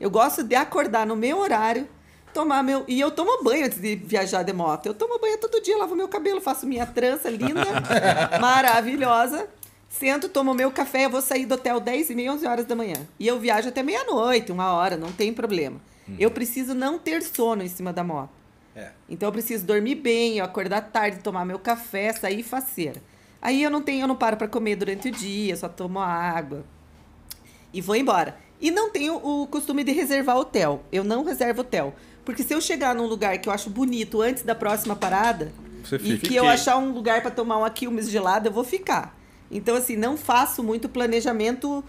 [0.00, 1.88] Eu gosto de acordar no meu horário,
[2.36, 2.84] tomar meu.
[2.86, 4.84] E eu tomo banho antes de viajar de moto.
[4.84, 7.64] Eu tomo banho todo dia, lavo meu cabelo, faço minha trança linda,
[8.38, 9.48] maravilhosa.
[9.88, 12.76] Sento, tomo meu café, eu vou sair do hotel 10 e meia, 11 horas da
[12.76, 12.96] manhã.
[13.18, 15.80] E eu viajo até meia-noite, uma hora, não tem problema.
[16.18, 18.30] Eu preciso não ter sono em cima da moto.
[18.76, 18.90] É.
[19.08, 23.02] Então eu preciso dormir bem, eu acordar tarde, tomar meu café, sair faceira.
[23.40, 26.64] Aí eu não tenho, eu não paro para comer durante o dia, só tomo água
[27.76, 28.36] e vou embora.
[28.58, 30.82] E não tenho o costume de reservar hotel.
[30.90, 31.94] Eu não reservo hotel,
[32.26, 35.52] porque se eu chegar num lugar que eu acho bonito antes da próxima parada
[35.82, 39.16] Você e que eu achar um lugar para tomar uma quilmes gelada, eu vou ficar.
[39.50, 41.82] Então assim, não faço muito planejamento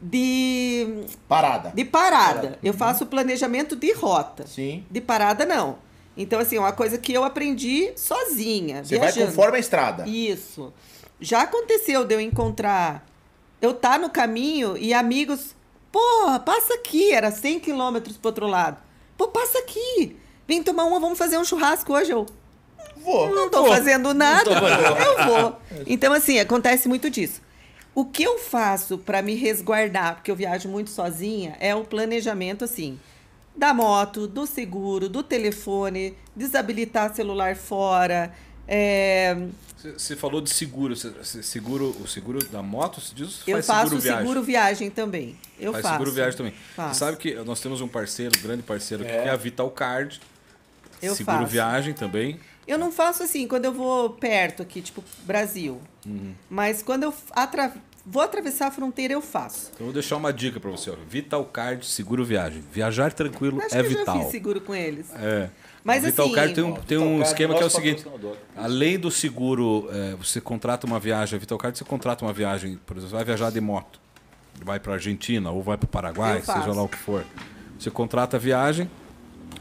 [0.00, 1.72] de Parada.
[1.74, 2.58] de parada.
[2.62, 4.46] Eu faço planejamento de rota.
[4.46, 4.84] Sim.
[4.90, 5.78] De parada, não.
[6.16, 8.84] Então, assim, é uma coisa que eu aprendi sozinha.
[8.84, 9.34] Você vai viajando.
[9.34, 10.06] conforme a estrada.
[10.06, 10.72] Isso.
[11.20, 13.06] Já aconteceu de eu encontrar.
[13.60, 15.54] Eu tá no caminho e amigos.
[15.90, 17.12] Porra, passa aqui.
[17.12, 18.76] Era 100 quilômetros pro outro lado.
[19.16, 20.16] Pô, passa aqui.
[20.46, 22.10] Vem tomar uma, vamos fazer um churrasco hoje.
[22.12, 22.26] Eu
[22.96, 23.34] Vou.
[23.34, 24.50] não tô fazendo nada.
[24.52, 25.56] Eu vou.
[25.86, 27.40] Então, assim, acontece muito disso.
[27.94, 32.64] O que eu faço para me resguardar, porque eu viajo muito sozinha, é o planejamento,
[32.64, 32.98] assim,
[33.54, 38.32] da moto, do seguro, do telefone, desabilitar celular fora.
[38.66, 39.36] é,
[39.90, 40.94] Você- falou de seguro.
[40.96, 43.00] Você- você- seguro o seguro da moto?
[43.00, 44.20] Você diz eu faz faço seguro viagem?
[44.26, 45.36] seguro viagem também.
[45.58, 45.94] Eu faz faço.
[45.94, 46.54] seguro viagem também.
[46.76, 46.94] Faço.
[46.94, 49.06] Você sabe que nós temos um parceiro, um grande parceiro É.
[49.06, 50.20] que é a Vital Card.
[51.00, 51.50] Eu Seguro faço.
[51.50, 52.38] viagem também.
[52.66, 55.80] Eu não faço assim quando eu vou perto aqui, tipo Brasil.
[56.06, 56.32] Uhum.
[56.48, 57.74] Mas quando eu atra-
[58.06, 59.70] vou atravessar a fronteira, eu faço.
[59.74, 60.90] Então vou deixar uma dica pra você.
[60.90, 60.94] Ó.
[61.08, 62.62] Vital Card Seguro Viagem.
[62.72, 64.16] Viajar tranquilo Acho é que eu vital.
[64.16, 65.06] já fiz seguro com eles.
[65.16, 65.50] É.
[65.84, 68.06] Mas a Vital assim- Card tem um, tem um Card, esquema que é o seguinte:
[68.56, 71.36] além do seguro, é, você contrata uma viagem.
[71.36, 74.00] A Vital Card você contrata uma viagem, por exemplo, você vai viajar de moto,
[74.64, 76.60] vai para Argentina ou vai para o Paraguai, Eu faço.
[76.60, 77.24] seja lá o que for.
[77.78, 78.88] Você contrata a viagem,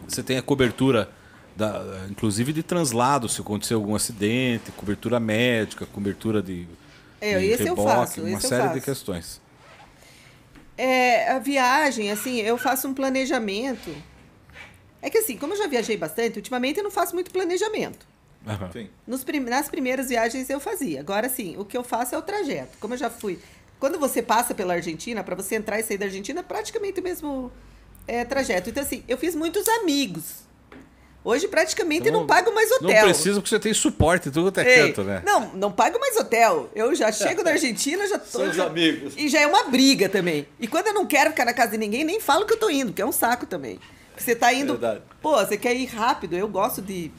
[0.07, 1.09] você tem a cobertura,
[1.55, 6.67] da, inclusive de translado, se acontecer algum acidente, cobertura médica, cobertura de,
[7.19, 8.81] É, de esse eu faço, uma série de faço.
[8.85, 9.41] questões.
[10.77, 13.91] É, a viagem, assim, eu faço um planejamento.
[15.01, 18.05] É que assim, como eu já viajei bastante, ultimamente eu não faço muito planejamento.
[19.07, 20.99] Nos prim- nas primeiras viagens eu fazia.
[20.99, 22.77] Agora sim, o que eu faço é o trajeto.
[22.79, 23.39] Como eu já fui.
[23.79, 27.03] Quando você passa pela Argentina, para você entrar e sair da Argentina, é praticamente o
[27.03, 27.51] mesmo
[28.07, 28.69] é, trajeto.
[28.69, 30.41] Então, assim, eu fiz muitos amigos.
[31.23, 33.03] Hoje praticamente Então, não pago mais Não hotel.
[33.05, 35.21] precisa porque você tem suporte em tudo até Ei, canto, né?
[35.23, 36.67] Não, não pago mais hotel.
[36.75, 38.39] Eu já chego da Argentina, já tô.
[38.39, 39.13] São já- amigos.
[39.17, 40.47] E já é uma briga também.
[40.59, 42.71] E quando eu não quero ficar na casa de ninguém, nem falo que eu tô
[42.71, 43.79] indo, que é um saco também.
[44.21, 44.73] Você tá indo.
[44.73, 45.01] Verdade.
[45.21, 46.35] Pô, você quer ir rápido.
[46.35, 47.11] Eu gosto de.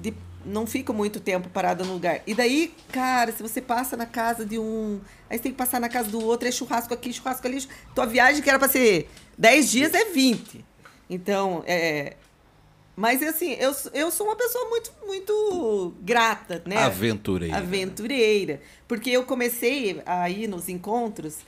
[0.00, 2.22] de não fico muito tempo parada no lugar.
[2.26, 5.00] E daí, cara, se você passa na casa de um.
[5.28, 7.66] Aí você tem que passar na casa do outro, é churrasco aqui, churrasco ali.
[7.94, 10.64] Tua viagem que era pra ser 10 dias é 20.
[11.10, 12.16] Então, é.
[12.94, 16.78] Mas assim, eu, eu sou uma pessoa muito, muito grata, né?
[16.78, 17.58] Aventureira.
[17.58, 18.60] Aventureira.
[18.88, 21.40] Porque eu comecei a ir nos encontros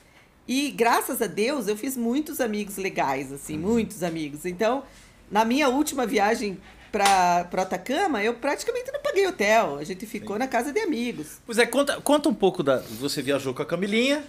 [0.49, 3.71] e, graças a Deus, eu fiz muitos amigos legais, assim, Uhum.
[3.71, 4.45] muitos amigos.
[4.45, 4.83] Então,
[5.31, 6.57] na minha última viagem
[6.91, 9.77] para Atacama, eu praticamente não paguei hotel.
[9.77, 11.37] A gente ficou na casa de amigos.
[11.45, 12.77] Pois é, conta, conta um pouco da.
[12.99, 14.23] Você viajou com a Camilinha.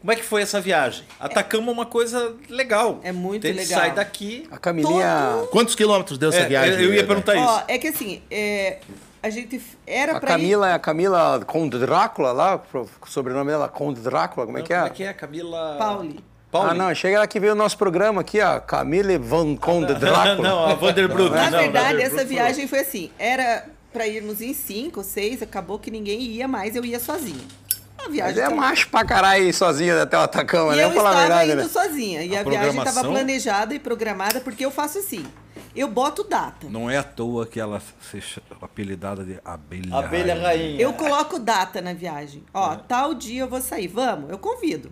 [0.00, 1.04] Como é que foi essa viagem?
[1.18, 3.00] Atacama é uma coisa legal.
[3.02, 3.80] É muito Tem que legal.
[3.80, 4.46] Sai daqui.
[4.50, 5.46] A Camilinha.
[5.50, 6.80] Quantos quilômetros deu essa É, viagem?
[6.82, 7.06] eu ia né?
[7.06, 7.64] perguntar Ó, isso.
[7.68, 8.78] é que assim, é,
[9.22, 10.32] a gente era A para ir...
[10.32, 14.66] Camila é a Camila Conde Drácula lá, o sobrenome dela Conde Drácula, como é Não,
[14.66, 14.76] que é?
[14.78, 15.12] Como é que é?
[15.12, 15.76] Camila.
[15.78, 16.20] Pauli.
[16.50, 16.70] Pauli.
[16.70, 18.58] Ah, não, chega ela que veio o nosso programa aqui, ó.
[18.60, 20.36] Camille Van Conde Drácula.
[20.36, 21.30] não, a Vanderbrook.
[21.30, 26.20] Na verdade, essa viagem foi assim, era para irmos em cinco, seis, acabou que ninguém
[26.20, 27.44] ia mais, eu ia sozinha.
[28.00, 30.84] A Mas viagem é tava- macho pra caralho ir sozinha até o Atacama, E né?
[30.84, 31.68] eu falar a estava verdade, indo né?
[31.68, 32.22] sozinha.
[32.24, 35.24] E A a, viagem estava programação- planejada e programada, porque eu faço assim.
[35.76, 36.68] Eu boto data.
[36.68, 37.80] Não é à toa que ela
[38.10, 40.80] seja apelidada de abelha, Abelha rainha.
[40.80, 42.42] Eu coloco data na viagem.
[42.52, 43.86] Ó, tal dia eu vou sair.
[43.86, 44.90] Vamos, eu convido.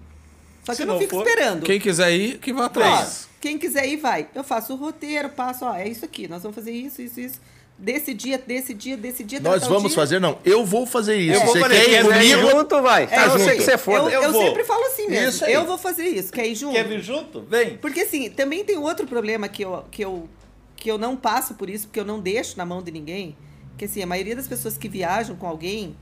[0.65, 1.63] Só que Se eu não, não fico for, esperando.
[1.65, 3.29] Quem quiser ir, que vá Ó, atrás.
[3.41, 4.29] quem quiser ir, vai.
[4.35, 6.29] Eu faço o roteiro, passo, ó, é isso aqui.
[6.29, 7.41] Nós vamos fazer isso, isso, isso.
[7.81, 9.39] Desse dia, desse dia, desse dia.
[9.39, 9.95] Nós vamos dia.
[9.95, 10.39] fazer, não.
[10.45, 11.35] Eu vou fazer isso.
[11.39, 12.51] Eu vou Você fazer, quer ir comigo?
[12.51, 13.05] junto, vai.
[13.09, 13.57] É, eu sei junto.
[13.57, 13.99] que você foda.
[14.11, 14.43] Eu, Eu eu vou.
[14.45, 15.47] sempre falo assim mesmo.
[15.47, 16.33] Eu vou fazer isso.
[16.33, 16.75] Quer ir junto?
[16.75, 17.41] Quer vir junto?
[17.43, 17.77] Vem.
[17.77, 20.29] Porque assim, também tem outro problema que eu, que eu,
[20.75, 23.37] que eu não passo por isso, porque eu não deixo na mão de ninguém.
[23.77, 25.97] Que assim, a maioria das pessoas que viajam com alguém,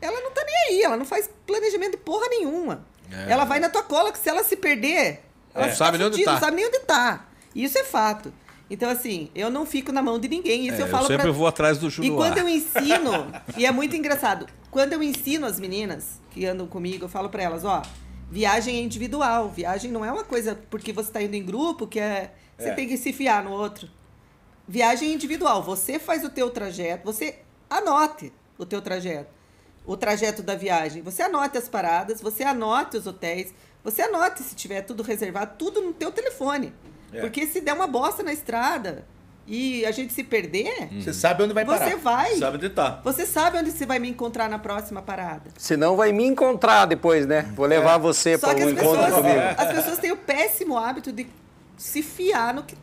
[0.00, 2.84] ela não tá nem aí, ela não faz planejamento de porra nenhuma.
[3.12, 3.30] É.
[3.30, 5.20] Ela vai na tua cola que se ela se perder,
[5.54, 5.72] ela É.
[5.72, 6.32] Sabe nem onde tá.
[6.32, 7.28] Não sabe nem onde tá.
[7.54, 8.32] Isso é fato.
[8.70, 10.66] Então, assim, eu não fico na mão de ninguém.
[10.66, 11.32] Isso É, eu eu falo sempre pra...
[11.32, 12.16] vou atrás do E Juruá.
[12.16, 17.04] quando eu ensino, e é muito engraçado, quando eu ensino as meninas que andam comigo,
[17.04, 17.82] eu falo pra elas, ó,
[18.30, 22.00] viagem é individual, viagem não é uma coisa porque você tá indo em grupo que
[22.00, 22.74] é, você É.
[22.74, 23.88] tem que se fiar no outro.
[24.66, 29.30] Viagem é individual, você faz o teu trajeto, você anote o teu trajeto,
[29.84, 33.52] o trajeto da viagem, você anote as paradas, você anote os hotéis,
[33.84, 36.72] você anote se tiver tudo reservado, tudo no teu telefone.
[37.14, 37.20] É.
[37.20, 39.04] Porque se der uma bosta na estrada
[39.46, 41.84] e a gente se perder, Você sabe onde vai parar.
[41.88, 42.34] você vai.
[42.36, 43.00] Sabe onde tá.
[43.04, 45.50] Você sabe onde você vai me encontrar na próxima parada.
[45.58, 47.42] Senão vai me encontrar depois, né?
[47.54, 49.40] Vou levar você Só para que um as encontro pessoas, comigo.
[49.58, 51.26] as pessoas têm o péssimo hábito de
[51.76, 52.74] se fiar no que,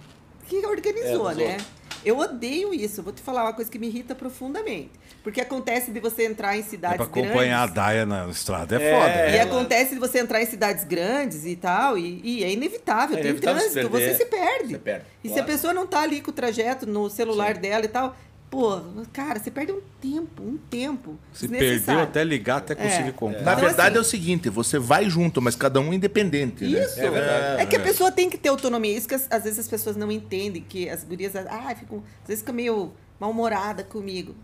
[0.48, 1.44] que organizou, É, né?
[1.54, 1.81] outros.
[2.04, 3.02] Eu odeio isso.
[3.04, 4.89] Vou te falar uma coisa que me irrita profundamente.
[5.24, 7.72] Porque acontece de você entrar em É cidades pra acompanhar grandes.
[7.78, 8.82] a Daia na estrada.
[8.82, 8.99] É, É.
[8.99, 9.30] foda.
[9.30, 9.36] E?
[9.38, 13.22] Ela- acontece de você entrar em cidades grandes e tal, e, e é inevitável, É
[13.22, 14.14] tem inevitável se trânsito, perder.
[14.14, 14.74] você se perde.
[14.74, 15.49] Você perde, E se claro.
[15.49, 18.16] a pessoa não tá ali com o trajeto no celular dela e tal,
[18.52, 18.82] pô,
[19.14, 21.18] cara, você perde um tempo, um tempo.
[21.34, 23.12] Se perdeu até ligar, até conseguir É.
[23.14, 23.41] comprar.
[23.43, 26.84] Na Então, verdade assim- é o seguinte, você vai junto, mas cada um independente, né?
[26.84, 26.99] Isso.
[26.99, 27.61] É verdade.
[27.61, 28.95] É que a pessoa tem que ter autonomia.
[28.95, 32.28] Isso que as- às vezes as pessoas não entendem, que as gurias, ah, ficam, às
[32.28, 34.36] vezes ficam meio mal-humorada comigo.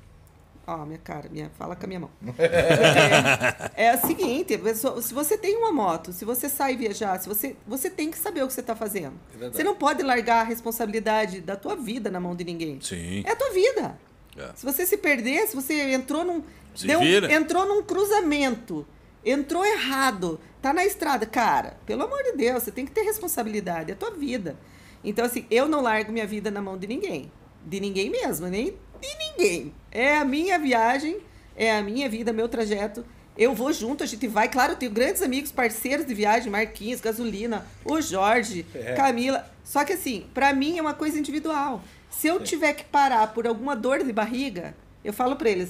[0.69, 2.09] Ó, minha cara, minha, fala com a minha mão.
[3.75, 7.27] É o seguinte, a pessoa- se você tem uma moto, se você sai viajar, se
[7.29, 9.13] você, você tem que saber o que você está fazendo.
[9.31, 9.55] verdade.
[9.55, 12.79] você não pode largar a responsabilidade da tua vida na mão de ninguém.
[12.81, 13.23] Sim.
[13.25, 13.97] É a tua vida.
[14.37, 14.49] É.
[14.55, 16.43] Se você se perder, se você entrou num.
[16.81, 18.85] Deu entrou num cruzamento,
[19.25, 21.25] entrou errado, tá na estrada.
[21.25, 24.55] Cara, pelo amor de Deus, você tem que ter responsabilidade, é a tua vida.
[25.03, 27.31] Então, assim, eu não largo minha vida na mão de ninguém.
[27.65, 29.73] de ninguém mesmo, nem de ninguém.
[29.91, 31.17] É a minha viagem,
[31.55, 33.05] é a minha vida, meu trajeto.
[33.37, 34.47] Eu vou junto, a gente vai.
[34.49, 38.65] Claro, eu tenho grandes amigos, parceiros de viagem, Marquinhos, Gasolina, o Jorge,
[38.95, 39.45] Camila.
[39.63, 41.81] Só que assim, pra mim é uma coisa individual.
[42.09, 44.75] Se eu tiver que parar por alguma dor de barriga,
[45.05, 45.69] eu falo pra eles,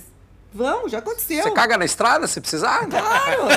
[0.53, 1.43] vão, já aconteceu.
[1.43, 2.87] Você caga na estrada se precisar?
[2.87, 3.47] Claro!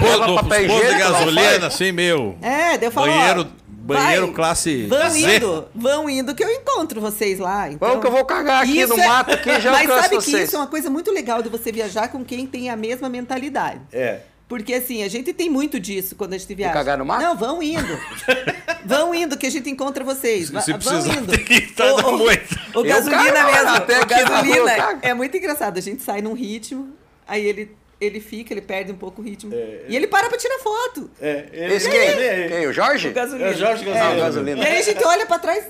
[0.00, 2.38] Leva papel postos de gasolina, assim, meu.
[2.40, 3.50] É, daí eu falo, Banheiro-
[3.96, 5.36] banheiro vai, classe Vão Z.
[5.36, 7.70] indo, vão indo que eu encontro vocês lá.
[7.70, 10.08] Então, Vamos que eu vou cagar aqui Isso no é- mato, aqui já Mas sabe
[10.08, 10.44] que vocês.
[10.48, 13.80] isso é uma coisa muito legal de você viajar com quem tem a mesma mentalidade.
[13.92, 14.20] É.
[14.48, 16.74] Porque assim, a gente tem muito disso quando a gente viaja.
[16.74, 17.22] cagar no mato?
[17.22, 17.96] Não, vão indo.
[18.84, 20.48] vão indo que a gente encontra vocês.
[20.48, 21.38] Se- vão indo.
[21.38, 21.72] que
[22.16, 22.60] moita.
[22.74, 23.68] O Eu gasolina mesmo.
[23.70, 25.78] até o gasolina é muito engraçado.
[25.78, 26.88] A gente sai num ritmo,
[27.28, 29.52] aí ele, ele fica, ele perde um pouco o ritmo.
[29.88, 31.10] E ele para pra tirar foto.
[31.20, 32.00] É, ele- Esse quem?
[32.00, 32.66] ele- Quem?
[32.66, 33.08] O Jorge?
[33.08, 33.50] O gasolina.
[33.50, 34.10] É o Jorge Ah, Gasolina.
[34.14, 34.64] o E gasolina.
[34.64, 35.64] aí a gente olha pra trás,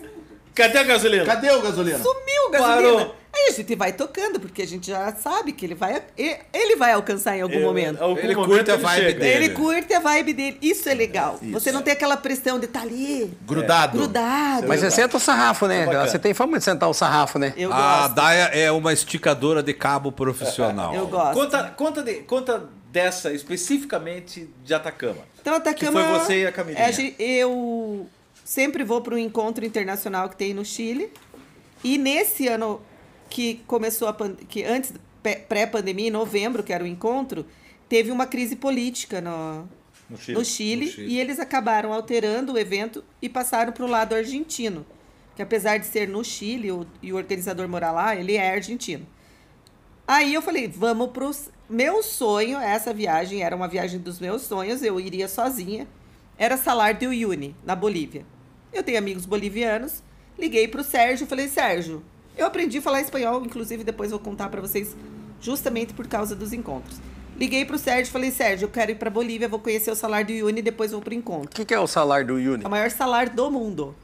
[0.54, 1.24] Cadê a gasolina?
[1.24, 1.98] Cadê o gasolina?
[1.98, 2.92] sumiu o gasolina.
[2.98, 3.16] Parou.
[3.32, 6.02] Aí a gente vai tocando, porque a gente já sabe que ele vai,
[6.52, 8.02] ele vai alcançar em algum Ele- momento.
[8.02, 9.20] algum Ele momento curte a vibe chega.
[9.20, 9.44] dele.
[9.44, 10.58] Ele curte a vibe dele.
[10.60, 11.38] Isso é legal.
[11.52, 13.98] Você não tem aquela pressão de estar ali, Grudado.
[13.98, 14.66] grudado.
[14.66, 15.86] Mas você senta o sarrafo, né?
[15.86, 16.08] bacana.
[16.08, 17.54] Você tem fama de sentar o sarrafo, né?
[17.56, 18.14] Eu A gosto.
[18.16, 20.92] Daia é uma esticadora de cabo profissional.
[20.92, 21.34] Eu gosto.
[21.34, 25.18] Conta, conta, de- conta dessa especificamente de Atacama.
[25.40, 26.02] Então, Atacama...
[26.02, 26.84] Que foi você e a Camilinha.
[26.84, 28.08] é, eu
[28.44, 31.12] sempre vou para um encontro internacional que tem no Chile.
[31.84, 32.82] E nesse ano
[33.30, 34.16] que começou a...
[34.48, 34.92] que antes,
[35.48, 37.46] pré-pandemia, em novembro, que era o encontro,
[37.88, 39.68] teve uma crise política no,
[40.10, 40.38] No Chile.
[40.38, 41.14] no Chile, No Chile.
[41.14, 44.84] e eles acabaram alterando o evento e passaram para o lado argentino.
[45.36, 49.06] Que apesar de ser no Chile o, e o organizador morar lá, ele é argentino.
[50.06, 51.48] Aí eu falei, vamos pros.
[51.68, 55.86] Meu sonho, essa viagem era uma viagem dos meus sonhos, eu iria sozinha.
[56.36, 58.26] Era Salar de Uyuni, na Bolívia.
[58.72, 60.02] Eu tenho amigos bolivianos,
[60.38, 62.02] liguei pro Sérgio e falei, Sérgio,
[62.36, 64.96] eu aprendi a falar espanhol, inclusive depois vou contar para vocês,
[65.40, 66.98] justamente por causa dos encontros.
[67.36, 70.24] Liguei pro Sérgio e falei, Sérgio, eu quero ir pra Bolívia, vou conhecer o Salar
[70.24, 71.48] de Uyuni e depois vou pro encontro.
[71.50, 72.64] O que, que é o salário do Yuni?
[72.64, 73.94] É o maior salar do mundo.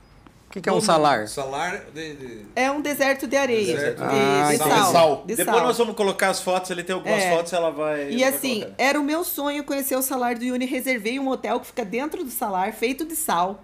[0.48, 1.28] O que, que é um salário?
[1.28, 4.92] Salário de, É um deserto de areia, Deserto de, Ah, de sal.
[4.92, 5.24] Sal.
[5.26, 5.66] de Depois sal.
[5.66, 7.30] nós vamos colocar as fotos, ele tem algumas É.
[7.36, 8.10] fotos, ela vai.
[8.12, 8.74] E vai assim, colocar.
[8.78, 10.64] era o meu sonho conhecer o salário do Uni.
[10.64, 13.62] Reservei um hotel que fica dentro do salar, feito de sal.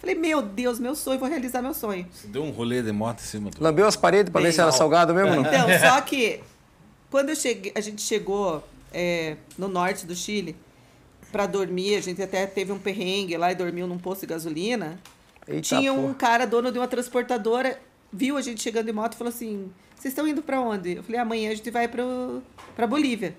[0.00, 2.06] Falei, meu Deus, meu sonho, vou realizar meu sonho.
[2.24, 3.62] Deu um rolê de moto em cima do.
[3.62, 5.34] Lambeu as paredes pra ver se era salgado mesmo?
[5.34, 5.42] Não?
[5.42, 6.40] Então, só que
[7.10, 10.56] quando eu cheguei, a gente chegou é, no norte do Chile
[11.30, 14.98] para dormir, a gente até teve um perrengue lá e dormiu num posto de gasolina.
[15.46, 16.14] Eita, Tinha um porra.
[16.14, 17.78] cara, dono de uma transportadora,
[18.10, 20.96] viu a gente chegando de moto e falou assim: Vocês estão indo para onde?
[20.96, 23.36] Eu falei: Amanhã a gente vai para Bolívia.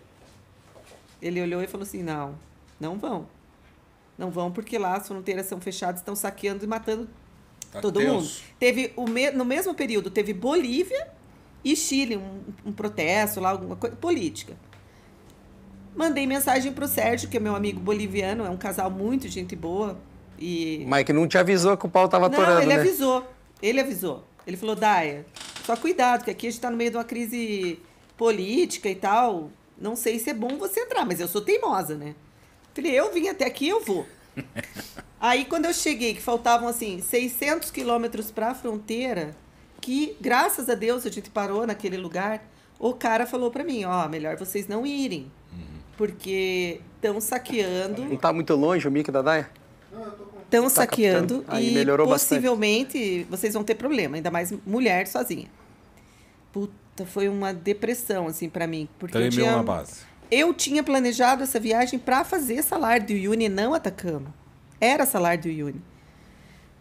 [1.20, 2.36] Ele olhou e falou assim: Não,
[2.80, 3.26] não vão.
[4.18, 7.10] Não vão porque lá as fronteiras são fechadas, estão saqueando e matando
[7.72, 8.28] Tá todo mundo.
[8.60, 11.08] Teve o me- no mesmo período teve Bolívia
[11.64, 14.58] e Chile, um, um protesto lá, alguma coisa política.
[15.96, 19.98] Mandei mensagem pro Sérgio, que é meu amigo boliviano, é um casal muito gente boa
[20.40, 22.80] e Mike não te avisou que o pau tava não, atorando, ele né?
[22.82, 23.26] avisou.
[23.62, 24.26] Ele avisou.
[24.48, 25.26] Ele falou, Daia,
[25.66, 27.80] só cuidado, que aqui a gente tá no meio de uma crise
[28.18, 29.52] política e tal.
[29.78, 32.16] Não sei se é bom você entrar, mas eu sou teimosa, né?
[32.74, 34.08] Falei, eu vim até aqui, eu vou.
[35.20, 39.36] Aí, quando eu cheguei, que faltavam, assim, 600 quilômetros pra fronteira,
[39.80, 42.44] que, graças a Deus, a gente parou naquele lugar,
[42.80, 45.32] o cara falou pra mim, ó, melhor vocês não irem,
[45.96, 49.50] porque estão saqueando Não tá muito longe o Mickey da Daia?
[50.44, 51.46] estão Tá saqueando.
[51.48, 52.40] Aí e melhorou bastante.
[52.40, 55.48] possivelmente vocês vão ter problema, ainda mais mulher sozinha.
[56.52, 60.02] Puta, foi uma depressão assim pra mim, porque eu Tremeu tinha, uma base.
[60.32, 64.34] Eu tinha planejado essa viagem pra fazer Salar do Uyuni, não Atacama.
[64.80, 65.82] Era Salar do Uyuni.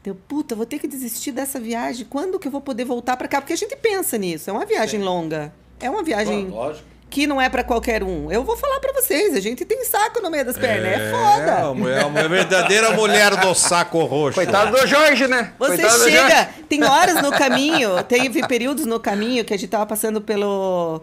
[0.01, 2.07] Então, puta, vou ter que desistir dessa viagem.
[2.09, 3.41] Quando que eu vou poder voltar pra cá?
[3.41, 4.49] Porque a gente pensa nisso.
[4.49, 5.53] É uma viagem longa.
[5.79, 6.87] É uma viagem lógico.
[7.11, 8.33] que não é pra qualquer um.
[8.33, 9.35] Eu vou falar pra vocês.
[9.37, 10.87] A gente tem saco no meio das pernas.
[10.93, 11.51] É, foda.
[11.51, 14.37] É, uma- é uma verdadeira mulher do saco roxo.
[14.37, 15.53] Coitado do Jorge, né?
[15.59, 16.29] Você Coitado do Jorge.
[16.29, 21.03] chega, tem horas no caminho, teve períodos no caminho que a gente tava passando pelo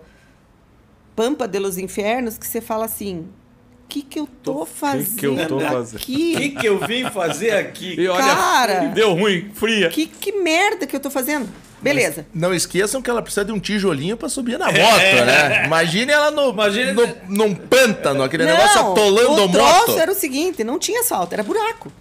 [1.17, 5.25] Pampa de los Infernos, que você fala assim, o que que eu tô fazendo que
[5.25, 5.93] eu tô fazendo?
[5.95, 6.35] O aqui?
[6.37, 7.99] que, que eu vim fazer aqui?
[7.99, 8.79] E olha, Cara!
[8.93, 9.89] deu ruim, fria.
[9.89, 11.49] Que, que merda que eu tô fazendo?
[11.81, 12.27] Beleza.
[12.31, 14.75] Não esqueçam que ela precisa de um tijolinho pra subir na moto,
[15.25, 15.65] né?
[15.65, 19.97] Imagine ela no, Imagine- no, num pântano, aquele negócio atolando o moto.
[19.97, 21.91] era o seguinte, não tinha asfalto, era buraco.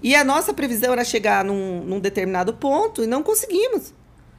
[0.00, 3.92] E a nossa previsão era chegar num, num determinado ponto e não conseguimos.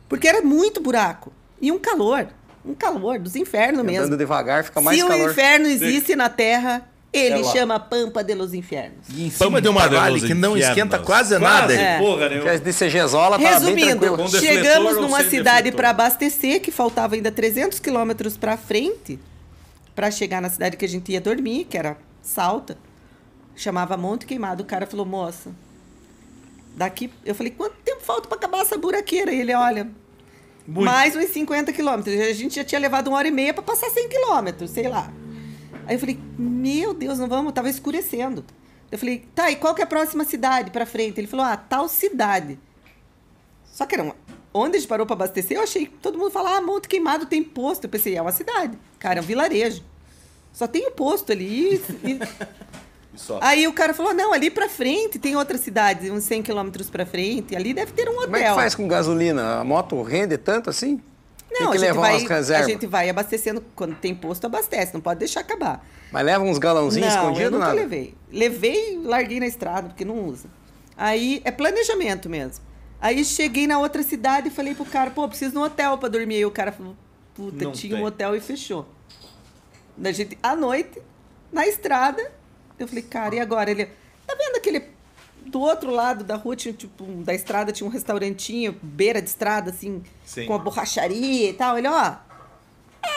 [0.07, 1.33] Porque era muito buraco.
[1.59, 2.27] E um calor.
[2.67, 4.05] Um calor dos infernos mesmo.
[4.05, 5.31] Andando devagar fica mais Se o calor.
[5.31, 9.07] inferno existe na Terra, Ele É chama Pampa de los Infernos.
[9.09, 10.77] E cima de uma Pampa de vale que não Infiernos.
[10.77, 11.73] esquenta quase nada.
[11.73, 11.97] É.
[11.99, 12.41] porra, né?
[12.41, 17.15] Que as de CGzola tá bem Resumindo, chegamos numa sem cidade para abastecer, que faltava
[17.15, 19.17] ainda 300 quilômetros para frente,
[19.95, 22.77] para chegar na cidade que a gente ia dormir, que era Salta.
[23.55, 24.61] Chamava Monte Queimado.
[24.63, 25.49] O cara falou, moça,
[26.75, 27.09] daqui...
[27.25, 29.31] Eu falei, quanto tempo falta para acabar essa buraqueira?
[29.31, 29.87] E ele, olha,
[30.67, 32.19] mais uns 50 quilômetros.
[32.19, 35.11] A gente já tinha levado uma hora e meia para passar 100 quilômetros, sei lá.
[35.85, 38.43] Aí eu falei, meu Deus, não vamos, tava escurecendo.
[38.91, 41.19] Eu falei, tá, e qual que é a próxima cidade para frente?
[41.19, 42.59] Ele falou, ah, tal cidade.
[43.65, 44.15] Só que era uma...
[44.53, 47.25] Onde a gente parou para abastecer, eu achei que todo mundo falava, ah, Monte Queimado
[47.25, 47.83] tem posto.
[47.85, 48.77] Eu pensei, é uma cidade.
[48.97, 49.83] Cara, é um vilarejo.
[50.51, 51.75] Só tem o posto ali.
[52.03, 52.19] e-
[53.17, 53.39] Só.
[53.41, 57.05] Aí o cara falou, não, ali pra frente tem outra cidade, uns 100 quilômetros pra
[57.05, 57.55] frente.
[57.55, 58.23] Ali deve ter um hotel.
[58.25, 59.59] Como é que faz com gasolina?
[59.59, 61.01] A moto rende tanto assim?
[61.49, 62.67] Não, Tem a que gente, levar vai, umas reservas.
[62.67, 63.63] a gente vai abastecendo.
[63.75, 64.93] Quando tem posto, abastece.
[64.93, 65.83] Não pode deixar acabar.
[66.11, 67.75] Mas leva uns galãozinhos não, eu escondidos, nunca nada?
[67.75, 68.13] levei.
[68.31, 70.47] Levei e larguei na estrada, porque não usa.
[70.95, 72.63] Aí é planejamento mesmo.
[72.99, 76.09] Aí cheguei na outra cidade e falei pro cara, pô, preciso de um hotel pra
[76.09, 76.35] dormir.
[76.35, 76.95] Aí o cara falou,
[77.33, 78.03] puta, Não tinha tem.
[78.03, 78.85] um hotel e fechou.
[79.95, 81.01] Da gente, à noite,
[81.51, 82.31] na estrada,
[82.79, 83.71] eu falei, cara, e agora?
[83.71, 84.83] Ele, tá vendo aquele.
[85.45, 89.69] Do outro lado da rua, tinha, tipo, da estrada tinha um restaurantinho, beira de estrada,
[89.71, 90.45] assim, Sim.
[90.45, 91.77] com a borracharia e tal.
[91.77, 92.15] Ele, ó,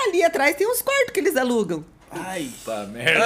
[0.07, 1.85] ali atrás tem uns quartos que eles alugam.
[2.13, 3.25] Ai, tá merda.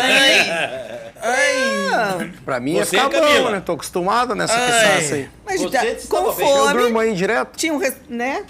[1.17, 3.41] Ah, Pra mim Você, é ficar Camila?
[3.45, 3.61] bom, né?
[3.61, 4.67] Tô acostumado nessa Ai.
[5.01, 5.31] pisaça aí.
[5.45, 6.49] mas Você tá, com bem.
[6.49, 6.73] Eu fome.
[6.75, 7.57] durmo aí direto.
[7.57, 8.45] Tinha um, né?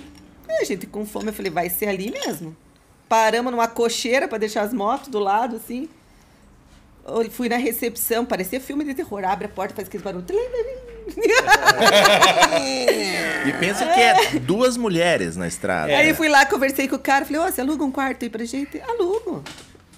[0.61, 2.56] A gente com fome, eu falei, vai ser ali mesmo.
[3.09, 5.89] Paramos numa cocheira pra deixar as motos do lado, assim.
[7.06, 9.24] Eu fui na recepção, parecia filme de terror.
[9.24, 10.24] Abre a porta, faz aquele barulho.
[13.47, 15.94] E pensa que é duas mulheres na estrada.
[15.97, 18.44] Aí fui lá, conversei com o cara, falei, ó, você aluga um quarto aí pra
[18.44, 18.81] gente?
[18.81, 19.43] Alugo.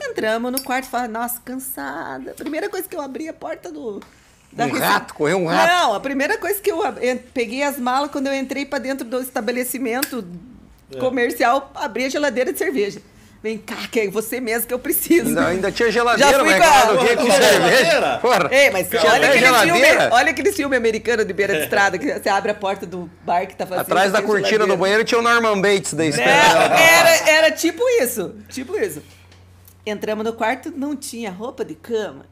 [0.01, 2.35] Entramos no quarto, falei, nossa, cansada.
[2.35, 4.01] Primeira coisa que eu abri a porta do...
[4.59, 5.69] Um rece- rato, correu um rato.
[5.71, 6.81] Não, a primeira coisa que eu
[7.35, 10.27] peguei as malas quando eu entrei pra dentro do estabelecimento
[10.95, 10.99] É.
[10.99, 13.01] comercial, abri a geladeira de cerveja.
[13.43, 15.29] Vem cá, que é você mesmo que eu preciso.
[15.29, 16.97] Ainda, ainda tinha geladeira, Já fui mas com a-?
[16.97, 17.85] Com cerveja.
[17.85, 18.19] geladeira?
[18.19, 18.49] Porra.
[18.51, 20.09] Ei, mas Tinha olha aquele, filme, geladeira.
[20.13, 23.47] olha aquele filme americano de beira de estrada, que você abre a porta do bar
[23.47, 23.83] que tá fazendo.
[23.83, 24.77] Atrás da cortina geladeira.
[24.77, 26.73] do banheiro tinha o Norman Bates da É, esperando.
[26.75, 28.35] era, era tipo isso.
[28.49, 29.03] Tipo isso.
[29.85, 32.27] Entramos no quarto, não tinha roupa de cama.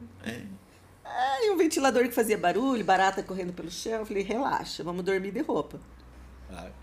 [1.05, 3.99] Ah, e um ventilador que fazia barulho, barata correndo pelo chão.
[3.99, 5.79] Eu falei, relaxa, vamos dormir de roupa.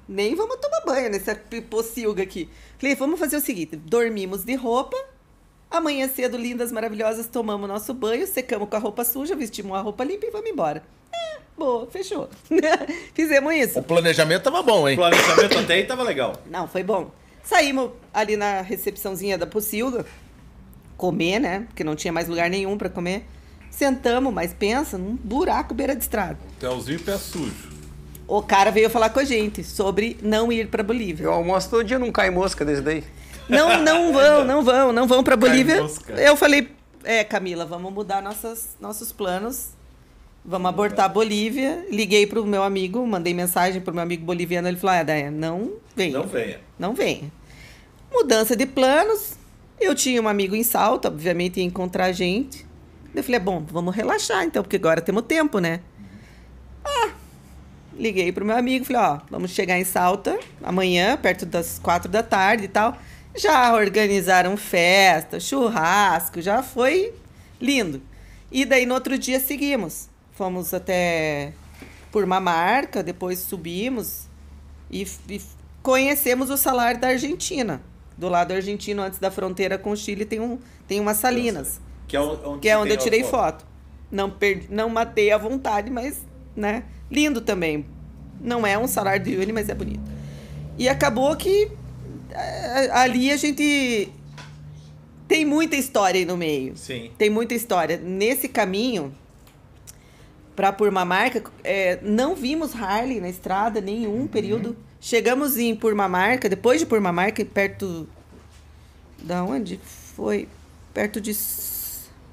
[0.09, 1.35] Nem vamos tomar banho nessa
[1.71, 2.49] pocilga aqui.
[2.79, 4.97] Falei, vamos fazer o seguinte: dormimos de roupa.
[5.71, 10.05] Amanhã cedo, lindas, maravilhosas, tomamos nosso banho, secamos com a roupa suja, vestimos a roupa
[10.05, 10.83] limpa e vamos embora.
[11.11, 12.29] É, boa, fechou.
[13.15, 13.79] Fizemos isso.
[13.79, 14.97] O planejamento tava bom, O hein?
[14.97, 16.35] planejamento até aí tava legal.
[16.45, 17.11] Não, foi bom.
[17.43, 20.05] Saímos ali na recepçãozinha da Pocilga,
[20.99, 21.61] comer, né?
[21.69, 23.25] Porque não tinha mais lugar nenhum pra comer.
[23.71, 26.39] Sentamos, mas pensa, num buraco beira de estrada.
[26.59, 27.72] Hotelzinho pé sujo.
[28.35, 31.25] O cara veio falar com a gente sobre não ir pra Bolívia.
[31.25, 33.05] Eu almoço todo dia, não cai mosca desse daí.
[33.47, 35.83] Não, não vão, não vão, não vão pra Bolívia.
[35.83, 36.15] mosca.
[36.15, 36.71] Eu falei,
[37.05, 39.73] é, Camila, vamos mudar nossas, nossos planos.
[40.43, 41.85] Vamos abortar a Bolívia.
[41.91, 44.67] Liguei pro meu amigo, mandei mensagem pro meu amigo boliviano.
[44.67, 46.11] Ele falou: Ah, Daia, não vem.
[46.13, 46.61] Não venha.
[46.79, 47.31] Não venha.
[48.11, 49.35] Mudança de planos.
[49.79, 52.65] Eu tinha um amigo em Salto, obviamente ia encontrar a gente.
[53.15, 55.81] Eu falei, bom, vamos relaxar então, porque agora temos tempo, né?
[56.83, 57.11] Ah,
[57.97, 62.23] liguei pro meu amigo, falei, ó, vamos chegar em Salta amanhã, perto das quatro da
[62.23, 62.97] tarde e tal.
[63.35, 67.13] Já organizaram festa, churrasco, já foi
[67.61, 68.03] lindo.
[68.51, 70.09] E daí no outro dia seguimos.
[70.33, 71.53] Fomos até
[72.11, 74.27] Purmamarca, depois subimos
[74.91, 75.41] e, e
[75.83, 77.81] conhecemos o salário da Argentina.
[78.17, 82.17] Do lado argentino, antes da fronteira com o Chile, tem, um, tem umas salinas, Que
[82.17, 83.65] é onde, que é onde eu tirei a foto.
[84.11, 86.21] Não, perdi, não matei à vontade, mas,
[86.55, 86.85] né?
[87.13, 87.85] Lindo também.
[88.41, 90.01] Não é um salário de Uni, mas é bonito.
[90.79, 91.71] E acabou que
[92.31, 94.09] eh, ali a gente
[95.29, 96.75] tem muita história aí no meio.
[96.75, 97.11] Sim.
[97.19, 97.99] Tem muita história.
[97.99, 99.15] Nesse caminho,
[100.57, 104.75] para Purmamarca, é, não vimos Harley na estrada nenhum período.
[104.99, 108.09] Chegamos em Purmamarca, depois de Purmamarca, perto.
[109.23, 109.79] Da onde?
[110.17, 110.49] Foi
[110.95, 111.37] perto de.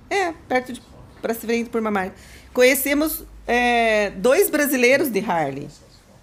[0.09, 0.81] É, perto de.
[1.21, 2.15] Pra se frente de Purmamarca.
[2.53, 5.67] Conhecemos é, dois brasileiros de Harley.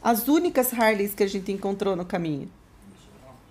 [0.01, 2.49] As únicas Harleys que a gente encontrou no caminho.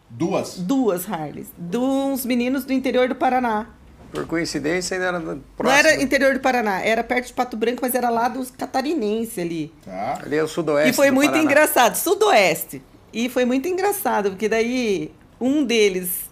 [0.10, 0.58] Duas.
[0.58, 1.48] Duas Harleys.
[1.58, 3.68] De uns meninos do interior do Paraná.
[4.14, 5.44] Por coincidência, ainda era próximo.
[5.62, 9.38] Não era interior do Paraná, era perto de Pato Branco, mas era lá dos catarinenses
[9.38, 9.74] ali.
[9.84, 10.22] Tá.
[10.24, 11.44] Ali é o sudoeste e foi do muito Paraná.
[11.44, 12.82] engraçado, sudoeste.
[13.12, 16.30] E foi muito engraçado, porque daí um deles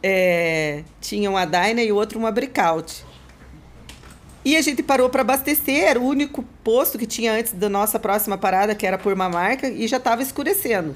[0.00, 3.04] é, tinha uma Dyna e o outro uma Breakout.
[4.44, 7.98] E a gente parou para abastecer, era o único posto que tinha antes da nossa
[7.98, 10.94] próxima parada, que era por uma marca, e já estava escurecendo.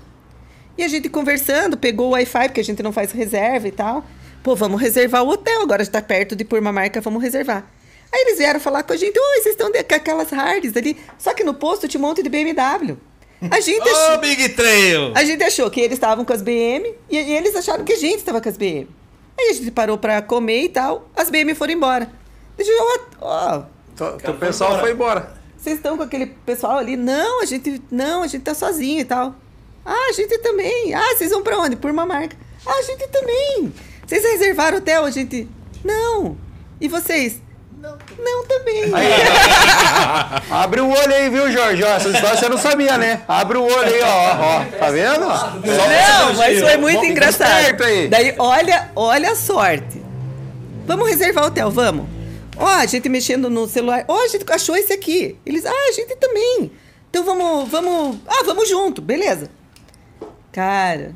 [0.77, 4.05] E a gente conversando, pegou o Wi-Fi, porque a gente não faz reserva e tal.
[4.43, 7.65] Pô, vamos reservar o hotel, agora está perto de por uma marca, vamos reservar.
[8.12, 10.97] Aí eles vieram falar com a gente, oi, vocês estão com aquelas hards ali.
[11.19, 12.97] Só que no posto tinha um monte de BMW.
[13.51, 15.12] A gente, Ô, achou, Big Trail!
[15.15, 17.99] a gente achou que eles estavam com as BM e, e eles acharam que a
[17.99, 18.89] gente estava com as BM.
[19.39, 22.11] Aí a gente parou para comer e tal, as BM foram embora.
[22.59, 23.62] Deixa eu, ó,
[24.30, 25.32] O pessoal foi embora.
[25.56, 26.97] vocês estão com aquele pessoal ali?
[26.97, 29.35] Não, a gente não, a gente tá sozinho e tal.
[29.86, 30.93] Ah, a gente também.
[30.93, 31.76] Ah, vocês vão pra onde?
[31.76, 32.36] Por uma marca.
[32.66, 33.72] Ah, a gente também.
[34.06, 35.05] Vocês reservaram hotel?
[35.05, 35.48] A gente
[35.85, 36.36] não.
[36.80, 37.40] E vocês?
[37.80, 37.97] Não.
[38.18, 38.90] Não também.
[40.51, 41.85] Abre o olho aí, viu, Jorge?
[41.85, 43.22] Ó, essa história você não sabia, né?
[43.28, 44.36] Abre o olho aí, ó.
[44.40, 44.64] ó.
[44.78, 45.20] Tá vendo?
[45.20, 47.82] Não, mas foi muito engraçado.
[47.85, 48.09] aí.
[48.09, 50.02] Daí, olha, olha a sorte.
[50.86, 52.18] Vamos reservar o hotel, vamos.
[52.59, 54.05] Ó, a gente mexendo no celular.
[54.09, 55.36] Ó, a gente achou esse aqui.
[55.47, 56.70] Eles, ah, a gente também.
[57.10, 58.18] Então vamos, vamos.
[58.26, 59.51] Ah, vamos junto, beleza.
[60.52, 61.14] Cara,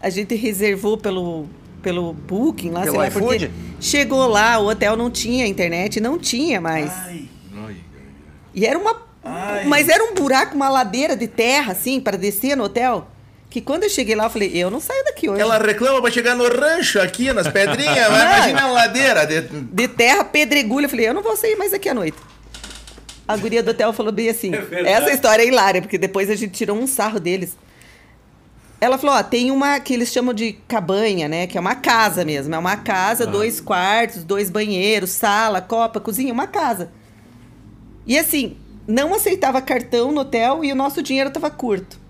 [0.00, 1.46] a gente reservou pelo,
[1.82, 3.36] pelo Booking lá, Pelo sei lá por quê.
[3.36, 3.50] iFood?
[3.80, 6.92] Chegou lá, o hotel não tinha internet, não tinha mais.
[8.54, 9.02] E era uma.
[9.66, 13.08] Mas era um buraco, uma ladeira de terra, assim, para descer no hotel.
[13.54, 15.40] Que quando eu cheguei lá, eu falei, eu não saio daqui hoje.
[15.40, 18.16] Ela reclama pra chegar no rancho aqui, nas pedrinhas, Não.
[18.16, 19.24] imagina a ladeira.
[19.24, 19.42] De...
[19.42, 20.86] De terra, pedregulho.
[20.86, 22.18] Eu falei, eu não vou sair mais aqui à noite.
[23.28, 24.50] A guria do hotel falou bem assim.
[24.84, 27.56] essa história é hilária, porque depois a gente tirou um sarro deles.
[28.80, 31.46] Ela falou, ó, tem uma que eles chamam de cabanha, né?
[31.46, 32.52] Que é uma casa mesmo.
[32.56, 36.90] É uma casa, dois quartos, dois banheiros, sala, copa, cozinha, uma casa.
[38.04, 42.02] E assim, não aceitava cartão no hotel e o nosso dinheiro estava curto.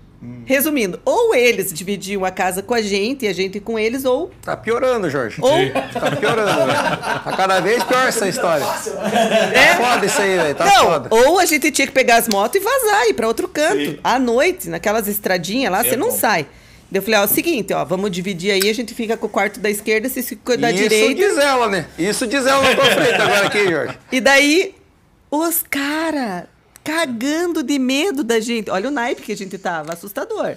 [0.47, 4.31] Resumindo, ou eles dividiam a casa com a gente e a gente com eles, ou.
[4.43, 5.41] Tá piorando, Jorge.
[5.41, 5.51] ou
[5.93, 6.79] Tá piorando, velho.
[6.79, 8.65] Tá cada vez pior essa história.
[9.55, 9.75] É?
[9.77, 10.55] Foda isso aí, velho.
[10.55, 11.09] Tá não, foda.
[11.11, 13.99] ou a gente tinha que pegar as motos e vazar, ir pra outro canto.
[14.05, 16.47] À noite, naquelas estradinhas lá, você não sai.
[16.93, 19.29] Eu falei, ó, é o seguinte, ó, vamos dividir aí, a gente fica com o
[19.29, 21.15] quarto da esquerda, vocês ficam da Isso direita.
[21.15, 21.87] diz ela, né?
[21.99, 23.99] Isso diz ela na tua frente agora aqui, Jorge.
[24.13, 24.75] E daí,
[25.29, 26.49] os cara
[26.85, 28.71] cagando de medo da gente.
[28.71, 30.55] Olha o naipe que a gente tava, assustador.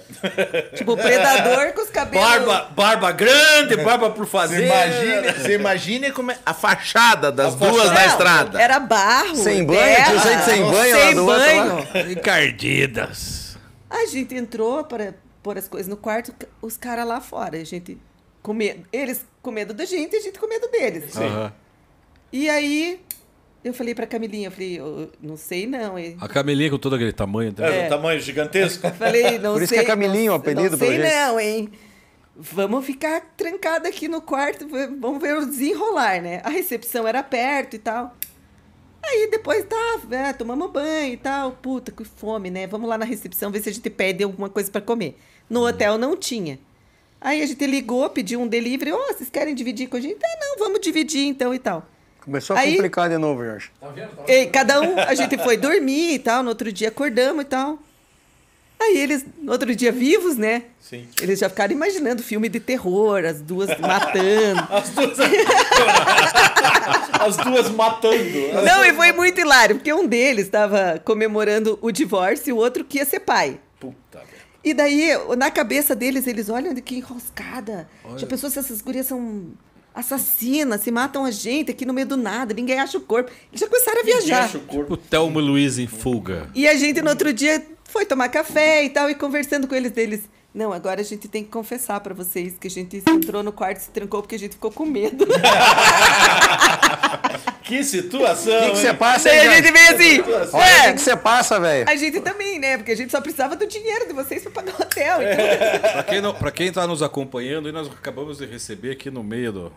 [0.75, 2.27] tipo, o predador com os cabelos...
[2.27, 4.65] Barba, barba grande, barba por Você fazer.
[4.65, 7.93] imagine, você imagine como é a fachada das A duas fachada.
[7.93, 8.61] na estrada.
[8.61, 11.55] Era barro, Sem banho, terra, tinha gente sem banho lá sem
[11.95, 12.11] banho.
[12.11, 13.57] Encardidas.
[13.89, 17.57] A gente entrou para pôr as coisas no quarto, os caras lá fora.
[17.57, 17.97] A gente
[18.41, 18.85] com medo.
[18.91, 21.15] Eles com medo da gente e a gente com medo deles.
[21.15, 21.53] Aham.
[22.33, 22.99] E aí
[23.67, 25.97] eu falei pra Camilinha, eu falei, eu não sei não.
[25.97, 26.17] hein?
[26.19, 27.53] A Camelinha com todo aquele tamanho.
[27.57, 27.83] É, né?
[27.83, 28.89] do tamanho gigantesco.
[28.91, 29.79] Falei, não Por isso sei.
[29.79, 31.13] que é Camilinho não, o apelido Não pra sei gente.
[31.13, 31.69] não, hein?
[32.35, 36.39] Vamos ficar trancada aqui no quarto, vamos ver o desenrolar, né?
[36.43, 38.15] A recepção era perto e tal.
[39.03, 41.51] Aí depois tá, é, tomamos banho e tal.
[41.53, 42.67] Puta, que fome, né?
[42.67, 45.17] Vamos lá na recepção ver se a gente pede alguma coisa pra comer.
[45.49, 46.59] No hotel não tinha.
[47.19, 48.91] Aí a gente ligou, pediu um delivery.
[48.91, 50.19] Ó, vocês querem dividir com a gente?
[50.23, 51.87] Ah, não, vamos dividir então e tal.
[52.27, 53.71] Começou a Aí- complicar de novo, Jorge.
[54.27, 57.79] E cada um, a gente foi dormir e tal, no outro dia acordamos e tal.
[58.77, 60.63] Aí eles, no outro dia vivos, né?
[60.81, 61.07] Sim.
[61.21, 64.67] Eles já ficaram imaginando filme de terror, as duas matando.
[64.69, 65.17] As duas.
[67.19, 68.17] As duas matando.
[68.65, 72.83] Não, e foi muito hilário, porque um deles estava comemorando o divórcio e o outro
[72.83, 73.57] que ia ser pai.
[73.79, 74.27] Puta, velho.
[74.65, 77.87] E daí, na cabeça deles, eles olham de que enroscada.
[78.17, 79.47] Já pensou se essas gurias são
[79.97, 83.31] assassinas, se matam a gente aqui no meio do nada, ninguém acha o corpo.
[83.51, 84.43] Eles já começaram a viajar.
[84.43, 84.93] Acha o corpo.
[84.93, 86.49] O Thelma e Luiz em fuga.
[86.53, 89.91] E a gente no outro dia foi tomar café e tal, e conversando com eles
[89.91, 90.21] deles.
[90.53, 93.77] Não, agora a gente tem que confessar pra vocês que a gente entrou no quarto
[93.79, 95.25] e se trancou porque a gente ficou com medo.
[97.63, 98.57] Que situação.
[98.59, 98.95] O que que você hein?
[98.95, 100.21] passa, Daí hein, a gente veio assim,
[100.53, 101.89] Olha o que você passa, velho.
[101.89, 102.77] a gente também, né?
[102.77, 105.17] Porque a gente só precisava do dinheiro de vocês pra pagar o hotel.
[105.21, 109.11] Então, Pra quem, não, pra quem tá nos acompanhando, e nós acabamos de receber aqui
[109.11, 109.73] no meio do.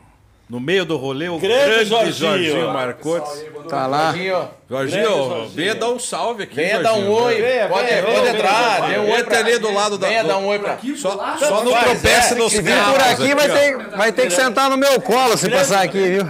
[0.50, 2.12] No meio do rolê, o Grande grande, Jorginho.
[2.12, 3.46] Jorginho, Marcotes.
[3.68, 4.12] Tá lá.
[4.12, 5.48] Jorginho, Jorginho.
[5.50, 6.56] venha dar um salve aqui.
[6.56, 7.40] Venha dar um oi.
[7.40, 8.80] Venha, pode venha, pode venha, entrar.
[8.80, 9.38] venha, Dê um oi Entra pra...
[9.38, 10.08] ali do lado da.
[10.08, 10.76] Venha dar um oi pra...
[10.96, 12.36] Só, só não tropece é.
[12.36, 12.92] nos Se vir carros.
[12.94, 16.28] por aqui, vai ter, vai ter que sentar no meu colo se passar aqui, viu?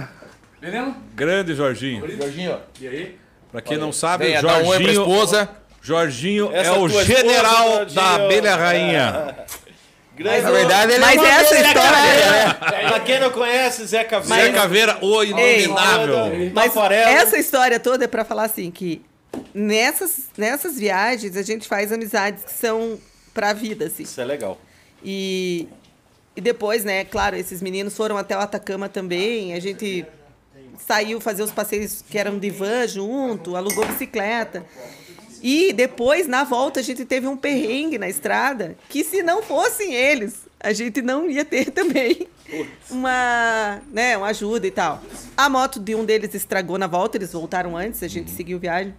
[1.15, 2.07] Grande Jorginho.
[2.15, 2.59] Jorginho,
[3.51, 5.49] Pra quem não sabe, venha dar um oi pra Jorginho, esposa.
[5.81, 7.95] Jorginho Essa é o esposa, general Jorginho.
[7.95, 9.35] da abelha rainha.
[10.21, 10.41] Grande.
[10.43, 12.53] Na verdade, ele Mas é essa história- né?
[12.89, 14.43] Pra quem não conhece, Zé Caveira.
[14.45, 16.17] Zé Caveira, o inominável.
[16.53, 17.07] Mas Tafarel.
[17.09, 19.01] essa história toda é pra falar assim que
[19.53, 22.99] nessas, nessas viagens a gente faz amizades que são
[23.33, 24.03] pra vida, assim.
[24.03, 24.59] Isso é legal.
[25.03, 25.67] E,
[26.35, 29.53] e depois, né, claro, esses meninos foram até o Atacama também.
[29.53, 30.05] A gente
[30.85, 34.65] saiu fazer os passeios que eram de van junto, alugou bicicleta.
[35.41, 39.93] E depois, na volta, a gente teve um perrengue na estrada que se não fossem
[39.93, 42.27] eles, a gente não ia ter também
[42.89, 45.01] uma, né, uma ajuda e tal.
[45.35, 48.93] A moto de um deles estragou na volta, eles voltaram antes, a gente seguiu viagem.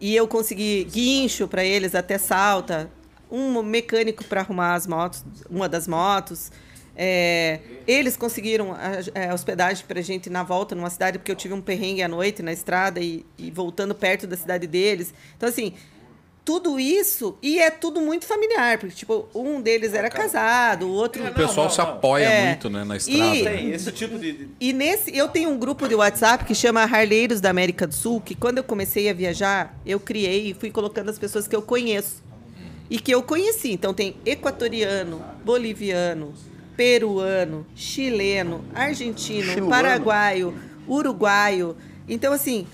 [0.00, 2.90] E eu consegui guincho para eles até Salta,
[3.30, 6.50] um mecânico para arrumar as motos, uma das motos.
[6.96, 11.36] É, eles conseguiram a, a hospedagem para a gente na volta numa cidade, porque eu
[11.36, 15.12] tive um perrengue à noite na estrada e, e voltando perto da cidade deles.
[15.36, 15.72] Então, assim,
[16.44, 21.26] tudo isso, e é tudo muito familiar, porque, tipo, um deles era casado, o outro.
[21.26, 22.46] O pessoal se apoia É.
[22.48, 23.34] muito, né, na estrada.
[23.36, 23.50] E- né?
[23.56, 24.32] Tem esse tipo de.
[24.32, 27.94] de- E nesse, eu tenho um grupo de WhatsApp que chama Harleiros da América do
[27.94, 31.56] Sul, que quando eu comecei a viajar, eu criei e fui colocando as pessoas que
[31.56, 32.22] eu conheço.
[32.90, 33.72] E que eu conheci.
[33.72, 36.34] Então tem equatoriano, boliviano,
[36.76, 40.54] peruano, chileno, argentino, paraguaio,
[40.88, 41.76] uruguaio.
[42.08, 42.66] Então, assim,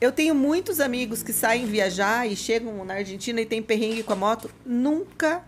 [0.00, 4.12] eu tenho muitos amigos que saem viajar e chegam na Argentina e tem perrengue com
[4.12, 4.50] a moto.
[4.64, 5.42] Nunca,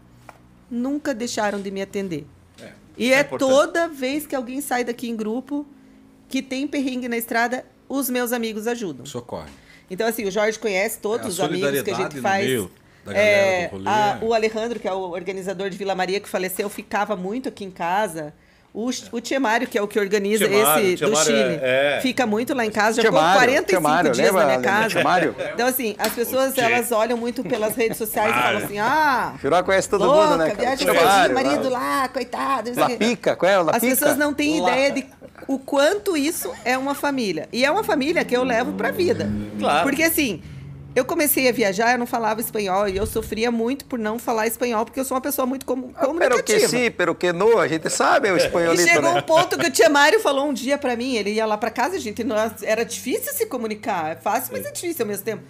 [0.70, 2.26] nunca deixaram de me atender.
[2.96, 5.66] E isso é é, toda vez que alguém sai daqui em grupo
[6.28, 9.04] que tem perrengue na estrada, os meus amigos ajudam.
[9.04, 9.50] Socorre.
[9.90, 12.46] Então, assim, o Jorge conhece todos É, os amigos que a gente faz.
[12.46, 12.70] meio
[13.12, 14.24] É, a- é.
[14.24, 17.70] o Alejandro, que é o organizador de Vila Maria, que faleceu, ficava muito aqui em
[17.70, 18.32] casa.
[18.76, 22.00] O, o Tiemário, que é o que organiza Tiemário, esse do Chile, é- é.
[22.00, 24.88] fica muito lá em casa, já ficou Tiemário, 45 Tiemário, dias lembra, na minha casa.
[24.88, 25.36] Tiemário?
[25.54, 29.62] Então, assim, as pessoas elas olham muito pelas redes sociais e falam assim: ah, Firó
[29.62, 30.46] conhece todo louca, mundo, né?
[30.50, 30.58] cara?
[30.60, 32.68] viagem Tiemário, sozinho, marido lá, coitado.
[32.70, 32.96] não sei o La.
[32.96, 33.58] Pica, qual é?
[33.58, 33.94] La As Pica?
[33.94, 34.70] pessoas não têm Lá.
[34.72, 35.06] ideia de
[35.46, 37.48] o quanto isso é uma família.
[37.52, 39.30] E é uma família que eu levo pra vida.
[39.56, 39.88] Claro.
[39.88, 40.42] Porque assim,
[40.94, 44.46] eu comecei a viajar, eu não falava espanhol e eu sofria muito por não falar
[44.46, 46.68] espanhol, porque eu sou uma pessoa muito comu- Pero que comunicativa.
[46.68, 49.18] sim, pero que no, a gente sabe o E espanholito, chegou né?
[49.18, 51.70] um ponto que o tia Mário falou um dia pra mim, ele ia lá pra
[51.70, 55.42] casa, gente, nós, era difícil se comunicar, é fácil, mas é difícil ao mesmo tempo.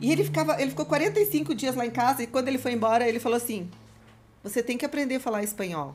[0.00, 3.08] E ele ficava, ele ficou 45 dias lá em casa e quando ele foi embora,
[3.08, 3.68] ele falou assim:
[4.42, 5.94] "Você tem que aprender a falar espanhol".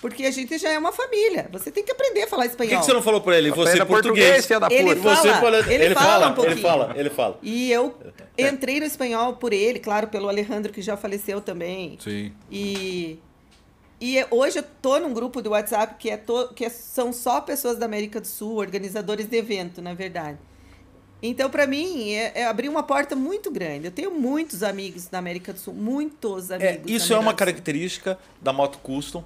[0.00, 1.48] Porque a gente já é uma família.
[1.52, 2.80] Você tem que aprender a falar Por que, espanhol.
[2.80, 3.50] que você não falou pra ele?
[3.50, 4.46] Você Aprenda português.
[4.46, 5.16] filha da Ele puta.
[5.16, 6.54] Você fala, fala- ele ele fala fala, um pouquinho.
[6.54, 7.38] ele fala, ele fala.
[7.42, 7.94] E eu
[8.38, 11.98] entrei no espanhol por ele, claro, pelo Alejandro, que já faleceu também.
[12.00, 12.32] Sim.
[12.48, 13.18] E,
[14.00, 17.40] e hoje eu tô num grupo do WhatsApp que, é to, que é- são só
[17.40, 20.38] pessoas da América do Sul, organizadores de evento, na verdade.
[21.20, 23.86] Então, para mim, é, é abrir uma porta muito grande.
[23.86, 26.88] Eu tenho muitos amigos da América do Sul, muitos amigos.
[26.92, 29.24] É, isso é uma característica da moto custom,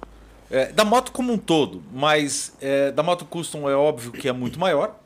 [0.53, 4.31] é, da moto como um todo, mas é, da moto custom é óbvio que é
[4.31, 4.99] muito maior.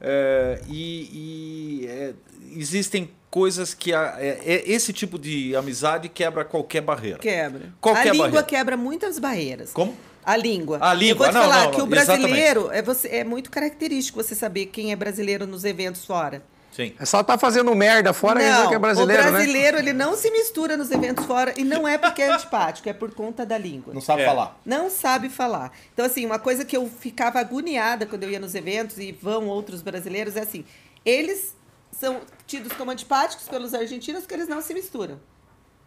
[0.00, 2.12] é, e e, é,
[2.56, 7.18] existem coisas que a- é, é, esse tipo de amizade quebra qualquer barreira.
[7.18, 7.72] Quebra.
[7.80, 8.46] Qualquer a língua barreira.
[8.46, 9.72] quebra muitas barreiras.
[9.72, 9.94] Como?
[10.24, 10.78] A língua.
[10.80, 12.22] A língua, Eu vou te não, falar não, que o não, exatamente.
[12.28, 16.42] brasileiro é, você, é muito característico você saber quem é brasileiro nos eventos fora.
[16.78, 16.94] Sim.
[16.96, 19.30] É só tá fazendo merda fora dizer que é brasileiro, o né?
[19.32, 22.92] brasileiro ele não se mistura nos eventos fora e não é porque é antipático, é
[22.92, 23.92] por conta da língua.
[23.92, 24.26] Não sabe É.
[24.26, 24.60] falar.
[24.64, 25.72] Não sabe falar.
[25.92, 29.48] Então, assim, uma coisa que eu ficava agoniada quando eu ia nos eventos e vão
[29.48, 30.64] outros brasileiros é assim:
[31.04, 31.56] eles
[31.90, 35.18] são tidos como antipáticos pelos argentinos porque eles não se misturam.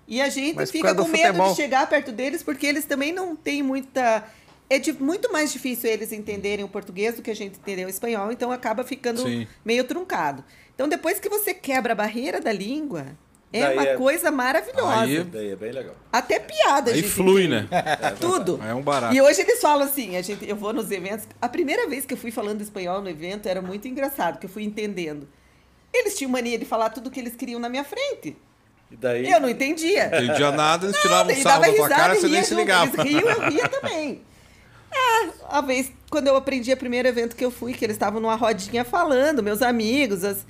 [0.06, 1.52] E a gente Mas fica com do medo futebol.
[1.52, 4.26] de chegar perto deles porque eles também não têm muita.
[4.70, 7.90] É de- muito mais difícil eles entenderem o português do que a gente entender o
[7.90, 9.46] espanhol, então acaba ficando Sim.
[9.66, 10.44] meio truncado.
[10.82, 13.06] Então, depois que você quebra a barreira da língua,
[13.54, 15.02] é Daí uma é- coisa maravilhosa.
[15.04, 15.94] Aí- Daí é bem legal.
[16.12, 17.68] Até piada, a Aí gente flui, né?
[18.20, 18.60] Tudo.
[18.68, 19.14] É um barato.
[19.14, 21.28] E hoje eles falam assim, a gente, eu vou nos eventos.
[21.40, 24.50] A primeira vez que eu fui falando espanhol no evento era muito engraçado, que eu
[24.50, 25.28] fui entendendo.
[25.94, 28.36] Eles tinham mania de falar tudo o que eles queriam na minha frente.
[28.90, 29.32] E daí.
[29.32, 30.10] Eu não entendia.
[30.10, 32.56] Não entendia nada, eles tiravam um sarro dava da tua cara, e você nem se
[32.56, 32.92] ligava.
[32.92, 34.24] Eles riam, eu ria também.
[34.92, 38.20] Ah, a vez, quando eu aprendi o primeiro evento que eu fui, que eles estavam
[38.20, 40.46] numa rodinha falando, meus amigos, as-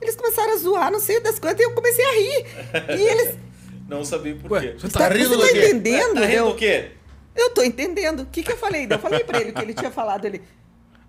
[0.00, 2.46] eles começaram a zoar, não sei das quantas, e eu comecei a rir.
[2.98, 3.34] E eles.
[3.90, 4.74] Não sabia por Ué, quê.
[4.78, 5.66] você Tá, tá rindo você do tá quê?
[5.66, 6.14] entendendo?
[6.14, 6.90] Tá rindo eu, do quê?
[7.34, 8.20] eu tô entendendo.
[8.20, 8.86] O que, que eu falei?
[8.88, 10.24] Eu falei pra ele o que ele tinha falado.
[10.26, 10.40] Ele.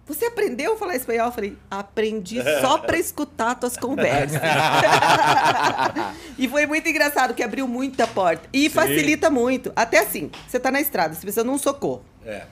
[0.07, 1.27] Você aprendeu a falar espanhol?
[1.27, 4.41] Eu falei, aprendi só pra escutar tuas conversas.
[6.39, 8.49] e foi muito engraçado, que abriu muita porta.
[8.51, 9.71] E facilita muito.
[9.75, 12.03] Até assim, você tá na estrada, você precisa de um socorro.
[12.25, 12.45] É.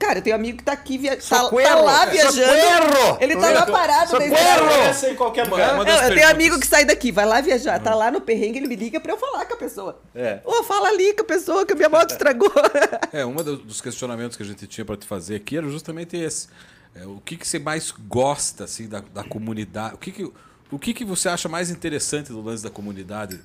[0.00, 1.14] Cara, eu tenho um amigo que tá aqui, via...
[1.14, 1.84] tá, tá Socorro!
[1.84, 2.34] lá viajando.
[2.34, 3.18] Socorro!
[3.20, 4.64] Ele tá na parada da estrada.
[4.64, 5.68] Aparece em qualquer lugar.
[5.68, 8.58] Das eu tenho perguntas- amigo que sai daqui, vai lá viajar, tá lá no perrengue,
[8.58, 10.00] ele me liga pra eu falar com a pessoa.
[10.14, 10.40] É.
[10.42, 12.50] Ô, fala ali com a pessoa que a minha moto estragou.
[13.12, 16.48] É, um dos questionamentos que a gente tinha para te fazer aqui era justamente esse.
[16.94, 19.94] É, o que, que você mais gosta assim, da, da comunidade?
[19.94, 20.32] O, que, que,
[20.70, 23.40] o que, que você acha mais interessante do lance da comunidade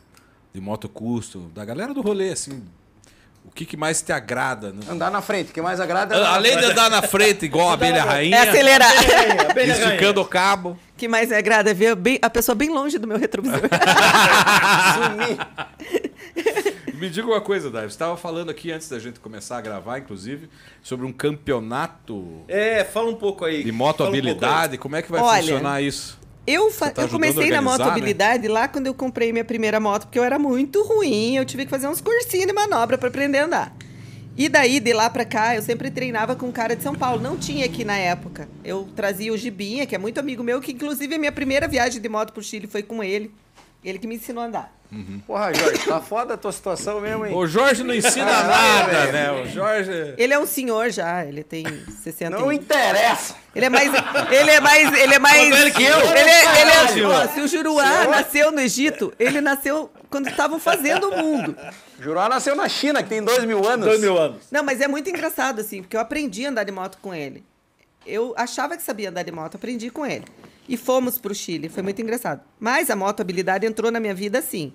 [0.53, 2.64] de moto custo, da galera do rolê, assim?
[3.56, 4.73] O que, que mais te agrada?
[4.73, 4.82] Né?
[4.90, 7.45] Andar na frente, o que mais agrada é andar na Além de andar na frente
[7.45, 8.91] igual a abelha rainha, É acelerar.
[9.57, 10.77] esticando o cabo.
[10.98, 13.61] que mais me agrada é ver bem- a pessoa bem longe do meu retrovisor.
[16.95, 17.84] Me diga uma coisa, Dai.
[17.84, 20.49] Você estava falando aqui antes da gente começar a gravar, inclusive,
[20.82, 23.64] sobre um campeonato É, fala um pouco aí.
[23.64, 24.77] de Fala um pouco motohabilidade.
[24.77, 26.18] Como é que vai Olha, funcionar isso?
[26.47, 30.03] Eu, fa- tá eu comecei na organizar, motohabilidade lá quando eu comprei minha primeira moto,
[30.05, 33.39] porque eu era muito ruim, eu tive que fazer uns cursinhos de manobra para aprender
[33.39, 33.76] a andar.
[34.38, 37.22] E daí, de lá pra cá, eu sempre treinava com um cara de São Paulo.
[37.22, 38.49] Não tinha aqui na época.
[38.65, 42.01] Eu trazia o Gibinha, que é muito amigo meu, que inclusive a minha primeira viagem
[42.01, 43.31] de moto pro Chile foi com ele.
[43.81, 44.74] Ele que me ensinou a andar.
[45.28, 47.34] Porra, Jorge, tá foda a tua situação mesmo, hein?
[47.36, 49.32] O Jorge não ensina nada, né?
[49.32, 50.14] O Jorge.
[50.18, 51.66] Ele é um senhor já, ele tem
[52.03, 53.36] 60 Não e- interessa.
[53.56, 53.91] Ele é mais.
[54.32, 54.94] Ele é mais.
[54.94, 55.49] Ele é mais.
[55.56, 55.99] velho que eu.
[55.99, 56.62] Ele é.
[56.62, 57.10] Ele é Caralho.
[57.12, 61.56] ó, se o Juruá nasceu no Egito, ele nasceu quando estavam fazendo o mundo.
[61.99, 63.86] Juró nasceu na China, que tem dois mil anos.
[63.86, 64.44] Dois mil anos.
[64.52, 67.44] Não, mas é muito engraçado, assim, porque eu aprendi a andar de moto com ele.
[68.06, 70.26] Eu achava que sabia andar de moto, aprendi com ele.
[70.67, 72.41] E fomos pro Chile, foi muito engraçado.
[72.59, 74.73] Mas a moto habilidade entrou na minha vida assim.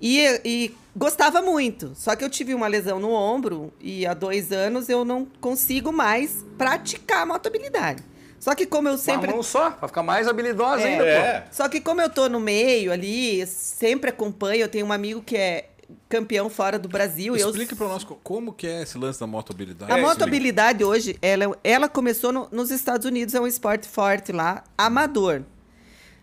[0.00, 1.92] E, e gostava muito.
[1.94, 5.92] Só que eu tive uma lesão no ombro e há dois anos eu não consigo
[5.92, 8.02] mais praticar a moto habilidade.
[8.40, 9.28] Só que como eu Sempre...
[9.28, 10.92] Uma mão só, pra ficar mais habilidosa É.
[10.92, 11.44] ainda, É.
[11.52, 15.36] Só que como eu tô no meio ali, sempre acompanho, eu tenho um amigo que
[15.36, 15.68] é
[16.08, 17.36] campeão fora do Brasil.
[17.36, 19.92] e eu Explique para nós co- como que é esse lance da motohabilidade.
[19.92, 24.32] a É, motohabilidade hoje, ela, ela começou no- nos Estados Unidos, é um esporte forte
[24.32, 25.42] lá, amador.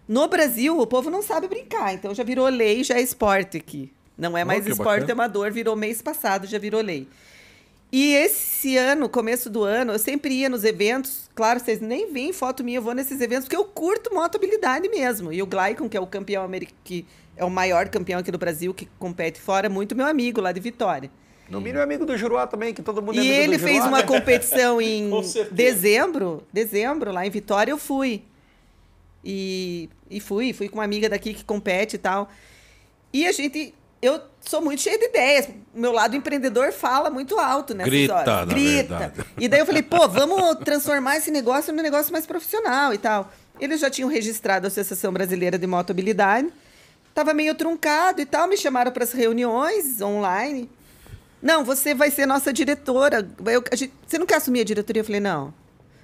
[0.08, 3.92] No Brasil, o povo não sabe brincar, então já virou lei, já é esporte aqui.
[4.18, 5.14] Não é Oh, mais que esporte bacana.
[5.14, 7.08] amador, virou mês passado, já virou lei.
[7.92, 11.28] E esse ano, começo do ano, eu sempre ia nos eventos.
[11.34, 15.32] Claro, vocês nem veem foto minha, eu vou nesses eventos, porque eu curto motohabilidade mesmo.
[15.34, 17.04] E o Glycon, que é o campeão americano, que
[17.40, 20.52] é o maior campeão aqui do Brasil, que compete fora, é muito meu amigo lá
[20.52, 21.10] de Vitória.
[21.50, 23.64] No mínimo é amigo do Juruá também, que todo mundo é E amigo ele do
[23.64, 25.10] fez Juruá, uma competição em
[25.52, 28.24] dezembro, dezembro, lá em Vitória, eu fui.
[29.24, 32.30] E, e fui, fui com uma amiga daqui que compete e tal.
[33.12, 35.48] E a gente, eu sou muito cheia de ideias.
[35.74, 38.26] Meu lado empreendedor fala muito alto nessas Grita, horas.
[38.28, 38.98] na Grita.
[38.98, 39.14] verdade.
[39.40, 43.32] E daí eu falei, pô, vamos transformar esse negócio num negócio mais profissional e tal.
[43.60, 46.50] Eles já tinham registrado a Associação Brasileira de Motohabilidade.
[47.14, 50.70] Tava meio truncado e tal, me chamaram para as reuniões online.
[51.42, 53.28] Não, você vai ser nossa diretora.
[53.46, 55.02] Eu- gente- você não quer assumir a diretoria?
[55.02, 55.54] Eu falei, não.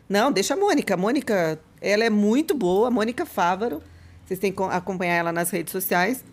[0.07, 0.93] Não, deixa a Mônica.
[0.93, 3.81] A Mônica, ela é muito boa, a Mônica Fávaro.
[4.25, 6.23] Vocês têm que co- acompanhar ela nas redes sociais.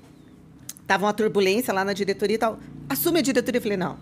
[0.86, 2.59] Tava uma turbulência lá na diretoria e tal.
[2.89, 3.59] Assume a diretoria.
[3.59, 3.99] Eu falei, não.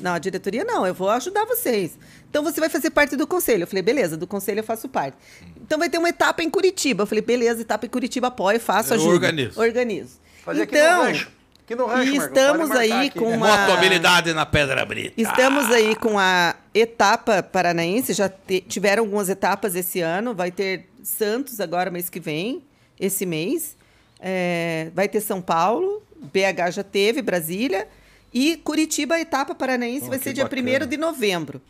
[0.00, 1.98] Não, a diretoria não, eu vou ajudar vocês.
[2.30, 3.62] Então você vai fazer parte do conselho.
[3.62, 5.16] Eu falei, beleza, do conselho eu faço parte.
[5.60, 7.02] Então vai ter uma etapa em Curitiba.
[7.02, 9.12] Eu falei, beleza, etapa em Curitiba, apoio, faço, Eu ajudo.
[9.14, 9.60] organizo.
[9.60, 10.18] Organizo.
[10.44, 11.30] Fazer aqui no então, rancho.
[11.64, 13.18] Aqui no rancho, e estamos aí aqui.
[13.18, 13.58] com É uma...
[13.58, 15.12] Motohabilidade na Pedra Brita.
[15.20, 20.86] Estamos aí com a etapa paranaense, já te- tiveram algumas etapas esse ano, vai ter
[21.02, 22.62] Santos agora mês que vem,
[22.98, 23.76] esse mês,
[24.20, 27.86] É, vai ter São Paulo, BH já teve, Brasília,
[28.32, 30.84] e Curitiba, a etapa paranaense, Oh, vai ser dia bacana.
[30.84, 31.60] 1 de novembro.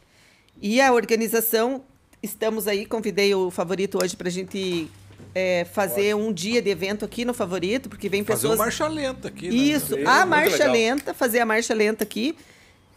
[0.60, 1.82] E a organização,
[2.22, 4.90] estamos aí, convidei o Favorito hoje para a gente
[5.34, 8.58] é, fazer um dia de evento aqui no Favorito, porque vem Fazer pessoas...
[8.58, 9.48] uma marcha lenta aqui.
[9.48, 9.54] né?
[9.54, 10.72] Isso, a marcha legal.
[10.72, 12.36] lenta, fazer a marcha lenta aqui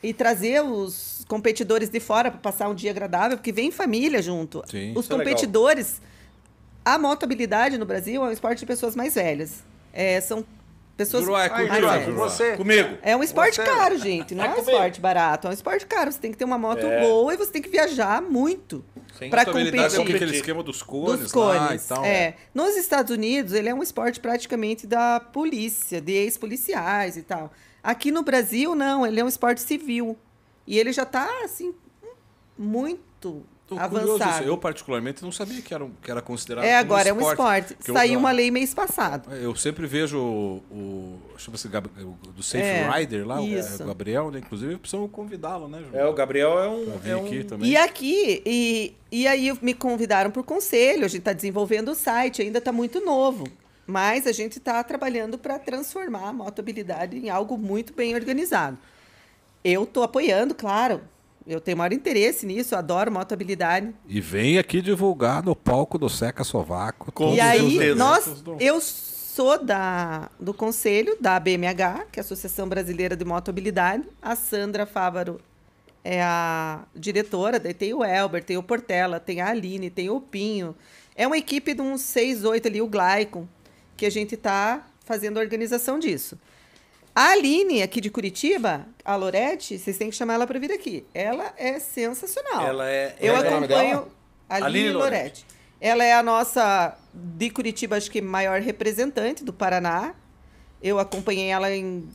[0.02, 4.64] e trazer os competidores de fora para passar um dia agradável, porque vem família junto.
[4.70, 4.94] Sim.
[4.96, 6.02] Os é competidores,
[6.84, 9.64] a motohabilidade no Brasil é um esporte de pessoas mais velhas.
[9.94, 10.44] É, são
[11.08, 12.06] pessoas Juruá, é cultura, velhas.
[12.06, 12.30] Juruá.
[12.30, 12.58] Você.
[12.58, 12.98] Comigo.
[13.02, 14.34] É um esporte Você- caro, gente.
[14.36, 15.48] Não é, É um esporte barato.
[15.48, 16.12] É um esporte caro.
[16.12, 17.02] Você tem que ter uma moto É.
[17.02, 18.84] boa e você tem que viajar muito
[19.30, 21.86] para Motohabilidade é competir aquele esquema dos cones, dos lá cones.
[21.86, 22.04] e tal.
[22.06, 22.36] É.
[22.54, 27.52] Nos Estados Unidos, ele é um esporte praticamente da polícia, de ex-policiais e tal.
[27.84, 30.18] Aqui no Brasil, não, ele é um esporte civil.
[30.68, 31.74] E ele já está assim,
[32.58, 33.44] muito
[33.76, 34.46] Tô avançado.
[34.46, 37.74] Eu, particularmente, não sabia que era, um- que era considerado É, agora é um esporte.
[37.76, 39.34] Porque eu- Saiu uma lei mês passado.
[39.34, 43.84] Eu sempre vejo o, o chama-se do Safe É, Rider lá, o- isso.
[43.84, 44.40] o Gabriel, né?
[44.40, 45.96] Inclusive, precisamos convidá-lo, né, Ju?
[45.98, 46.94] É, o Gabriel é um.
[47.06, 47.70] É um- aqui também.
[47.70, 51.96] E aqui, e, e aí me convidaram para o conselho, a gente está desenvolvendo o
[51.96, 53.46] site, ainda está muito novo.
[53.88, 58.78] Mas a gente está trabalhando para transformar a motohabilidade em algo muito bem organizado.
[59.64, 61.02] Eu estou apoiando, claro.
[61.46, 63.94] Eu tenho maior interesse nisso, eu adoro motohabilidade.
[64.08, 67.12] E vem aqui divulgar no palco do Seca Sovaco.
[67.12, 72.68] Com e aí, nós, eu sou da, do conselho da BMH, que é a Associação
[72.68, 74.04] Brasileira de Motohabilidade.
[74.22, 75.40] A Sandra Fávaro
[76.04, 80.20] é a diretora, daí tem o Elber, tem o Portela, tem a Aline, tem o
[80.20, 80.76] Pinho.
[81.16, 83.48] É uma equipe de uns seis, oito ali, o Glycon,
[83.98, 86.38] que a gente está fazendo a organização disso.
[87.14, 91.04] A Aline, aqui de Curitiba, a Lorete, vocês têm que chamar ela para vir aqui.
[91.14, 92.66] Ela é sensacional.
[92.66, 94.08] Ela é- Eu ela é o nome acompanho
[94.50, 95.18] a Aline, Aline Lorete.
[95.20, 95.46] Lorete.
[95.82, 100.14] Ela é a nossa, de Curitiba, acho que maior representante do Paraná.
[100.82, 102.08] Eu acompanhei ela em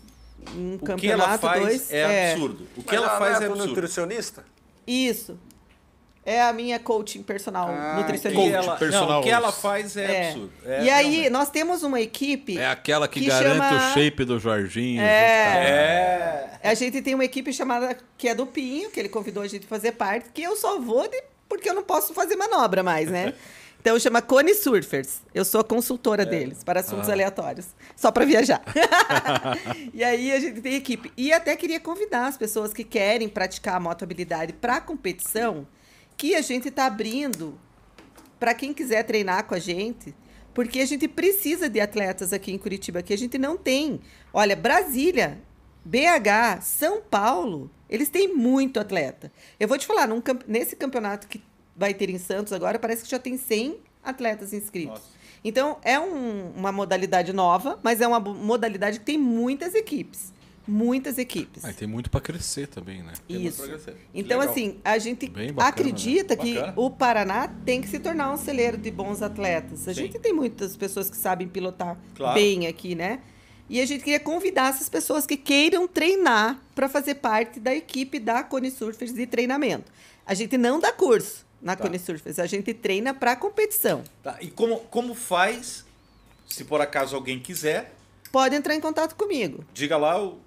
[0.54, 1.92] um O que ela campeonato, faz dois.
[1.92, 2.66] é, absurdo.
[2.76, 3.68] O que Mas ela não faz é pro absurdo.
[3.68, 4.44] nutricionista?
[4.86, 5.38] Isso.
[6.28, 8.42] É a minha coaching personal, Ah, nutricionista.
[8.42, 10.28] que ela, personal não, o que ela faz é, É.
[10.30, 10.52] absurdo.
[10.64, 11.30] É, e aí, realmente.
[11.30, 12.58] nós temos uma equipe.
[12.58, 15.00] É aquela que, Que garante chama- o shape do Jorginho.
[15.00, 16.50] É.
[16.62, 16.68] É.
[16.68, 19.66] A gente tem uma equipe chamada que é do Pinho, que ele convidou a gente
[19.66, 23.08] a fazer parte, que eu só vou de, porque eu não posso fazer manobra mais,
[23.08, 23.32] né?
[23.78, 25.20] Então chama Cone Surfers.
[25.32, 28.60] Eu sou a consultora deles para assuntos aleatórios, só para viajar.
[29.94, 31.12] e aí a gente tem equipe.
[31.16, 35.64] E até queria convidar as pessoas que querem praticar a moto habilidade para competição,
[36.16, 37.58] que a gente está abrindo
[38.38, 40.14] para quem quiser treinar com a gente,
[40.54, 44.00] porque a gente precisa de atletas aqui em Curitiba, que a gente não tem.
[44.32, 45.38] Olha, Brasília,
[45.84, 49.30] BH, São Paulo, eles têm muito atleta.
[49.60, 51.42] Eu vou te falar, num nesse campeonato que
[51.76, 55.00] vai ter em Santos agora, parece que já tem 100 atletas inscritos.
[55.00, 55.16] Nossa.
[55.44, 60.32] Então, é um- uma modalidade nova, mas é uma modalidade que tem muitas equipes.
[60.66, 61.64] Muitas equipes.
[61.64, 63.12] Ah, tem muito pra crescer também, né?
[63.28, 63.62] Isso.
[64.12, 64.52] Então, Legal.
[64.52, 66.42] assim, a gente bacana, acredita né?
[66.42, 66.72] que Bacana.
[66.76, 69.86] o Paraná tem que se tornar um celeiro de bons atletas.
[69.86, 70.02] A Sim.
[70.02, 72.34] gente tem muitas pessoas que sabem pilotar Claro.
[72.34, 73.20] bem aqui, né?
[73.68, 78.18] E a gente queria convidar essas pessoas que queiram treinar para fazer parte da equipe
[78.18, 79.90] da Cone Surfers de treinamento.
[80.24, 81.84] A gente não dá curso na Tá.
[81.84, 84.02] Cone Surfers, a gente treina para competição.
[84.22, 85.84] Tá, E como, como faz,
[86.48, 87.92] se por acaso alguém quiser,
[88.32, 89.64] Pode entrar em contato comigo.
[89.72, 90.40] diga lá o.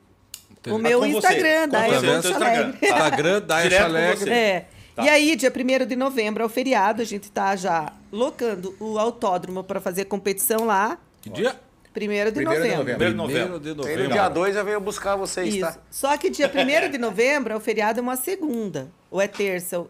[0.61, 2.45] Tem- O meu você, Instagram, você, Instagram.
[2.63, 2.79] Alegre.
[2.89, 2.95] Tá.
[2.95, 4.29] Instagram com Alegre.
[4.31, 4.65] É.
[4.95, 5.05] Tá.
[5.05, 8.97] E aí, dia 1 de novembro é o feriado, a gente tá já locando o
[8.99, 10.97] autódromo para fazer competição lá.
[11.21, 11.51] Que dia?
[11.51, 11.59] 1 de
[11.93, 12.63] Primeiro de novembro.
[12.67, 12.83] novembro.
[12.85, 13.59] Primeiro de novembro.
[13.59, 14.11] Primeiro de novembro.
[14.13, 15.61] dia 2 eu venho buscar vocês, Isso.
[15.65, 15.77] tá?
[15.89, 18.89] Só que dia 1 de novembro é o feriado, é uma segunda.
[19.09, 19.79] Ou é terça.
[19.79, 19.89] ou-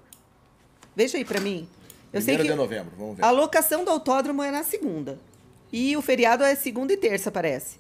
[0.96, 1.68] Veja aí pra mim.
[2.14, 3.24] Eu sei Primeiro que de novembro, vamos ver.
[3.26, 5.20] a locação do autódromo é na segunda.
[5.72, 7.78] E o feriado é segunda e terça, parece.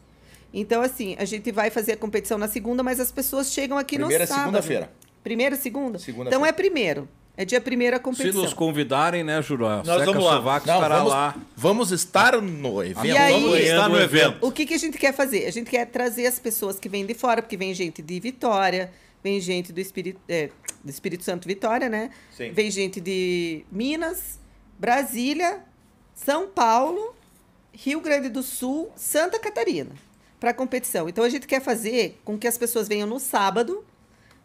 [0.53, 3.95] Então, assim, a gente vai fazer a competição na segunda, mas as pessoas chegam aqui
[3.97, 4.43] Primeira no é sábado.
[4.45, 4.91] segunda-feira.
[5.23, 5.99] Primeira, segunda?
[5.99, 6.35] Segunda-feira.
[6.35, 7.07] Então é primeiro.
[7.37, 8.41] É dia primeiro a Se competição.
[8.41, 9.81] nos convidarem, né, Juró?
[9.85, 10.35] Nós vamos lá.
[10.37, 11.35] Sovaco Não, estará vamos, lá.
[11.55, 13.05] vamos estar no evento.
[13.05, 14.37] E aí- Vamos estar no evento.
[14.45, 15.45] O que, que a gente quer fazer?
[15.45, 18.91] A gente quer trazer as pessoas que vêm de fora, porque vem gente de Vitória,
[19.23, 20.49] vem gente do Espírito, é,
[20.83, 22.09] do Espírito Santo Vitória, né?
[22.35, 22.51] Sim.
[22.51, 24.37] Vem gente de Minas,
[24.77, 25.59] Brasília,
[26.13, 27.15] São Paulo,
[27.71, 29.91] Rio Grande do Sul, Santa Catarina,
[30.39, 31.09] para competição.
[31.09, 33.83] Então a gente quer fazer com que as pessoas venham no sábado,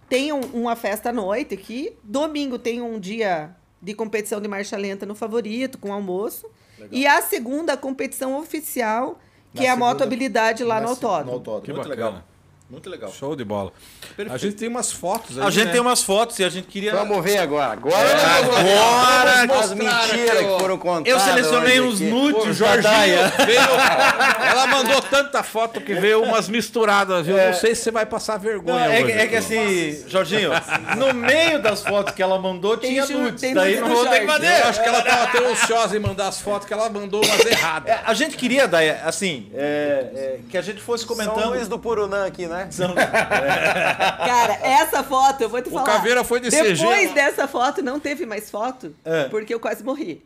[0.08, 5.04] tenham uma festa à noite aqui, domingo tem um dia de competição de marcha lenta
[5.06, 6.46] no favorito, com almoço,
[6.90, 9.18] e a segunda a competição oficial,
[9.52, 11.32] que Na é a segunda- moto habilidade lá na no autódromo.
[11.32, 11.62] autódromo.
[11.64, 12.06] Que Muito bacana.
[12.10, 12.24] legal.
[12.68, 13.12] Muito legal.
[13.12, 13.72] Show de bola.
[14.16, 14.32] Perfeito.
[14.32, 15.72] A gente tem umas fotos aí, A gente né?
[15.72, 16.92] tem umas fotos e a gente queria.
[16.94, 17.72] Vamos ver agora.
[17.72, 17.96] Agora,
[18.38, 21.06] Agora vamos as mentiras que foram contadas.
[21.08, 23.28] Eu selecionei uns nudes Jorginho da Daia.
[23.44, 23.60] veio.
[24.50, 27.36] Ela mandou tanta foto que veio umas misturadas, viu?
[27.36, 29.12] Não sei se você vai passar Não, vergonha é, que- hoje.
[29.12, 30.50] é que assim, Jorginho,
[30.96, 33.40] no meio das fotos que ela mandou Tem tinha nudes.
[33.42, 34.60] tem Daí não vou ter que fazer.
[34.62, 37.44] Eu acho que ela tava tão ansiosa em mandar as fotos que ela mandou umas
[37.44, 37.90] erradas.
[37.90, 41.50] É, a gente queria, Daia, assim, é, é, que a gente fosse São comentando.
[41.50, 42.53] Luís do Purunã aqui, né?
[42.70, 45.84] São- Cara, essa foto, eu vou te O falar.
[45.86, 47.14] Caveira foi de Depois CG.
[47.14, 49.24] dessa foto, não teve mais foto, É.
[49.28, 50.24] porque eu quase morri.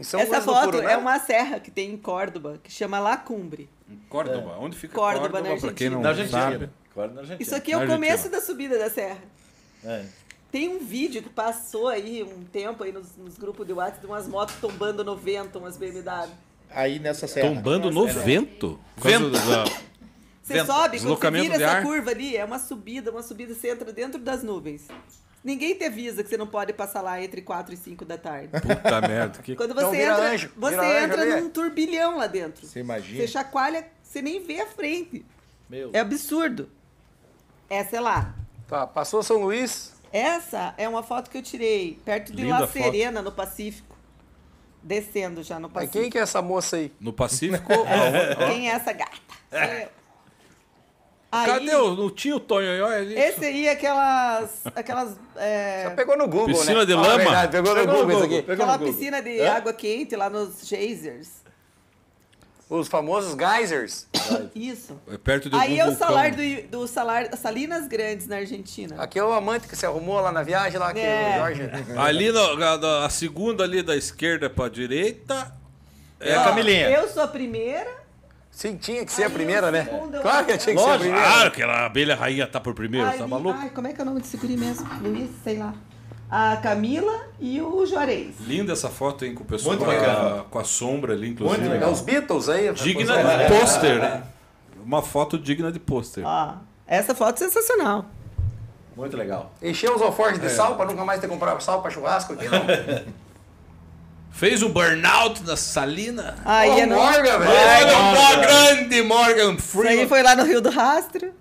[0.00, 0.90] São Essa Luís foto Purunã.
[0.90, 3.68] é uma serra que tem em Córdoba, que chama Lacumbre.
[4.08, 4.56] Córdoba.
[4.58, 5.54] Onde fica Córdoba, Córdoba?
[5.54, 6.32] na pra quem não Na Argentina.
[6.40, 6.52] sabe.
[6.54, 6.72] Argentina.
[6.94, 7.42] Claro, na Argentina.
[7.42, 8.06] Isso aqui é o Argentina.
[8.08, 9.18] começo da subida da serra.
[9.84, 10.04] É.
[10.50, 14.06] Tem um vídeo que passou aí um tempo aí nos, nos grupos de WhatsApp de
[14.06, 16.28] umas motos tombando no vento, umas BMW.
[16.70, 17.48] Aí nessa serra.
[17.48, 18.78] Tombando no vento?
[18.96, 19.30] Vento.
[19.30, 19.64] Causa da-
[20.52, 20.66] Você Vento.
[20.72, 21.82] sobe, quando você vira essa ar.
[21.82, 24.86] curva ali, é uma subida, uma subida, você entra dentro das nuvens.
[25.44, 28.48] Ninguém te avisa que você não pode passar lá entre 4 e 5 da tarde.
[28.48, 29.42] Puta merda.
[29.42, 29.56] Que...
[29.56, 31.40] Quando Então você vira entra, anjo, você anjo entra ali.
[31.40, 32.64] num turbilhão lá dentro.
[32.64, 33.18] Você imagina?
[33.20, 35.24] Você chacoalha, você nem vê a frente.
[35.68, 35.90] Meu.
[35.92, 36.70] É absurdo.
[37.68, 38.34] Essa é lá.
[38.68, 39.92] Tá, passou São Luís.
[40.12, 42.82] Essa é uma foto que eu tirei perto de Linda La foto.
[42.82, 43.96] Serena, no Pacífico.
[44.82, 45.98] Descendo já no Mas Pacífico.
[46.02, 46.92] quem que é essa moça aí?
[47.00, 47.68] No Pacífico.
[48.48, 49.12] Quem é essa gata?
[49.50, 49.88] Sou eu.
[51.32, 51.96] Aí, Cadê o.
[51.96, 53.18] Não tinha o Tonhonhó ali?
[53.18, 54.50] Esse aí, aquelas.
[54.76, 56.84] aquelas é, Você pegou no Google, Piscina né?
[56.84, 57.16] de lama?
[57.16, 58.46] verdade, pegou, Pegou no no Google isso Google, aqui.
[58.46, 58.94] pegou aquela no Google.
[58.94, 59.52] piscina de Hã?
[59.54, 61.40] água quente lá nos geysers.
[62.68, 64.06] Os famosos geysers.
[64.54, 64.98] Isso.
[65.10, 68.96] É perto do Aí é o salário do, do salário Salinas Grandes na Argentina.
[69.02, 71.36] Aqui é o amante que se arrumou lá na viagem, lá que É.
[71.38, 71.62] Jorge...
[71.98, 75.54] Ali, no- a, a segunda ali da esquerda pra direita.
[76.18, 76.88] É a Camilinha.
[76.90, 77.90] Eu sou a primeira
[78.52, 79.84] Sim, tinha que ser a primeira, né?
[80.20, 80.98] Claro que tinha que ser a Lógico.
[81.04, 81.26] primeira.
[81.26, 83.58] Claro que a abelha rainha tá por primeiro, tá maluco?
[83.58, 84.86] Ai, como é que é o nome desse guri mesmo?
[85.00, 85.74] Luiz, sei lá.
[86.30, 88.36] A Camila e o Juarez.
[88.40, 91.58] Linda essa foto, hein, com o pessoal Muito com, a, com a sombra ali, inclusive.
[91.60, 91.90] Muito É legal.
[91.90, 92.72] os Beatles aí.
[92.74, 94.22] Digna de pôster, né?
[94.84, 96.24] Uma foto digna de pôster.
[96.26, 96.54] Ó,
[96.86, 98.04] essa foto é sensacional.
[98.96, 99.52] Muito legal.
[99.62, 102.60] Encheu os alforjes de sal pra nunca mais ter comprado sal pra churrasco aqui, não?
[104.32, 106.36] Fez um burnout na Salina.
[106.44, 106.96] Aí é no...
[106.96, 107.50] Morgan, velho.
[107.50, 110.08] Olha o mó grande Morgan Isso aí Freeman.
[110.08, 111.32] foi lá no Rio do Rastro.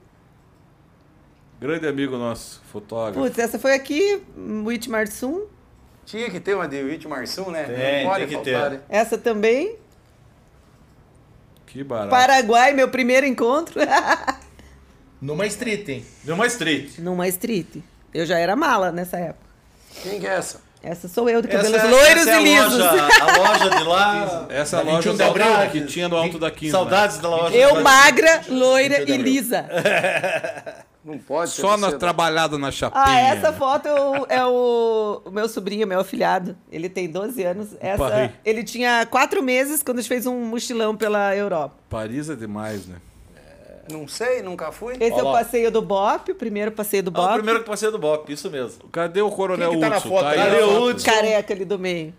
[1.59, 3.19] Grande amigo nosso, fotógrafo.
[3.19, 4.22] Putz, essa foi aqui,
[4.65, 5.45] Witch Marsum.
[6.05, 7.63] Tinha que ter uma de Witch Marsum, né?
[7.63, 8.77] Tem, não pode tem que faltar, ter.
[8.77, 8.84] né?
[8.89, 9.76] Essa também.
[11.68, 12.09] Que barato.
[12.09, 13.80] Paraguai, meu primeiro encontro.
[15.22, 16.05] Numa street, hein?
[16.26, 16.97] Numa street.
[16.97, 17.77] Numa street.
[18.13, 19.45] Eu já era mala nessa época.
[20.01, 20.59] Quem que é essa?
[20.83, 22.77] Essa sou eu, de Essa cabelos é- loiros essa é e lisos.
[22.79, 24.45] Loja, a loja de lá.
[24.49, 25.67] Essa é a loja 21 de abril, né?
[25.67, 26.71] que tinha no alto da quinta.
[26.71, 27.55] Saudades da loja.
[27.55, 29.65] Eu magra, loira 21 de e lisa.
[31.03, 33.03] Não pode ser Só na trabalhada na chapinha.
[33.03, 36.55] Ah, essa foto é o, é o, o meu sobrinho, meu afilhado.
[36.71, 37.69] Ele tem 12 anos.
[37.79, 38.33] Essa, Pai.
[38.45, 41.75] ele tinha quatro meses quando a gente fez um mochilão pela Europa.
[41.89, 42.97] Paris é demais, né?
[43.89, 44.93] Não sei, nunca fui.
[44.99, 47.29] Esse é Ó o passeio do Bop, o primeiro passeio do Ah, Bop.
[47.29, 48.87] o primeiro que passei do Bop, isso mesmo.
[48.89, 50.09] Cadê o Coronel Quem que tá na Hudson?
[50.09, 50.25] foto?
[50.25, 50.83] aí Cadê o.
[50.83, 51.05] Hudson?
[51.11, 52.13] Careca ali do meio.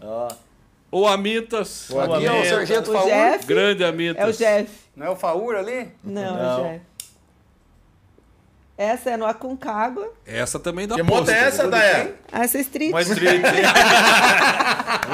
[0.00, 0.28] Ó.
[0.92, 1.88] O Amitas.
[1.90, 2.44] Aqui é o.
[2.48, 3.06] Sargento O Faur.
[3.06, 4.22] Jeff Grande Amitas.
[4.22, 4.70] é o Jeff.
[4.96, 5.88] Não é o Faur ali?
[6.04, 6.60] Não, é Não.
[6.60, 6.80] o Jeff.
[8.78, 10.10] Essa é no Aconcagua.
[10.24, 12.14] Essa também dá Que moto é essa, Daia?
[12.32, 12.90] Ah, Essa é street.
[12.92, 13.42] Uma street.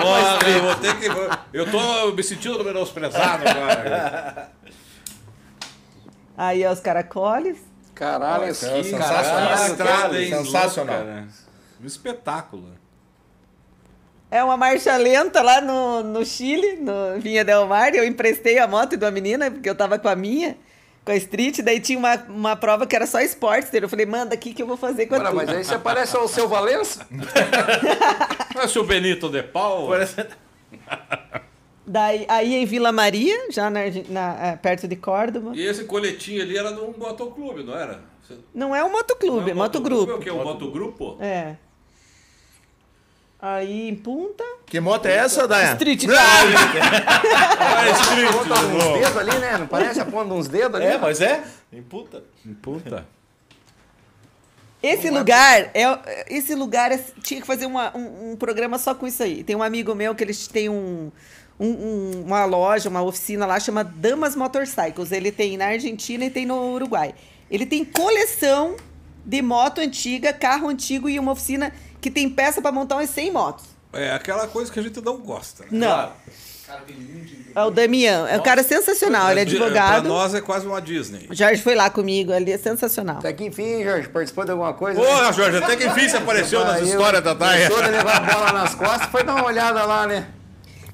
[0.05, 1.07] Olha, eu vou ter que.
[1.53, 4.51] Eu tô me sentindo menosprezado agora.
[6.37, 7.59] Aí é os caracoles.
[7.95, 9.09] Caralho, é que sensacional.
[9.09, 10.29] caralho, estrada, hein?
[10.29, 10.97] Sensacional.
[10.97, 11.29] Louca, né?
[11.83, 12.69] Um espetáculo.
[14.31, 17.95] É uma marcha lenta lá no, no Chile, no Vinha Del Mar.
[17.95, 20.59] Eu emprestei a moto de uma menina, porque eu tava com a minha,
[21.05, 21.61] com a Street.
[21.61, 23.83] Daí tinha uma, uma prova que era só Sportster.
[23.83, 25.45] Eu falei, manda aqui que eu vou fazer com a Ora, tua.
[25.45, 27.07] mas aí você parece o seu Valença.
[28.53, 29.89] Parece o Benito de Paul.
[31.87, 35.53] Daí, aí em Vila Maria, já na, na- é, perto de Córdoba.
[35.55, 38.01] E esse coletinho ali era de um motoclube, não era?
[38.27, 40.11] Você- Não é um motoclube, é não motogrupo.
[40.11, 40.31] É o que?
[40.31, 41.17] Um motogrupo?
[41.21, 41.55] É.
[43.41, 44.43] Aí em Punta.
[44.67, 45.73] Que moto é essa, Daia?
[45.79, 48.33] Street Ah, escrito.
[48.33, 49.59] Ponta uns dedos ali, né?
[49.59, 50.87] Não parece a ponta uns dedos ali?
[50.87, 51.45] É, mas é?
[51.73, 52.25] Em puta.
[52.63, 53.07] Puta.
[54.83, 59.07] Esse lugar, é, esse lugar é- tinha que fazer uma- um, um programa só com
[59.07, 59.43] isso aí.
[59.45, 61.11] Tem um amigo meu que eles têm um,
[61.59, 65.13] um- um- uma loja, uma oficina lá, chama Damas Motorcycles.
[65.13, 67.15] Ele tem na Argentina e tem no Uruguai.
[67.51, 68.77] Ele tem coleção
[69.25, 73.31] de moto antiga, carro antigo e uma oficina que tem peça para montar umas 100
[73.33, 73.65] motos.
[73.93, 75.63] É aquela coisa que a gente não gosta.
[75.65, 75.69] Né?
[75.73, 76.13] Não.
[77.55, 78.27] É o Damião.
[78.27, 80.09] É um cara sensacional, ele é Pra advogado.
[80.09, 81.27] nós é quase uma Disney.
[81.31, 83.19] O Jorge foi lá comigo, ali é sensacional.
[83.19, 85.01] Até que enfim, Jorge, participou de alguma coisa?
[85.01, 87.69] Ô, Jorge, até que enfim você apareceu nas histórias da Daia.
[87.69, 90.27] Deixou de levar a bola nas costas, foi dar uma olhada lá, né?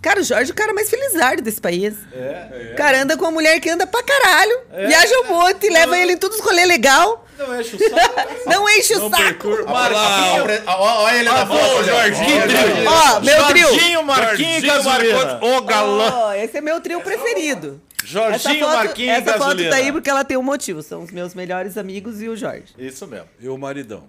[0.02, 1.94] Cara, o Jorge é o cara mais felizardo desse país.
[2.12, 2.72] É.
[2.72, 4.60] O cara anda com uma mulher que anda pra caralho.
[4.88, 7.24] Viaja um monte, leva ele em todos os rolês legal.
[7.38, 8.42] Não enche o saco.
[8.46, 9.48] Não enche o Não saco.
[9.48, 11.82] Olha ó, Olha ele na ó.
[11.84, 12.42] Jorginho.
[12.88, 13.68] Ó, meu trio.
[13.68, 15.24] Jorginho, Marquinhos e Gasolina.
[15.24, 16.12] Marcos, Ô, galã.
[16.14, 17.80] Ó, esse é meu trio preferido.
[18.04, 19.70] Jorginho, foto, Marquinhos e essa foto Gasolina.
[19.70, 20.82] tá aí porque ela tem um motivo.
[20.82, 22.74] São os meus melhores amigos e o Jorge.
[22.76, 23.28] Isso mesmo.
[23.38, 24.08] E o maridão.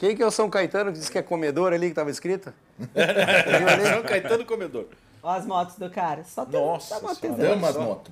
[0.00, 2.52] Quem que é o São Caetano que disse que é comedor ali que tava escrito?
[3.92, 4.86] São Caetano Comedor.
[5.22, 6.22] Ó as motos do cara.
[6.24, 7.38] Só tem Nossa só moto Senhora.
[7.38, 7.54] pesada.
[7.60, 8.10] Damas moto.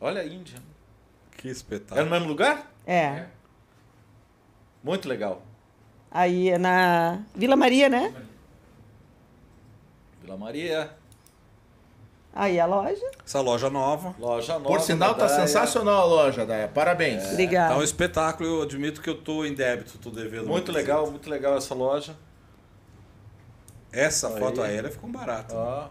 [0.00, 0.58] Olha a Índia.
[1.36, 2.04] Que É espetáculo.
[2.04, 2.70] no mesmo lugar?
[2.86, 3.24] É.
[4.82, 5.42] Muito legal.
[6.10, 8.12] Aí é na Vila Maria, né?
[10.22, 10.90] Vila Maria,
[12.32, 13.10] Aí a loja.
[13.26, 14.14] Essa loja nova.
[14.18, 14.64] loja nova.
[14.66, 15.46] Por sinal, tá da Daia.
[15.46, 16.68] sensacional a loja, Daia.
[16.68, 17.24] Parabéns.
[17.50, 20.46] Tá um espetáculo, eu admito que eu tô em débito, tô devendo.
[20.46, 22.14] Muito legal, muito legal essa loja.
[23.92, 24.38] Essa Aí.
[24.38, 25.54] foto aérea ficou barata.
[25.54, 25.88] Ó,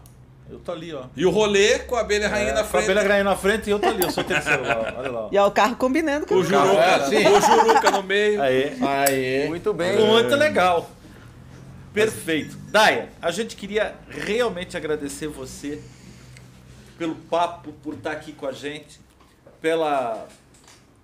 [0.50, 1.04] eu tô ali, ó.
[1.16, 2.84] E o rolê com a abelha rainha na É, com a frente.
[2.84, 5.20] abelha grande na frente e eu tô ali, eu sou o terceiro lá, olha lá.
[5.26, 5.28] ó.
[5.30, 6.44] E ó, o carro combinando com O o.
[6.44, 7.26] Juruca, É, sim.
[7.28, 8.40] o Juruca no meio.
[8.42, 8.76] Aí.
[8.82, 9.48] Aê.
[9.48, 9.96] Muito bem.
[9.98, 10.90] Muito legal.
[11.92, 12.56] Perfeito.
[12.68, 15.80] Daia, a gente queria realmente agradecer você
[16.96, 19.00] pelo papo, por estar aqui com a gente,
[19.60, 20.26] pela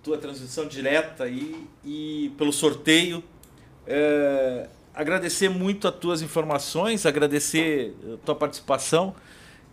[0.03, 3.21] tua transmissão direta aí e pelo sorteio.
[3.85, 4.67] É,
[4.97, 9.13] agradecer muito as tuas informações, agradecer a tua participação.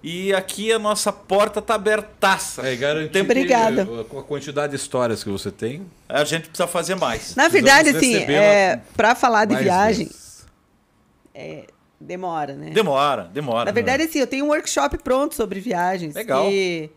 [0.03, 2.69] E aqui a nossa porta tá abertaça.
[2.69, 3.87] É, e garantir Obrigada.
[3.87, 5.87] que, eh, com a quantidade de histórias que você tem.
[6.07, 7.35] A gente precisa fazer mais.
[7.35, 10.45] Na verdade, assim, é, pra falar de viagem, vezes.
[11.99, 12.71] demora, né?
[12.71, 13.65] Demora, demora.
[13.65, 16.15] Na verdade, assim, eu tenho um workshop pronto sobre viagens.
[16.15, 16.51] Legal.
[16.51, 16.91] Que,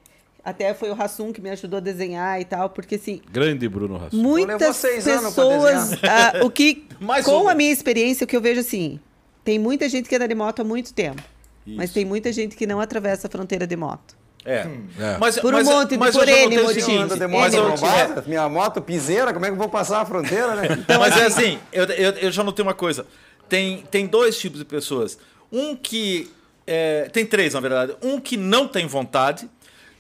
[0.50, 3.98] Até foi o Rassum que me ajudou a desenhar e tal, porque assim, Grande Bruno
[3.98, 4.16] Rassum.
[4.16, 5.92] muitas seis anos pra pessoas.
[6.04, 7.52] ah, o que, Mais com uma.
[7.52, 8.98] a minha experiência, o que eu vejo assim,
[9.44, 11.22] tem muita gente que anda de moto há muito tempo.
[11.66, 14.16] Mas tem muita gente que não atravessa a fronteira de moto.
[14.46, 14.66] É.
[14.98, 15.18] É.
[15.20, 17.18] Mas, Por um mas- monte de- mas por N motivos.
[17.30, 20.86] mas eu- roubada, minha moto piseira, como é que eu vou passar a fronteira, né?
[20.98, 23.06] mas é assim, eu, eu, eu já notei uma coisa.
[23.50, 25.18] Tem, tem dois tipos de pessoas.
[25.52, 26.32] Um que.
[26.66, 27.98] é, tem três, na verdade.
[28.02, 29.50] Um que não tem vontade.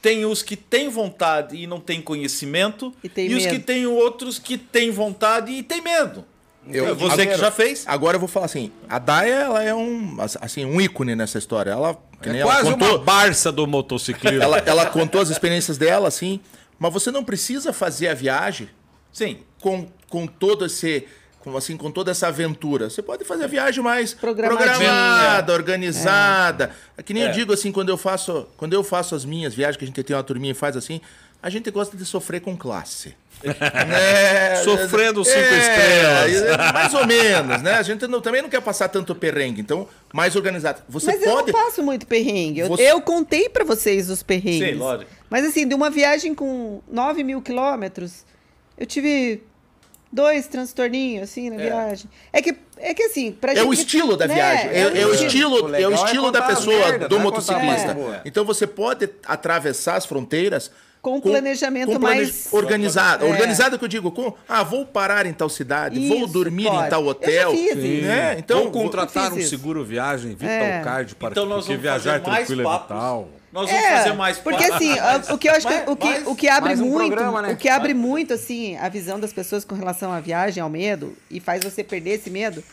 [0.07, 2.93] Tem os que têm vontade e não têm conhecimento.
[3.03, 3.53] E tem os medo.
[3.55, 6.23] que têm outros que têm vontade e têm medo.
[6.69, 7.83] Eu- Você que já fez.
[7.85, 11.71] Agora eu vou falar assim, a Daya, ela é um, assim, um ícone nessa história.
[11.71, 14.41] Ela, É ela quase contou, uma Barça do motociclismo.
[14.41, 16.39] ela, ela contou as experiências dela, assim,
[16.79, 18.69] mas você não precisa fazer a viagem
[19.11, 19.39] Sim.
[19.59, 21.05] com, com todo esse
[21.51, 22.89] com, assim com toda essa aventura.
[22.89, 26.71] Você pode fazer a viagem mais programada, organizada.
[26.97, 27.03] É.
[27.03, 27.27] Que nem É.
[27.27, 30.03] eu digo assim, quando eu faço, quando eu faço as minhas viagens que a gente
[30.03, 30.99] tem uma turminha e faz assim,
[31.41, 33.15] a gente gosta de sofrer com classe.
[33.43, 34.55] né?
[34.63, 36.73] Sofrendo cinco estrelas.
[36.73, 37.73] Mais ou menos, né?
[37.75, 40.81] A gente não- também não quer passar tanto perrengue, então mais organizado.
[40.89, 42.61] Você Mas eu pode não passo muito perrengue.
[42.61, 44.69] Eu, Você- eu contei pra vocês os perrengues.
[44.69, 45.11] Sim, lógico.
[45.29, 48.25] Mas assim, de uma viagem com 9 mil quilômetros,
[48.75, 49.43] eu tive
[50.11, 52.09] dois transtorninhos, assim, na viagem.
[52.31, 53.67] É que, é que assim, pra É gente...
[53.67, 56.41] o estilo da né, viagem, é, é o estilo, O é o é estilo da
[56.41, 57.95] pessoa, merda, do é motociclista.
[58.25, 60.71] Então você pode atravessar as fronteiras
[61.01, 63.25] Com planejamento mais- organizado.
[63.25, 63.29] É.
[63.29, 66.71] Organizado que eu digo, com, ah, vou parar em tal cidade, vou Isso, dormir em
[66.71, 66.89] pode.
[66.89, 67.53] tal Eu hotel.
[67.53, 68.35] né?
[68.39, 70.81] Então, Vou contratar um seguro viagem, Vital É.
[70.83, 73.29] Card, para Então nós porque vamos viajar tranquilo é vital.
[73.57, 75.95] Nós vamos É, fazer mais porque assim, a- o que eu acho que Mais- o
[75.95, 77.53] que, mais- o que abre um muito, programa, né?
[77.53, 81.17] o que abre muito assim a visão das pessoas com relação à viagem, ao medo
[81.31, 82.63] e faz você perder esse medo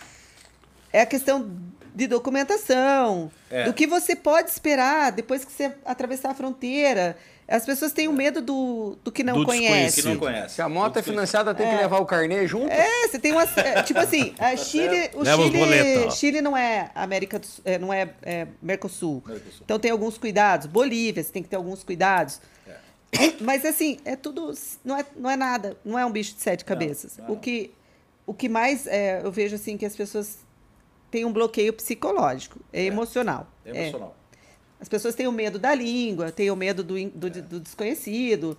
[0.92, 1.50] é a questão
[1.94, 3.64] de documentação, É.
[3.64, 7.16] do que você pode esperar depois que você atravessar a fronteira.
[7.46, 10.00] As pessoas têm o medo do, do que não Do conhece.
[10.00, 10.54] que não conhece.
[10.54, 12.70] Se a moto é financiada, tem que levar o carnê junto?
[12.72, 13.42] É, você tem uma.
[13.42, 15.10] é, tipo assim, a Chile.
[15.12, 16.10] O Leva Chile, boletos, ó.
[16.10, 19.22] Chile não é América do Sul, é, não é, é Mercosul.
[19.62, 20.66] Então tem alguns cuidados.
[20.66, 22.40] Bolívia, você tem que ter alguns cuidados.
[23.40, 24.52] Mas assim, é tudo.
[24.84, 25.76] Não é, não é nada.
[25.84, 27.18] Não é um bicho de sete cabeças.
[27.28, 27.72] O, que,
[28.26, 30.38] o que mais é, eu vejo assim que as pessoas
[31.10, 33.46] têm um bloqueio psicológico, é, emocional.
[33.64, 34.16] É emocional.
[34.84, 38.54] As pessoas têm o medo da língua, têm o medo do, do, do desconhecido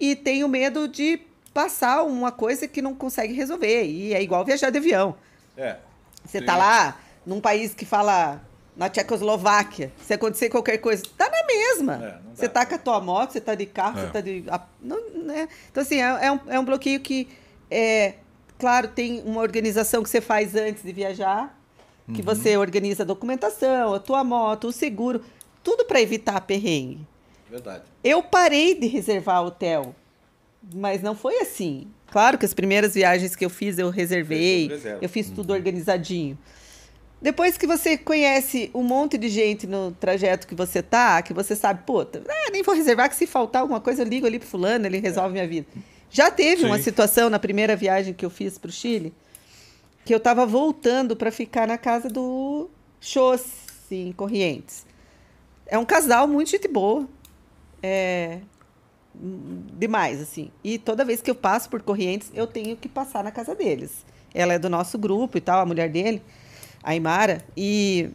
[0.00, 1.20] e têm o medo de
[1.54, 3.84] passar uma coisa que não consegue resolver.
[3.84, 5.14] E é igual viajar de avião.
[5.56, 5.76] É.
[6.24, 8.40] Você tá lá num país que fala
[8.76, 11.94] na Tchecoslováquia, se acontecer qualquer coisa, tá na mesma.
[11.94, 12.20] É, dá.
[12.34, 14.06] você tá com a tua moto, você tá de carro, É.
[14.06, 14.44] você tá de.
[14.82, 15.48] não, né?
[15.70, 17.28] Então, assim, é, é um, é um bloqueio que,
[17.70, 18.14] é,
[18.58, 21.56] claro, tem uma organização que você faz antes de viajar,
[22.12, 25.22] que você organiza a documentação, a tua moto, o seguro,
[25.62, 27.06] tudo para evitar perrengue.
[27.50, 27.84] Verdade.
[28.02, 29.94] Eu parei de reservar hotel,
[30.74, 31.88] mas não foi assim.
[32.10, 34.70] Claro que as primeiras viagens que eu fiz eu reservei,
[35.00, 36.38] eu fiz tudo organizadinho.
[37.22, 41.54] Depois que você conhece um monte de gente no trajeto que você tá, que você
[41.54, 44.48] sabe, puta, ah, nem vou reservar, que se faltar alguma coisa eu ligo ali pro
[44.48, 45.66] fulano, ele resolve minha vida.
[46.10, 46.84] Já teve uma Sim.
[46.84, 49.12] situação na primeira viagem que eu fiz pro Chile,
[50.04, 52.70] que eu tava voltando para ficar na casa do
[53.00, 53.44] Chossi,
[53.90, 54.86] em Corrientes.
[55.70, 57.08] É um casal muito gente boa.
[57.82, 58.40] É
[59.14, 60.50] demais, assim.
[60.62, 64.04] E toda vez que eu passo por Corrientes, eu tenho que passar na casa deles.
[64.34, 66.22] Ela é do nosso grupo e tal, a mulher dele,
[66.82, 67.44] a Imara.
[67.56, 68.10] E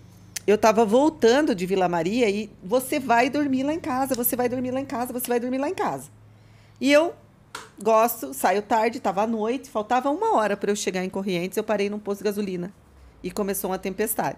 [0.47, 4.47] eu tava voltando de Vila Maria e você vai dormir lá em casa, você vai
[4.49, 6.09] dormir lá em casa, você vai dormir lá em casa.
[6.79, 7.13] E eu
[7.81, 11.63] gosto, saio tarde, tava à noite, faltava uma hora para eu chegar em Corrientes, eu
[11.63, 12.73] parei num posto de gasolina
[13.23, 14.37] e começou uma tempestade.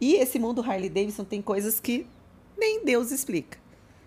[0.00, 2.06] E esse mundo Harley Davidson tem coisas que
[2.56, 3.58] nem Deus explica.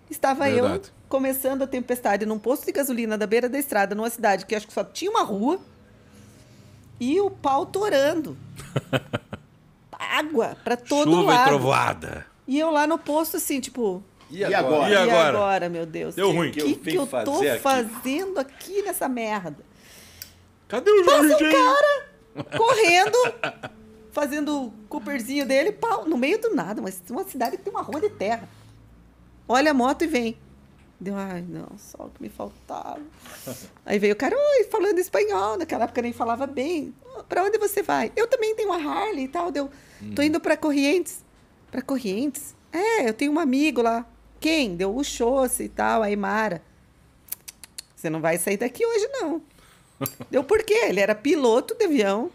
[0.10, 0.94] Estava eu Verdade.
[1.10, 4.66] começando a tempestade num posto de gasolina da beira da estrada, numa cidade que acho
[4.68, 5.60] que só tinha uma rua,
[7.00, 8.38] e o pau torando.
[10.00, 11.48] Água para todo Chuva e lado.
[11.48, 12.26] trovoada.
[12.48, 14.90] E eu lá no posto, assim, tipo, E agora?
[14.90, 15.28] E e agora?
[15.30, 16.16] agora, meu Deus?
[16.16, 16.52] Deu que, ruim.
[16.52, 17.60] que, Que eu que, eu tô aqui?
[17.60, 19.58] fazendo aqui nessa merda?
[20.68, 21.36] Cadê o Jorge?
[22.56, 23.18] Correndo,
[24.18, 27.84] fazendo o Cooperzinho dele, pau, no meio do nada, mas uma cidade que tem uma
[27.84, 28.50] rua de terra.
[29.48, 30.36] Olha a moto e vem.
[31.00, 33.00] Deu, ai, não, só o que me faltava.
[33.86, 36.96] Aí veio o cara, oi, falando espanhol, naquela época nem falava bem.
[37.16, 38.12] "Ah, Pra onde você vai?
[38.16, 39.52] Eu também tenho uma Harley e tal.
[39.52, 39.70] Deu,
[40.16, 41.24] tô indo pra Corrientes.
[41.70, 42.56] Pra Corrientes?
[42.74, 44.04] É, eu tenho um amigo lá.
[44.40, 44.76] Quem?
[44.76, 46.64] Deu o Xoce e tal, a Imara.
[47.96, 49.40] Você não vai sair daqui hoje, não.
[50.32, 50.86] Deu por quê?
[50.90, 52.32] Ele era piloto de avião.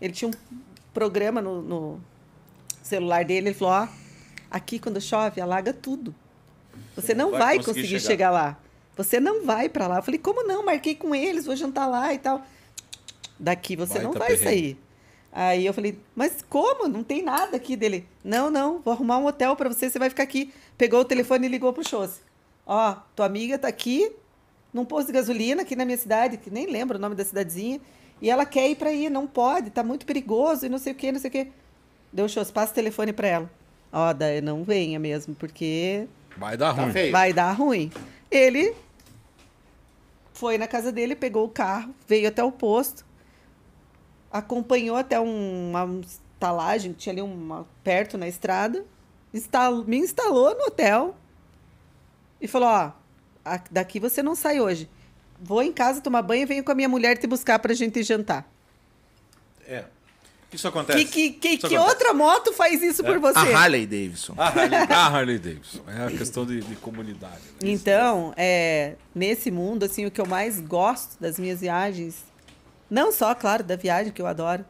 [0.00, 2.00] Ele tinha um programa no, no
[2.82, 3.48] celular dele.
[3.48, 3.88] Ele falou: Ó,
[4.50, 6.14] aqui quando chove, alaga tudo.
[6.94, 8.08] Você não, vai vai, conseguir conseguir, chegar.
[8.08, 8.30] chegar.
[8.30, 8.58] lá.
[8.96, 9.96] Você não vai pra lá.
[9.96, 10.64] Eu falei, como não?
[10.64, 12.44] Marquei com eles, vou jantar lá e tal.
[13.38, 14.44] Daqui você Baita não vai perrengue.
[14.44, 14.78] sair.
[15.32, 16.88] Aí eu falei, mas como?
[16.88, 18.06] Não tem nada aqui dele.
[18.22, 20.52] Não, não, vou arrumar um hotel pra você, você vai ficar aqui.
[20.76, 22.20] Pegou o telefone e ligou pro Chose.
[22.66, 24.12] Ó, tua amiga tá aqui
[24.72, 27.80] num posto de gasolina aqui na minha cidade, que nem lembro o nome da cidadezinha,
[28.20, 30.96] e ela quer ir pra aí, não pode, tá muito perigoso e não sei o
[30.96, 31.48] que, não sei o que.
[32.12, 33.50] Deu Chose, passa o telefone pra ela.
[33.92, 36.06] Ó, daí não venha mesmo, porque
[36.36, 36.92] Vai dar Tá ruim.
[36.92, 37.12] feio.
[37.12, 37.90] vai dar ruim.
[38.30, 38.74] Ele
[40.32, 43.04] foi na casa dele, pegou o carro, veio até o posto,
[44.30, 48.84] acompanhou até um- uma estalagem, que tinha ali uma perto na estrada,
[49.34, 51.14] instal- me instalou no hotel
[52.40, 52.90] e falou: Ó,
[53.70, 54.88] daqui você não sai hoje.
[55.42, 58.02] Vou em casa tomar banho e venho com a minha mulher te buscar pra gente
[58.02, 58.46] jantar.
[59.66, 59.84] É.
[60.52, 61.04] Isso acontece.
[61.04, 61.94] Que, que, que, Isso que acontece.
[61.94, 63.38] outra moto faz isso por você?
[63.38, 64.34] A Harley Davidson.
[64.36, 64.78] Ah, Harley.
[64.90, 65.80] A Harley Davidson.
[65.86, 67.36] É a questão de, de comunidade.
[67.62, 67.70] né?
[67.70, 72.24] Então, é, nesse mundo, assim, o que eu mais gosto das minhas viagens,
[72.90, 74.64] não só, claro, da viagem que eu adoro,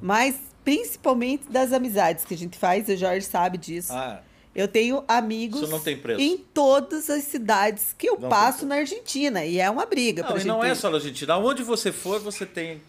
[0.00, 0.34] mas
[0.64, 3.92] principalmente das amizades que a gente faz, o Jorge sabe disso.
[3.92, 4.20] Ah,
[4.54, 6.20] Eu tenho amigos Isso não tem preço.
[6.20, 9.44] em todas as cidades que eu Não passo na Argentina.
[9.44, 10.46] E é uma briga não, e gente.
[10.48, 11.38] não é só na Argentina.
[11.38, 12.82] Onde você for, você tem.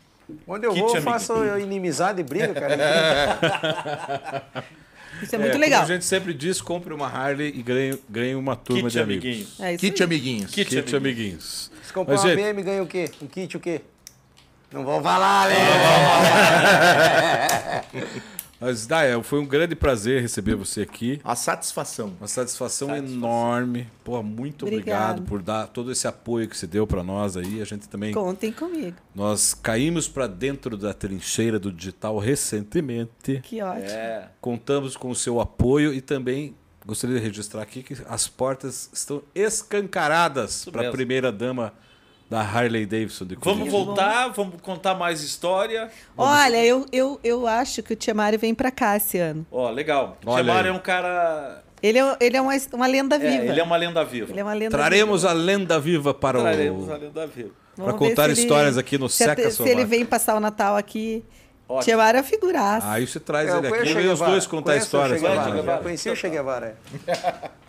[0.46, 2.76] Onde eu Kit vou, eu faço inimizade e briga, cara.
[5.22, 5.84] Isso é muito como legal.
[5.84, 9.24] a gente sempre diz, compre uma Harley e ganhe, ganhe uma turma Kit de amigos.
[9.26, 9.48] amiguinho.
[9.60, 10.06] É Kit aí.
[10.06, 10.52] amiguinhos.
[10.52, 11.72] Kit Kit amiguinhos.
[11.84, 13.10] Se comprar Mas, uma gente, BM, ganha o quê?
[13.22, 13.82] Um kit o quê?
[14.72, 15.56] Não vou falar, né?
[18.64, 18.88] Mas,
[19.24, 21.20] foi um grande prazer receber você aqui.
[21.24, 22.14] A satisfação.
[22.20, 23.88] Uma satisfação, enorme.
[24.04, 25.12] Pô, muito Obrigada.
[25.12, 27.62] obrigado por dar todo esse apoio que você deu para nós aí.
[27.62, 28.96] A gente também Contem comigo.
[29.14, 33.42] nós caímos para dentro da trincheira do digital recentemente.
[33.44, 33.86] Que ótimo.
[33.86, 34.30] É.
[34.40, 39.22] Contamos com o seu apoio e também gostaria de registrar aqui que as portas estão
[39.34, 41.74] escancaradas para a primeira dama
[42.34, 45.92] da Harley Davidson de Vamos voltar, vamos contar mais história.
[46.18, 49.46] Olha, eu, eu, eu acho que o Tiamari vem pra cá esse ano.
[49.52, 50.18] Ó, legal.
[50.26, 51.64] O é um cara.
[51.82, 53.46] Ele é, ele é uma, uma lenda É, viva.
[53.52, 54.32] ele é uma lenda viva.
[54.32, 57.52] Ele é uma lenda Traremos a lenda viva para Traremos a o lenda viva.
[57.78, 60.40] Vamos para contar se ele- histórias aqui no se, Seca se ele vem passar o
[60.40, 61.24] Natal aqui.
[61.70, 61.84] Ótimo.
[61.84, 62.90] Tiamara é figuraça.
[62.90, 65.22] Aí você traz Eu ele aqui e os dois contar histórias.
[65.84, 66.78] Conheci o Che Guevara.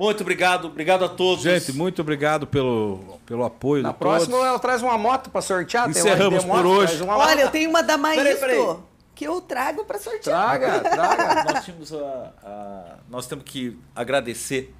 [0.00, 0.04] é.
[0.04, 1.42] Muito obrigado, obrigado a todos.
[1.44, 4.46] Gente, muito obrigado pelo, pelo apoio Na próxima todos.
[4.48, 5.88] ela traz uma moto pra sortear.
[5.90, 7.02] Encerramos por moto, hoje.
[7.02, 7.96] Olha, eu tenho uma da.
[7.98, 10.58] Maísto que eu trago pra sortear.
[10.58, 11.52] Traga, traga.
[11.52, 14.74] nós tínhamos a, a- nós temos que agradecer.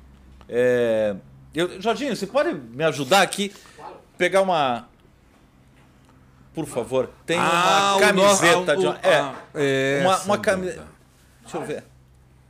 [0.48, 1.14] É,
[1.54, 3.52] eu, Jorginho, você pode me ajudar aqui?
[4.16, 4.88] Pegar uma.
[6.54, 8.86] Por favor, tem Ah, uma o camiseta no- de.
[8.86, 10.38] uma- é, é, uma, uma dúvida.
[10.38, 10.86] camiseta.
[11.42, 11.84] Deixa eu ver.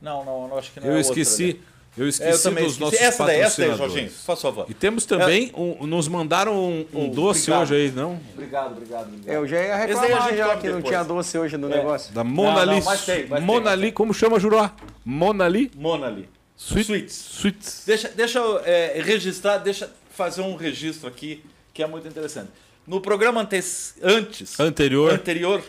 [0.01, 1.59] Não, não, não acho que não Eu é outra, esqueci, né?
[1.97, 2.91] Eu É, esqueci eu também dos esqueci.
[2.93, 3.93] nossos Essa daí, essa daí, patrocinadores.
[3.93, 4.65] Jorginho, faz favor.
[4.69, 7.61] E temos também, um- nos mandaram um, um Oh, doce obrigado.
[7.63, 8.19] hoje aí, não?
[8.33, 9.35] Obrigado, obrigado, obrigado.
[9.35, 10.83] Eu já ia reclamar já que não depois.
[10.85, 11.77] tinha doce hoje no É.
[11.77, 12.13] negócio.
[12.13, 12.85] Da Mona Não, não, Li.
[12.85, 14.73] mas tem, mas Mona tem, Li, como chama, Juruá?
[15.03, 16.29] Mona Li Monali.
[16.57, 17.13] Sweet- Sweets.
[17.39, 17.83] Sweets.
[17.87, 21.43] Deixa, deixa eu é, registrar, deixa fazer um registro aqui
[21.73, 22.49] que é muito interessante.
[22.85, 23.55] No programa ante
[24.03, 25.11] antes, Anterior.
[25.13, 25.63] anterior,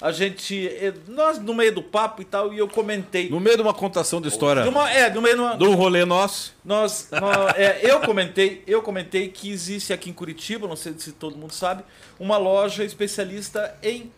[0.00, 3.28] a gente, eh, nós no meio do papo e tal, e eu comentei.
[3.28, 5.64] No meio de uma contação de história De uma- é, no meio de uma, de
[5.64, 6.54] um rolê nosso.
[6.64, 11.12] nós, nó- é, eu comentei, eu comentei que existe aqui em Curitiba, não sei se
[11.12, 11.82] todo mundo sabe,
[12.18, 14.10] uma loja especialista em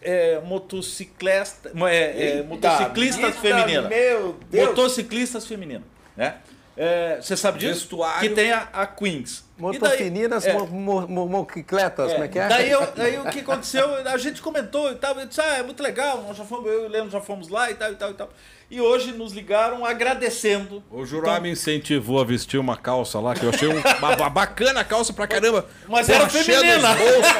[0.00, 3.88] é, motociclista, é, é, motociclistas femininas.
[3.88, 4.68] Meu Deus.
[4.68, 5.82] Motociclistas femininas,
[6.16, 6.36] né?
[6.80, 7.80] É, Você sabe disso?
[7.80, 8.20] Vestuário.
[8.28, 9.44] Que tem a, a Queens.
[9.58, 12.46] Motofininas, é, mo- mo- mo- motocicletas, como é que é?
[12.46, 13.92] Daí, eu- daí o que aconteceu?
[14.06, 16.84] A gente comentou e tal, eu disse, ah, é muito legal, nós já fomos, eu
[16.84, 18.30] e o Leandro já fomos lá e tal, e tal, e tal.
[18.70, 20.80] E hoje nos ligaram agradecendo.
[20.88, 24.84] O Juruá me incentivou a vestir uma calça lá, que eu achei um- uma, bacana
[24.84, 25.66] calça pra caramba.
[25.88, 26.88] Mas era Porra, feminina.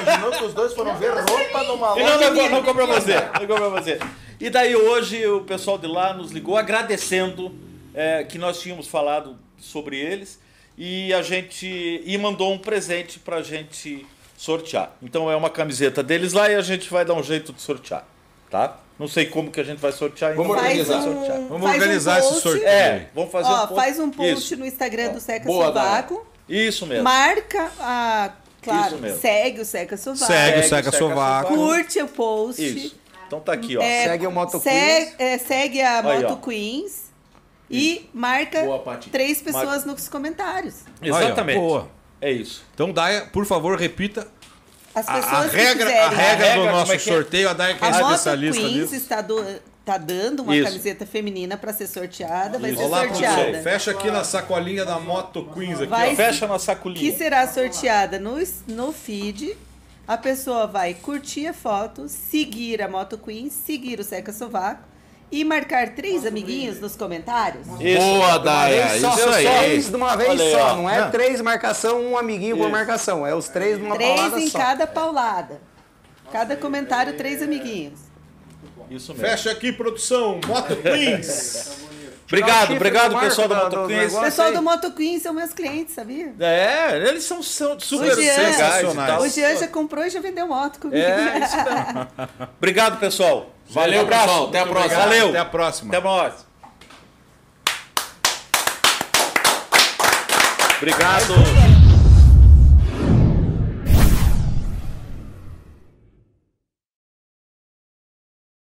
[0.03, 2.19] Imaginou que os dois foram ver roupa numa E loja.
[2.19, 3.15] não, não, não comprou você.
[3.15, 4.01] Não comprou você.
[4.41, 7.53] E daí hoje o pessoal de lá nos ligou agradecendo
[7.99, 10.39] é, que nós tínhamos falado sobre eles
[10.77, 11.67] e a gente
[12.05, 14.07] e mandou um presente pra gente
[14.37, 14.93] sortear.
[15.03, 18.07] Então é uma camiseta deles lá e a gente vai dar um jeito de sortear,
[18.51, 18.79] tá?
[18.99, 20.43] Não sei como que a gente vai sortear ainda.
[20.43, 21.03] Vamos a organizar.
[21.03, 21.39] sortear.
[21.39, 22.67] um, Vamos faz um organizar esse sorteio.
[22.69, 23.75] É, vamos fazer Ó, um post.
[23.75, 26.27] faz um post Isso, no Instagram do Seca Boa, Sovaco.
[26.49, 27.05] isso mesmo.
[27.05, 28.33] Marca a.
[28.61, 29.21] Claro, Isso mesmo.
[29.21, 30.33] segue o Seca Sovaco.
[30.33, 31.55] Segue o Seca Sovaco.
[31.55, 32.61] Curte o post.
[32.63, 32.97] Isso.
[33.27, 33.83] Então tá aqui, ó.
[33.83, 35.15] É, Segue o Moto segue, Queens.
[35.21, 36.37] é, segue a Aí, Moto ó.
[36.45, 37.08] Queens.
[37.71, 40.77] E marca Boa, três pessoas nos comentários.
[41.03, 41.59] Exatamente.
[41.59, 41.89] Boa.
[42.21, 42.65] É isso.
[42.75, 44.27] Então, Daia, por favor, repita
[44.95, 46.09] As a, pessoas a que regra, a quiserem.
[46.09, 47.13] regra A regra, do como nosso é que é?
[47.13, 47.49] sorteio.
[47.49, 48.95] A Daia que é A especialista Queens nisso.
[48.95, 49.45] está do-
[49.85, 50.67] tá dando uma Isso.
[50.69, 53.37] camiseta feminina para ser sorteada, vai ser Olá, sorteada.
[53.43, 53.63] produção.
[53.63, 56.17] Fecha aqui na sacolinha da Moto Queens aqui, Vai ó.
[56.17, 57.17] Fecha na que sacolinha.
[57.17, 58.37] será sorteada no,
[58.67, 59.57] no feed.
[60.07, 64.83] A pessoa vai curtir a foto, seguir a Moto Queen, seguir o Seca Sovaco
[65.31, 67.67] e marcar três amiguinhos nos comentários.
[67.81, 67.99] Isso.
[68.01, 68.39] Boa.
[68.41, 69.77] Três só, Isso só aí.
[69.77, 70.77] isso de uma vez Olha só.
[70.77, 71.11] Não é Não.
[71.11, 73.27] três marcação, um amiguinho por marcação.
[73.27, 74.59] É os três numa Três paulada em só.
[74.59, 75.61] cada paulada.
[76.33, 77.99] Cada comentário, três amiguinhos.
[78.91, 79.27] Isso mesmo.
[79.29, 80.41] Fecha aqui, produção.
[80.47, 81.77] Moto Queens.
[82.27, 84.15] Obrigado, obrigado, pessoal da da- Moto do Queens.
[84.15, 84.55] O pessoal aí.
[84.55, 86.35] do Moto Queen são meus clientes, sabia?
[86.41, 89.23] É, eles são, são super O Jean- legais Sensacionais.
[89.25, 91.01] O Jean já comprou e já vendeu moto comigo.
[91.03, 92.09] É, isso mesmo.
[92.59, 93.51] Obrigado, pessoal.
[93.71, 94.49] Valeu, pessoal.
[94.49, 94.85] Até a próxima.
[94.85, 95.09] obrigado.
[95.09, 95.29] Valeu.
[95.29, 95.97] Até a próxima.
[95.97, 96.47] Até mais.
[100.79, 101.78] Obrigado.